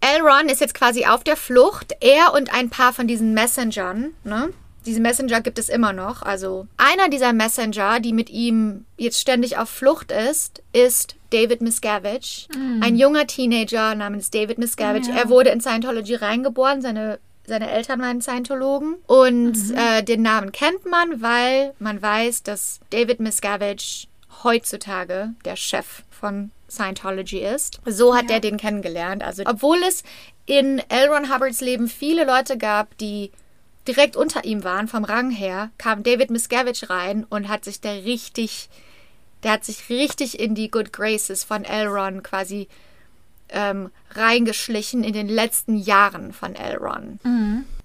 [0.00, 0.20] L.
[0.22, 1.92] Ron ist jetzt quasi auf der Flucht.
[2.00, 4.50] Er und ein paar von diesen Messengern, ne?
[4.86, 6.22] Diese Messenger gibt es immer noch.
[6.22, 12.46] Also einer dieser Messenger, die mit ihm jetzt ständig auf Flucht ist, ist David Miscavige.
[12.80, 15.08] Ein junger Teenager namens David Miscavige.
[15.08, 15.16] Ja.
[15.16, 16.82] Er wurde in Scientology reingeboren.
[16.82, 18.96] Seine, seine Eltern waren Scientologen.
[19.06, 24.06] Und äh, den Namen kennt man, weil man weiß, dass David Miscavige
[24.44, 27.80] heutzutage der Chef von Scientology ist.
[27.86, 29.22] So hat er den kennengelernt.
[29.22, 30.02] Also, obwohl es
[30.46, 31.08] in L.
[31.08, 33.30] Ron Hubbards Leben viele Leute gab, die
[33.88, 37.90] direkt unter ihm waren, vom Rang her, kam David Miscavige rein und hat sich da
[37.90, 38.68] richtig,
[39.42, 41.88] der hat sich richtig in die Good Graces von L.
[41.88, 42.68] Ron quasi
[43.50, 46.76] ähm, reingeschlichen in den letzten Jahren von L.
[46.76, 47.18] Ron.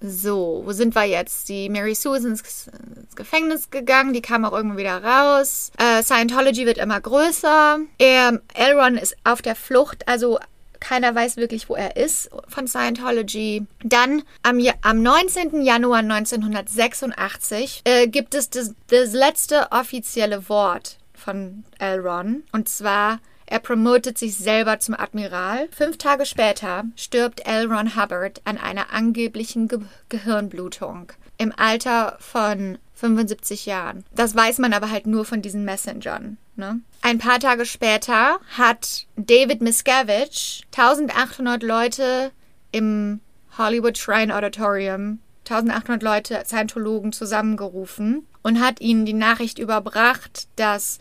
[0.00, 1.48] So, wo sind wir jetzt?
[1.48, 2.70] Die Mary Sue ist ins,
[3.14, 5.70] Gefängnis gegangen, die kam auch irgendwann wieder raus.
[5.78, 7.78] Äh, Scientology wird immer größer.
[7.98, 8.78] Er, L.
[8.78, 10.38] Ron ist auf der Flucht, also
[10.80, 13.66] keiner weiß wirklich, wo er ist von Scientology.
[13.84, 15.62] Dann am, am 19.
[15.62, 22.00] Januar 1986 äh, gibt es das, das letzte offizielle Wort von L.
[22.00, 22.42] Ron.
[22.52, 25.68] Und zwar, er promotet sich selber zum Admiral.
[25.70, 27.70] Fünf Tage später stirbt L.
[27.70, 31.12] Ron Hubbard an einer angeblichen Ge Gehirnblutung.
[31.36, 34.04] Im Alter von 75 Jahren.
[34.14, 36.36] Das weiß man aber halt nur von diesen Messengern.
[36.60, 36.80] Ne?
[37.02, 42.30] Ein paar Tage später hat David Miscavige 1800 Leute
[42.70, 43.20] im
[43.58, 45.18] Hollywood Shrine Auditorium,
[45.48, 50.98] 1800 Leute, Scientologen zusammengerufen und hat ihnen die Nachricht überbracht, dass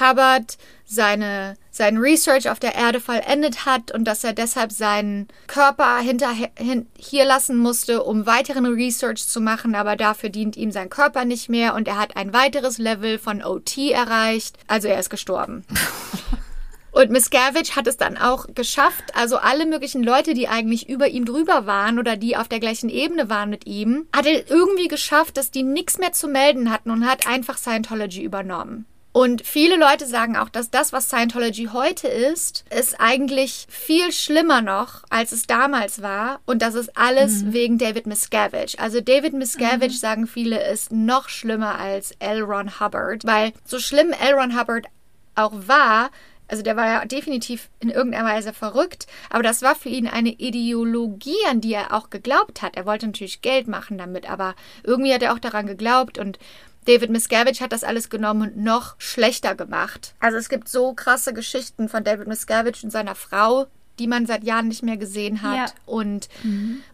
[0.00, 5.98] Hubbard seine, sein Research auf der Erde vollendet hat und dass er deshalb seinen Körper
[5.98, 10.88] hinterher, hin, hier lassen musste, um weiteren Research zu machen, aber dafür dient ihm sein
[10.88, 15.10] Körper nicht mehr und er hat ein weiteres Level von OT erreicht, also er ist
[15.10, 15.64] gestorben.
[16.90, 21.24] Und Miscavige hat es dann auch geschafft, also alle möglichen Leute, die eigentlich über ihm
[21.24, 25.36] drüber waren oder die auf der gleichen Ebene waren mit ihm, hat er irgendwie geschafft,
[25.36, 28.86] dass die nichts mehr zu melden hatten und hat einfach Scientology übernommen.
[29.12, 34.62] Und viele Leute sagen auch, dass das, was Scientology heute ist, ist eigentlich viel schlimmer
[34.62, 36.40] noch, als es damals war.
[36.46, 38.78] Und das ist alles wegen David Miscavige.
[38.78, 42.42] Also David Miscavige, sagen viele, ist noch schlimmer als L.
[42.42, 43.24] Ron Hubbard.
[43.24, 44.34] Weil so schlimm L.
[44.34, 44.86] Ron Hubbard
[45.34, 46.10] auch war,
[46.48, 50.30] also der war ja definitiv in irgendeiner Weise verrückt, aber das war für ihn eine
[50.30, 52.76] Ideologie, an die er auch geglaubt hat.
[52.76, 56.38] Er wollte natürlich Geld machen damit, aber irgendwie hat er auch daran geglaubt und
[56.86, 60.14] David Miscavige hat das alles genommen und noch schlechter gemacht.
[60.20, 63.66] Also es gibt so krasse Geschichten von David Miscavige und seiner Frau,
[63.98, 65.66] die man seit Jahren nicht mehr gesehen hat Ja.
[65.84, 66.28] und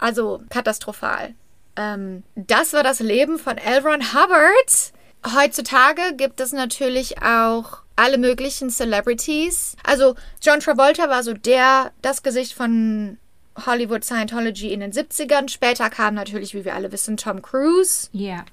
[0.01, 1.35] also katastrophal.
[1.77, 3.81] Ähm, das war das Leben von L.
[3.87, 4.93] Ron Hubbard.
[5.35, 9.77] Heutzutage gibt es natürlich auch alle möglichen Celebrities.
[9.85, 13.19] Also John Travolta war so der, das Gesicht von
[13.67, 15.49] Hollywood Scientology in den 70ern.
[15.49, 18.09] Später kam natürlich, wie wir alle wissen, Tom Cruise.
[18.13, 18.45] Ja.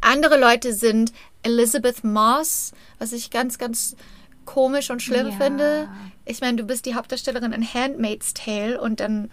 [0.00, 1.12] Andere Leute sind
[1.44, 3.94] Elizabeth Moss, was ich ganz, ganz
[4.44, 5.36] komisch und schlimm Ja.
[5.36, 5.88] finde.
[6.24, 9.30] Ich meine, du bist die Hauptdarstellerin in Handmaid's Tale und dann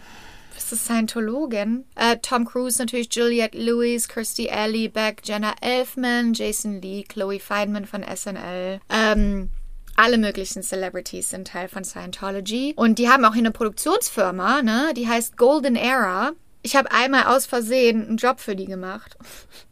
[0.57, 1.85] bist du Scientologin.
[1.95, 7.85] Äh, Tom Cruise natürlich, Juliette Lewis, Kirstie Alley, Beck, Jenna Elfman, Jason Lee, Chloe Feynman
[7.85, 8.81] von SNL.
[8.89, 9.49] Ähm,
[9.95, 12.73] alle möglichen Celebrities sind Teil von Scientology.
[12.75, 14.93] Und die haben auch hier eine Produktionsfirma, ne?
[14.95, 16.31] Die heißt Golden Era.
[16.63, 19.15] Ich habe einmal aus Versehen einen Job für die gemacht.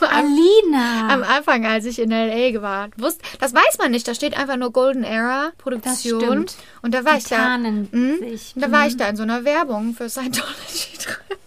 [0.00, 1.08] Alina!
[1.12, 2.88] Am Anfang, als ich in LA war.
[2.96, 4.06] Wusst, das weiß man nicht.
[4.08, 6.20] Da steht einfach nur Golden Era Produktion.
[6.20, 6.54] stimmt.
[6.82, 7.36] Und da war Die ich da.
[7.36, 8.18] tarnen Mhm.
[8.18, 8.52] sich.
[8.56, 11.38] Da war ich da in so einer Werbung für Scientology drin.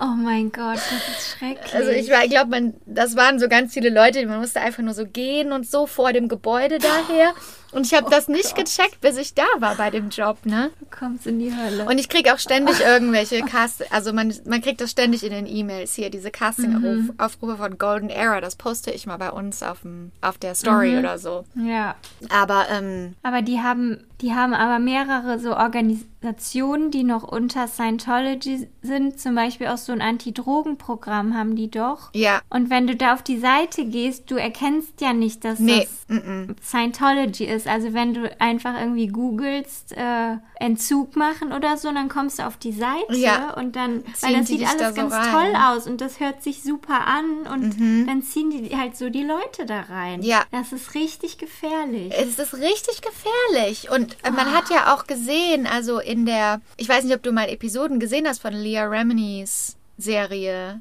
[0.00, 1.74] Oh mein Gott, das ist schrecklich.
[1.74, 5.06] Also ich, ich glaube, das waren so ganz viele Leute, man musste einfach nur so
[5.06, 7.32] gehen und so vor dem Gebäude daher.
[7.74, 10.70] Und ich habe das nicht gecheckt, bis ich da war bei dem Job, ne?
[10.78, 11.84] du kommst in die Hölle.
[11.86, 15.46] Und ich kriege auch ständig irgendwelche Cast, also man, man kriegt das ständig in den
[15.46, 20.12] E-Mails hier, diese Casting-Aufrufe von Golden Era, das poste ich mal bei uns auf, dem,
[20.20, 21.44] auf der Story oder so.
[21.56, 21.96] ja.
[22.30, 28.68] Aber ähm, Aber die haben, die haben aber mehrere so Organisationen, die noch unter Scientology
[28.82, 29.20] sind.
[29.20, 32.10] Zum Beispiel auch so ein Anti-Drogen-Programm haben die doch.
[32.14, 35.86] ja, Und wenn du da auf die Seite gehst, du erkennst ja nicht, dass nee,
[36.08, 37.63] das mm, Scientology ist.
[37.68, 42.56] Also wenn du einfach irgendwie googelst, äh, Entzug machen oder so, dann kommst du auf
[42.56, 43.54] die Seite Ja.
[43.54, 45.26] und dann, Ziehen weil das sieht alles da so ganz rein.
[45.26, 45.32] Mhm.
[45.52, 49.22] toll aus und das hört sich super an und dann ziehen die halt so die
[49.24, 50.22] Leute da rein.
[50.22, 50.42] Ja.
[50.52, 52.12] Das ist richtig gefährlich.
[52.16, 53.90] es ist richtig gefährlich.
[53.90, 57.32] Und äh, man hat ja auch gesehen, also in der, ich weiß nicht, ob du
[57.32, 60.80] mal Episoden gesehen hast von Leah Remini's Serie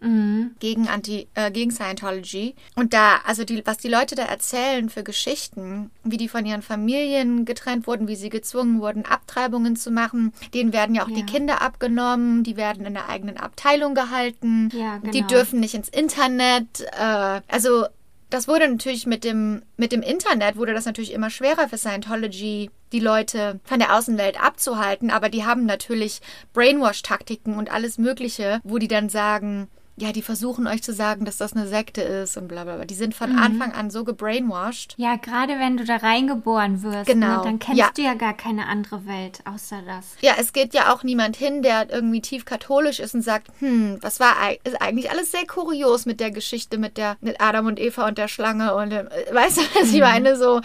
[0.59, 2.55] gegen Anti, äh, gegen Scientology.
[2.75, 6.61] Und da, also die, was die Leute da erzählen für Geschichten, wie die von ihren
[6.61, 11.19] Familien getrennt wurden, wie sie gezwungen wurden, Abtreibungen zu machen, denen werden ja auch die
[11.21, 11.25] Ja.
[11.25, 15.27] Kinder abgenommen, die werden in der eigenen Abteilung gehalten, Ja, die genau.
[15.27, 16.81] dürfen nicht ins Internet.
[16.97, 17.85] Äh, also
[18.33, 22.71] das wurde natürlich mit dem, mit dem Internet wurde das natürlich immer schwerer für Scientology,
[22.91, 26.19] die Leute von der Außenwelt abzuhalten, aber die haben natürlich
[26.53, 31.37] Brainwash-Taktiken und alles Mögliche, wo die dann sagen, ja, die versuchen euch zu sagen, dass
[31.37, 32.85] das eine Sekte ist und bla bla bla.
[32.85, 34.95] Die sind von Anfang an so gebrainwashed.
[34.97, 37.37] Ja, gerade wenn du da reingeboren wirst, Genau.
[37.37, 37.91] ne, dann kennst Ja.
[37.95, 40.15] du ja gar keine andere Welt außer das.
[40.21, 43.99] Ja, es geht ja auch niemand hin, der irgendwie tief katholisch ist und sagt, hm,
[44.01, 44.33] was war
[44.63, 48.17] ist eigentlich alles sehr kurios mit der Geschichte mit der mit Adam und Eva und
[48.17, 50.59] der Schlange und äh, weißt du, was ich meine so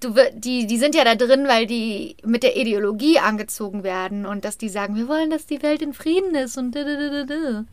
[0.00, 4.44] du, die, die sind ja da drin, weil die mit der Ideologie angezogen werden und
[4.44, 6.76] dass die sagen, wir wollen, dass die Welt in Frieden ist und.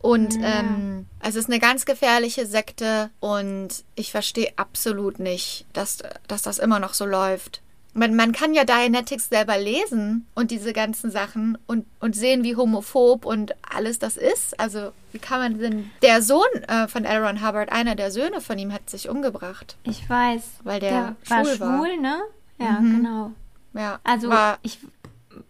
[0.00, 6.42] Und ähm, es ist eine ganz gefährliche Sekte und ich verstehe absolut nicht, dass, dass
[6.42, 7.62] das immer noch so läuft.
[7.94, 12.56] Man, man kann ja Dianetics selber lesen und diese ganzen Sachen und, und sehen, wie
[12.56, 14.58] homophob und alles das ist.
[14.58, 15.90] Also, wie kann man denn.
[16.02, 17.24] Der Sohn äh, von L.
[17.24, 19.76] Ron Hubbard, einer der Söhne von ihm, hat sich umgebracht.
[19.84, 20.42] Ich weiß.
[20.64, 21.78] Weil der war schwul war.
[21.78, 22.20] schwul, ne?
[22.58, 23.30] Ja, genau.
[23.74, 23.98] Ja.
[24.04, 24.78] Also war, ich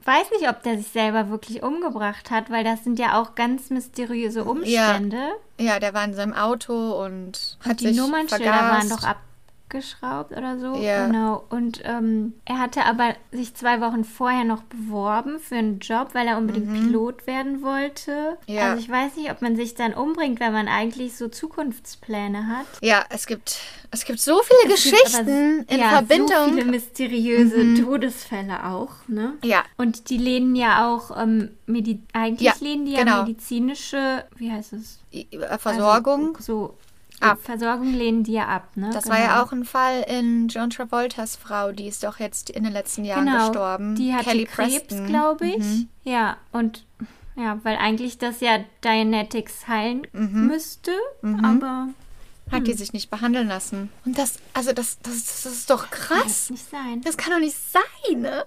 [0.04, 3.70] weiß nicht, ob der sich selber wirklich umgebracht hat, weil das sind ja auch ganz
[3.70, 5.30] mysteriöse Umstände.
[5.58, 8.72] ja, der war in seinem Auto und hat Und die sich Nummernschilder vergast.
[8.72, 9.04] waren doch
[9.64, 10.74] abgeschraubt oder so.
[10.76, 11.06] Ja.
[11.06, 11.44] Genau.
[11.50, 16.26] Und ähm, er hatte aber sich zwei Wochen vorher noch beworben für einen Job, weil
[16.26, 18.38] er unbedingt Pilot werden wollte.
[18.46, 18.54] Mhm.
[18.54, 18.70] Ja.
[18.70, 22.66] Also ich weiß nicht, ob man sich dann umbringt, wenn man eigentlich so Zukunftspläne hat.
[22.82, 23.58] Ja, es gibt,
[23.90, 26.48] es gibt so viele Es Geschichten aber, in ja, Verbindung.
[26.48, 29.34] So viele mysteriöse Todesfälle auch, ne?
[29.42, 29.64] Ja.
[29.76, 33.22] Und die lehnen ja auch, ähm, Medi eigentlich lehnen die ja genau.
[33.24, 35.00] medizinische, wie heißt es?
[35.12, 36.36] Äh, Versorgung.
[36.36, 36.78] Also, so,
[37.32, 37.38] Ab.
[37.42, 38.90] Versorgung lehnen die ja ab, ne?
[38.92, 39.16] das Genau.
[39.16, 42.72] war ja auch ein Fall in John Travoltas Frau, die ist doch jetzt in den
[42.72, 43.48] letzten Jahren genau.
[43.48, 43.94] gestorben.
[43.96, 45.58] Die hatte Kelly Krebs, glaube ich.
[45.58, 45.88] Mhm.
[46.04, 46.84] Ja, und
[47.36, 50.46] ja, weil eigentlich das ja Dianetics heilen Mhm.
[50.46, 50.92] müsste,
[51.42, 51.88] aber
[52.50, 52.64] Hat Hm.
[52.64, 53.90] die sich nicht behandeln lassen.
[54.04, 56.50] Und das, also das, das, das ist doch kann krass.
[56.50, 57.00] nicht sein.
[57.02, 58.44] Das kann doch nicht sein, ne?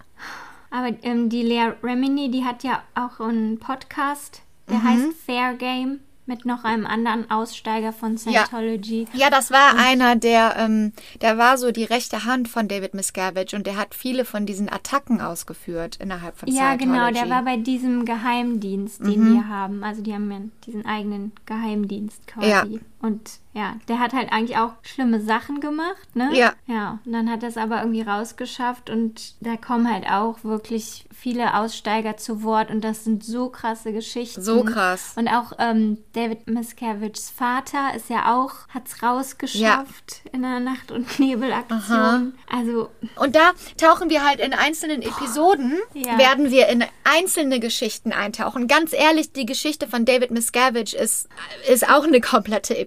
[0.70, 4.84] Aber ähm, die Lea Remini, die hat ja auch einen Podcast, der Mhm.
[4.84, 8.46] heißt Fair Game mit noch einem anderen Aussteiger von Ja.
[8.46, 9.08] Scientology.
[9.14, 10.92] Ja, das war einer, der, ähm,
[11.22, 14.70] der war so die rechte Hand von David Miscavige und der hat viele von diesen
[14.72, 17.20] Attacken ausgeführt innerhalb von Ja, genau, Scientology.
[17.20, 19.34] der war bei diesem Geheimdienst, den Mhm.
[19.36, 19.84] wir haben.
[19.84, 22.48] Also die haben ja diesen eigenen Geheimdienst quasi.
[22.50, 22.64] Ja.
[23.00, 26.30] Und ja, der hat halt eigentlich auch schlimme Sachen gemacht, ne?
[26.34, 26.54] Ja.
[26.68, 31.06] Ja, und dann hat er es aber irgendwie rausgeschafft und da kommen halt auch wirklich
[31.12, 34.42] viele Aussteiger zu Wort und das sind so krasse Geschichten.
[34.42, 35.14] So krass.
[35.16, 40.92] Und auch ähm, David Miscaviges Vater ist ja auch, hat es rausgeschafft in der Nacht-
[40.92, 42.34] und Nebelaktion.
[42.52, 46.18] Also Und da tauchen wir halt in einzelnen Episoden, Ja.
[46.20, 48.68] werden wir in einzelne Geschichten eintauchen.
[48.68, 51.28] Ganz ehrlich, die Geschichte von David Miscavige ist,
[51.72, 52.87] ist auch eine komplette Episode.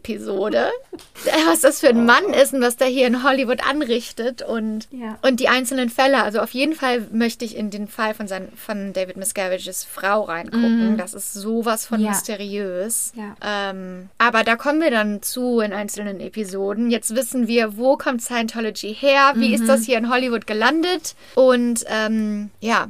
[1.48, 5.18] Was das für ein Mann ist und was der hier in Hollywood anrichtet und, Ja.
[5.22, 6.22] und die einzelnen Fälle.
[6.22, 10.22] Also auf jeden Fall möchte ich in den Fall von, sein, von David Miscaviges Frau
[10.22, 10.96] reingucken.
[10.96, 12.00] Das ist sowas von.
[12.00, 12.10] Ja.
[12.10, 13.12] mysteriös.
[13.14, 13.36] Ja.
[13.70, 16.90] Ähm, aber da kommen wir dann zu in einzelnen Episoden.
[16.90, 19.54] Jetzt wissen wir, wo kommt Scientology her, wie Mhm.
[19.54, 22.88] ist das hier in Hollywood gelandet und ähm, ja,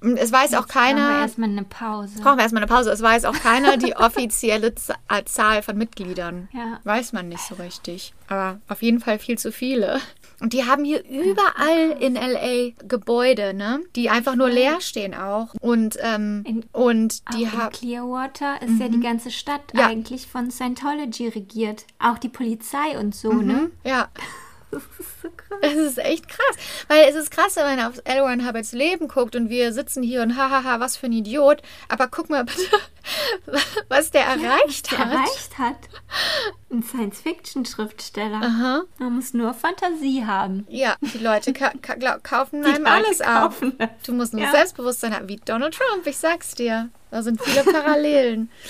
[0.00, 1.20] es weiß auch Machen wir keiner.
[1.20, 2.20] erstmal eine Pause.
[2.22, 2.90] Brauchen wir erstmal eine Pause.
[2.90, 4.68] Es weiß auch keiner die offizielle
[5.08, 6.48] äh, Zahl von Mitgliedern.
[6.52, 6.80] Ja.
[6.84, 8.14] Weiß man nicht so richtig.
[8.28, 10.00] Aber auf jeden Fall viel zu viele.
[10.40, 13.80] Und die haben hier überall in LA Gebäude, ne?
[13.96, 15.48] Die einfach nur leer stehen auch.
[15.60, 17.72] Und, ähm, In- und die in haben.
[17.72, 19.80] Clearwater ist ja die ganze Stadt Mhm.
[19.80, 19.86] Ja.
[19.88, 21.86] eigentlich von Scientology regiert.
[21.98, 23.70] Auch die Polizei und so, ne?
[23.82, 24.08] Ja.
[24.72, 25.58] Das ist so krass.
[25.62, 26.56] Es ist echt krass.
[26.88, 28.20] Weil es ist krass, wenn man auf L.
[28.20, 31.62] Ron Hubbards Leben guckt und wir sitzen hier und hahaha, was für ein Idiot.
[31.88, 32.60] Aber guck mal bitte,
[33.88, 35.12] was der erreicht Der hat.
[35.12, 35.76] erreicht hat.
[36.70, 38.40] Ein Science-Fiction-Schriftsteller.
[38.42, 38.82] Aha.
[38.98, 40.66] Man muss nur Fantasie haben.
[40.68, 43.42] Ja, die Leute ka ka kaufen Die einem Leute alles ab.
[43.50, 43.88] kaufen das.
[44.04, 44.50] Du musst nur Ja.
[44.52, 46.90] Selbstbewusstsein haben, wie Donald Trump, ich sag's dir.
[47.10, 48.50] Da sind viele Parallelen.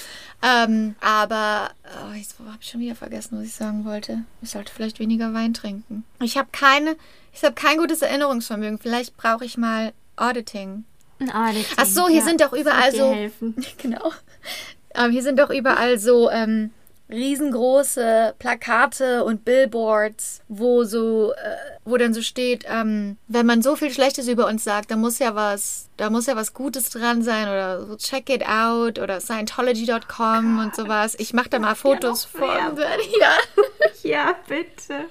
[0.43, 4.25] ähm, aber oh, jetzt habe ich schon wieder vergessen, was ich sagen wollte.
[4.41, 6.05] Ich sollte vielleicht weniger Wein trinken.
[6.23, 6.97] Ich habe keine,
[7.33, 8.79] ich habe kein gutes Erinnerungsvermögen.
[8.79, 10.85] Vielleicht brauche ich mal Auditing.
[11.19, 11.77] Ein Auditing.
[11.77, 12.25] Ach so, hier ja.
[12.25, 13.13] sind doch überall so.
[13.13, 13.55] helfen.
[13.79, 14.13] Genau.
[14.95, 16.71] Ähm, hier sind doch überall so ähm,
[17.11, 23.77] riesengroße Plakate und Billboards, wo so, äh, wo dann so steht, ähm, wenn man so
[23.77, 27.23] viel Schlechtes über uns sagt, da muss ja was, da muss ja was Gutes dran
[27.23, 31.15] sein oder so check it out oder Scientology.com und sowas.
[31.19, 32.49] Ich mache da mal Fotos von.
[33.21, 33.33] Ja.
[34.05, 35.07] Ja, bitte.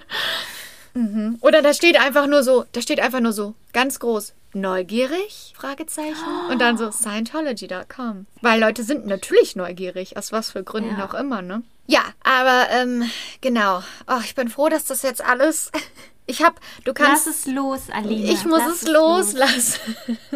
[1.41, 6.25] Oder da steht einfach nur so, da steht einfach nur so ganz groß neugierig Fragezeichen
[6.49, 11.05] und dann so Scientology.com, weil Leute sind natürlich neugierig, aus was für Gründen Ja.
[11.05, 11.63] auch immer, ne?
[11.87, 13.09] Ja, aber ähm,
[13.41, 13.81] genau.
[14.07, 15.71] Oh, ich bin froh, dass das jetzt alles.
[16.29, 17.27] Ich hab, du Lass kannst.
[17.27, 18.33] es los, Alina.
[18.33, 19.95] ich muss Lass es loslassen.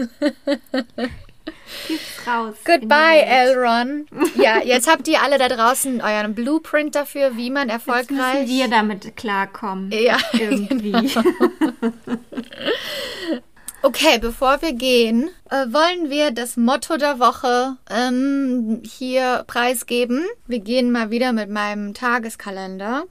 [1.87, 2.55] Gib's raus.
[2.63, 3.19] Goodbye.
[3.25, 4.05] Elron.
[4.35, 8.43] Ja, jetzt habt ihr alle da draußen euren Blueprint dafür, wie man Jetzt erfolgreich.
[8.43, 9.91] müssen wir damit klarkommen.
[9.91, 11.11] Ja, Irgendwie.
[11.17, 11.23] Oh
[13.83, 20.23] Okay, bevor wir gehen, äh, wollen wir das Motto der Woche ähm, hier preisgeben.
[20.45, 23.05] Wir gehen mal wieder mit meinem Tageskalender.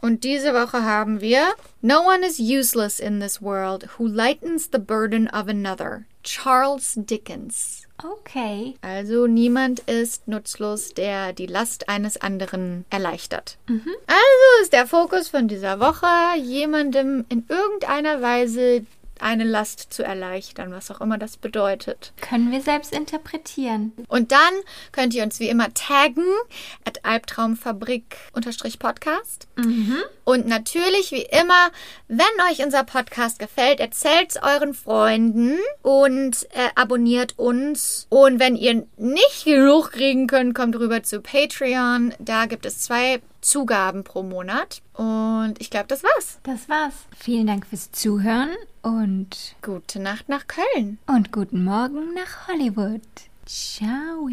[0.00, 1.42] Und diese Woche haben wir
[1.82, 6.04] No one is useless in this world who lightens the burden of another.
[6.22, 7.86] Charles Dickens.
[8.02, 8.74] Okay.
[8.82, 13.56] Also niemand ist nutzlos, der die Last eines anderen erleichtert.
[13.68, 16.06] Also ist der Fokus von dieser Woche,
[16.42, 18.84] jemandem in irgendeiner Weise
[19.20, 22.12] eine Last zu erleichtern, was auch immer das bedeutet.
[22.20, 23.92] Können wir selbst interpretieren.
[24.08, 24.54] Und dann
[24.92, 26.26] könnt ihr uns wie immer taggen
[26.84, 29.46] at albtraumfabrik-podcast.
[30.24, 31.70] Und natürlich wie immer,
[32.08, 38.06] wenn euch unser Podcast gefällt, erzählt es euren Freunden und äh, abonniert uns.
[38.10, 42.14] Und wenn ihr nicht genug kriegen könnt, kommt rüber zu Patreon.
[42.18, 44.82] Da gibt es zwei Zugaben pro Monat.
[44.94, 46.40] Und ich glaube, das war's.
[46.42, 46.94] Das war's.
[47.16, 48.50] Vielen Dank fürs Zuhören
[48.82, 50.98] und, Gute Nacht nach Köln.
[51.06, 53.00] und guten Morgen nach Hollywood.
[53.46, 54.28] Ciao.